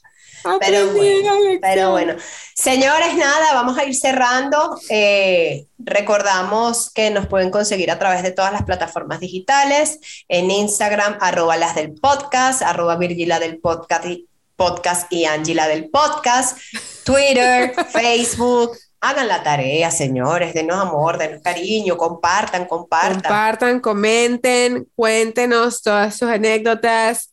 Pero 0.59 0.93
lección. 0.93 1.59
Pero 1.62 1.91
bueno, 1.91 2.15
señores, 2.55 3.15
nada, 3.15 3.53
vamos 3.53 3.77
a 3.77 3.83
ir 3.83 3.95
cerrando. 3.95 4.79
Eh, 4.89 5.67
recordamos 5.77 6.89
que 6.91 7.12
nos 7.12 7.27
pueden 7.27 7.51
conseguir 7.51 7.91
a 7.91 7.99
través 7.99 8.23
de 8.23 8.31
todas 8.31 8.51
las 8.51 8.63
plataformas 8.63 9.19
digitales, 9.19 9.99
en 10.27 10.49
Instagram, 10.49 11.17
arroba 11.21 11.57
las 11.57 11.75
del 11.75 11.93
podcast, 11.93 12.62
arroba 12.62 12.95
Virgila 12.95 13.39
del 13.39 13.59
podcast 13.59 14.05
y, 14.05 14.27
podcast 14.55 15.12
y 15.12 15.25
Angela 15.25 15.67
del 15.67 15.89
podcast, 15.89 16.58
Twitter, 17.04 17.73
Facebook. 17.89 18.71
Hagan 19.02 19.29
la 19.29 19.43
tarea, 19.43 19.91
señores, 19.91 20.54
denos 20.54 20.77
amor, 20.77 21.17
denos 21.17 21.41
cariño, 21.41 21.95
compartan, 21.95 22.65
compartan. 22.65 23.21
Compartan, 23.21 23.79
comenten, 23.79 24.87
cuéntenos 24.95 25.81
todas 25.81 26.17
sus 26.17 26.29
anécdotas 26.29 27.29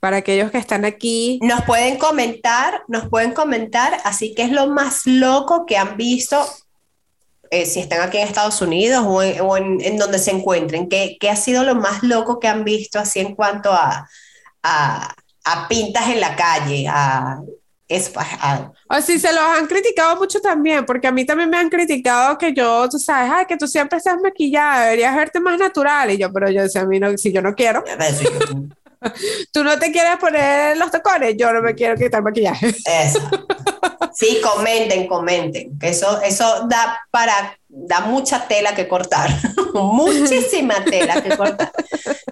para 0.00 0.18
aquellos 0.18 0.50
que 0.50 0.58
están 0.58 0.84
aquí. 0.84 1.38
Nos 1.42 1.62
pueden 1.62 1.98
comentar, 1.98 2.82
nos 2.88 3.08
pueden 3.08 3.32
comentar, 3.32 3.98
así 4.04 4.34
que 4.34 4.42
es 4.42 4.50
lo 4.50 4.66
más 4.68 5.06
loco 5.06 5.66
que 5.66 5.76
han 5.76 5.96
visto 5.96 6.44
eh, 7.50 7.66
si 7.66 7.80
están 7.80 8.00
aquí 8.00 8.18
en 8.18 8.28
Estados 8.28 8.62
Unidos 8.62 9.04
o 9.06 9.22
en, 9.22 9.80
en, 9.80 9.98
donde 9.98 10.18
se 10.20 10.30
encuentren, 10.30 10.88
¿qué, 10.88 11.16
¿qué, 11.18 11.30
ha 11.30 11.36
sido 11.36 11.64
lo 11.64 11.74
más 11.74 12.02
loco 12.02 12.38
que 12.38 12.46
han 12.46 12.62
visto 12.64 12.98
así 13.00 13.18
en 13.18 13.34
cuanto 13.34 13.72
a, 13.72 14.08
a, 14.62 15.14
a 15.44 15.68
pintas 15.68 16.08
en 16.08 16.20
la 16.20 16.36
calle, 16.36 16.86
a 16.88 17.40
es 17.90 18.12
Así 18.88 19.18
se 19.18 19.32
los 19.32 19.42
han 19.42 19.66
criticado 19.66 20.16
mucho 20.16 20.40
también, 20.40 20.86
porque 20.86 21.08
a 21.08 21.10
mí 21.10 21.26
también 21.26 21.50
me 21.50 21.56
han 21.56 21.68
criticado 21.68 22.38
que 22.38 22.52
yo, 22.54 22.88
tú 22.88 23.00
sabes, 23.00 23.32
ay, 23.34 23.46
que 23.46 23.56
tú 23.56 23.66
siempre 23.66 23.98
estás 23.98 24.16
maquillada, 24.22 24.84
deberías 24.84 25.16
verte 25.16 25.40
más 25.40 25.58
natural. 25.58 26.08
Y 26.12 26.16
yo, 26.16 26.32
pero 26.32 26.48
yo 26.50 26.62
decía, 26.62 26.82
a 26.82 26.86
mí 26.86 27.00
no, 27.00 27.18
si 27.18 27.32
yo 27.32 27.42
no 27.42 27.52
quiero. 27.52 27.82
tú 29.52 29.64
no 29.64 29.78
te 29.78 29.90
quieres 29.92 30.16
poner 30.18 30.76
los 30.76 30.90
tacones, 30.90 31.36
yo 31.36 31.52
no 31.52 31.62
me 31.62 31.74
quiero 31.74 31.96
quitar 31.96 32.22
maquillaje. 32.22 32.74
Eso. 32.84 33.20
Sí, 34.12 34.40
comenten, 34.42 35.06
comenten. 35.06 35.78
Eso, 35.80 36.20
eso 36.20 36.66
da 36.68 37.00
para, 37.10 37.56
da 37.68 38.00
mucha 38.00 38.46
tela 38.48 38.74
que 38.74 38.88
cortar. 38.88 39.30
Muchísima 39.74 40.84
tela 40.84 41.22
que 41.22 41.36
cortar. 41.36 41.70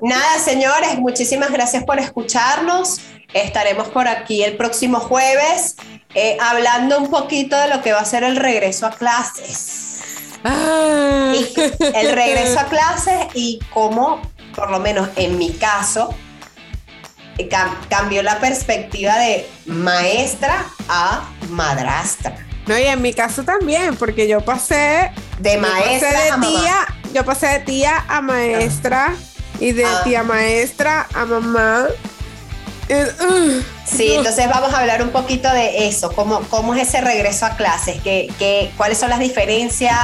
Nada, 0.02 0.38
señores, 0.38 0.98
muchísimas 0.98 1.50
gracias 1.50 1.84
por 1.84 1.98
escucharnos. 1.98 3.00
Estaremos 3.32 3.88
por 3.88 4.08
aquí 4.08 4.42
el 4.42 4.56
próximo 4.56 4.98
jueves 4.98 5.76
eh, 6.14 6.36
hablando 6.40 6.98
un 6.98 7.10
poquito 7.10 7.56
de 7.56 7.68
lo 7.68 7.80
que 7.80 7.92
va 7.92 8.00
a 8.00 8.04
ser 8.04 8.24
el 8.24 8.36
regreso 8.36 8.86
a 8.86 8.90
clases. 8.90 10.00
Ah. 10.44 11.32
el 11.94 12.12
regreso 12.12 12.60
a 12.60 12.64
clases 12.64 13.26
y 13.34 13.60
cómo, 13.72 14.20
por 14.54 14.70
lo 14.70 14.78
menos 14.78 15.08
en 15.16 15.36
mi 15.38 15.52
caso, 15.52 16.14
cambió 17.88 18.22
la 18.22 18.40
perspectiva 18.40 19.18
de 19.18 19.48
maestra 19.66 20.66
a 20.88 21.28
madrastra. 21.50 22.36
No, 22.66 22.78
y 22.78 22.84
en 22.84 23.00
mi 23.00 23.14
caso 23.14 23.44
también, 23.44 23.96
porque 23.96 24.28
yo 24.28 24.42
pasé 24.42 25.10
de 25.38 25.56
maestra 25.56 26.10
de 26.10 26.46
tía, 26.46 26.86
yo 27.14 27.24
pasé 27.24 27.46
de 27.46 27.60
tía 27.60 28.04
a 28.08 28.20
maestra 28.20 29.14
y 29.58 29.72
de 29.72 29.86
ah. 29.86 30.02
tía 30.04 30.22
maestra 30.22 31.06
a 31.14 31.24
mamá. 31.24 31.86
Uh, 32.90 33.62
sí, 33.86 34.14
entonces 34.14 34.48
vamos 34.48 34.72
a 34.72 34.80
hablar 34.80 35.02
un 35.02 35.10
poquito 35.10 35.50
de 35.50 35.88
eso, 35.88 36.10
cómo, 36.12 36.40
cómo 36.48 36.74
es 36.74 36.88
ese 36.88 37.00
regreso 37.02 37.44
a 37.46 37.56
clases, 37.56 38.00
qué, 38.02 38.32
qué, 38.38 38.70
cuáles 38.78 38.98
son 38.98 39.10
las 39.10 39.18
diferencias, 39.18 39.98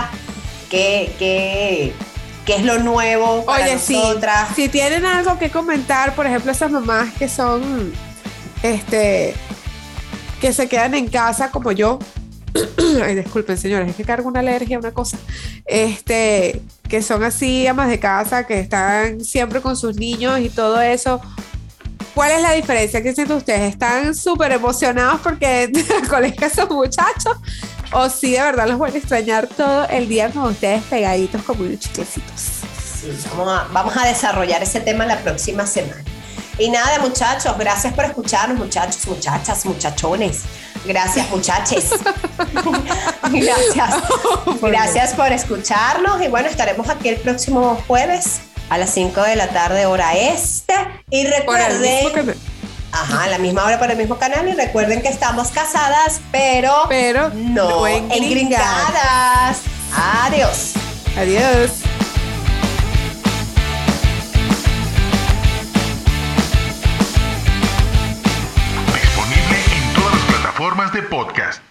qué, 0.71 1.15
qué, 1.19 1.95
qué 2.45 2.57
es 2.57 2.65
lo 2.65 2.79
nuevo 2.79 3.45
para 3.45 3.65
Oye, 3.65 3.75
nosotras. 3.75 4.49
Si, 4.55 4.69
tienen 4.69 5.05
algo 5.05 5.39
que 5.39 5.51
comentar, 5.51 6.15
por 6.15 6.27
ejemplo, 6.27 6.53
esas 6.53 6.71
mamás 6.71 7.13
que 7.15 7.29
son, 7.29 7.93
este, 8.63 9.35
que 10.41 10.53
se 10.53 10.69
quedan 10.69 10.95
en 10.95 11.09
casa 11.09 11.51
como 11.51 11.73
yo. 11.73 11.99
Ay, 13.03 13.17
disculpen, 13.17 13.57
señores, 13.57 13.91
es 13.91 13.97
que 13.97 14.05
cargo 14.05 14.29
una 14.29 14.41
alergia, 14.41 14.79
una 14.79 14.93
cosa. 14.93 15.19
Este, 15.65 16.63
que 16.89 17.03
son 17.03 17.23
así 17.25 17.67
amas 17.67 17.89
de 17.89 17.99
casa, 17.99 18.47
que 18.47 18.61
están 18.61 19.25
siempre 19.25 19.61
con 19.61 19.77
sus 19.77 19.97
niños 19.97 20.41
y 20.41 20.51
todo 20.51 20.81
eso. 20.81 21.21
¿Cuál 22.15 22.31
es 22.31 22.43
la 22.43 22.53
diferencia? 22.53 23.03
¿Qué 23.03 23.13
sienten 23.13 23.37
ustedes? 23.37 23.73
¿Están 23.73 24.15
súper 24.15 24.53
emocionados 24.53 25.21
porque 25.21 25.65
el 26.03 26.09
colegio 26.09 26.49
son 26.49 26.69
muchachos? 26.69 27.37
¿O 27.93 28.09
sí 28.09 28.33
de 28.33 28.41
verdad 28.41 28.69
los 28.69 28.79
voy 28.79 28.91
a 28.93 28.97
extrañar 28.97 29.47
todo 29.47 29.89
el 29.89 30.09
día 30.09 30.31
con 30.31 30.45
ustedes 30.45 30.83
pegaditos 30.85 31.43
como 31.43 31.65
unos 31.65 31.81
chiquecitos? 31.81 32.41
Sí, 33.01 33.11
vamos 33.37 33.49
a, 33.49 33.69
vamos 33.73 33.97
a 33.97 34.07
desarrollar 34.07 34.63
ese 34.63 34.81
tema 34.81 35.07
la 35.07 35.19
próxima 35.19 35.67
semana. 35.67 36.03
Y 36.59 36.71
nada, 36.71 37.01
muchachos, 37.01 37.57
gracias 37.59 37.93
por 37.95 38.05
escucharnos, 38.05 38.59
muchachos, 38.59 39.07
muchachas, 39.09 39.65
muchachones. 39.67 40.43
Gracias, 40.85 41.29
muchaches. 41.31 41.91
gracias. 43.33 43.95
Gracias 44.61 45.15
por 45.15 45.33
escucharnos. 45.33 46.23
Y 46.23 46.29
bueno, 46.29 46.49
estaremos 46.49 46.89
aquí 46.89 47.09
el 47.09 47.17
próximo 47.17 47.83
jueves 47.89 48.41
a 48.71 48.79
las 48.79 48.91
5 48.91 49.21
de 49.23 49.37
la 49.37 49.49
tarde, 49.49 49.87
hora 49.87 50.15
este. 50.15 50.75
Y 51.11 51.27
recuerden. 51.27 52.35
Ajá, 52.95 53.25
a 53.25 53.27
la 53.27 53.39
misma 53.39 53.65
hora 53.65 53.77
por 53.77 53.91
el 53.91 53.97
mismo 53.97 54.17
canal. 54.19 54.49
Y 54.49 54.53
recuerden 54.53 55.03
que 55.03 55.09
estamos 55.09 55.49
casadas, 55.49 56.21
pero, 56.31 56.85
pero 56.89 57.29
no, 57.31 57.89
engringadas. 57.89 59.63
Adiós. 59.93 60.75
Adiós. 61.19 61.83
Disponible 68.95 69.59
en 69.73 69.95
todas 69.95 70.15
las 70.15 70.23
plataformas 70.23 70.93
de 70.93 71.03
podcast. 71.03 71.64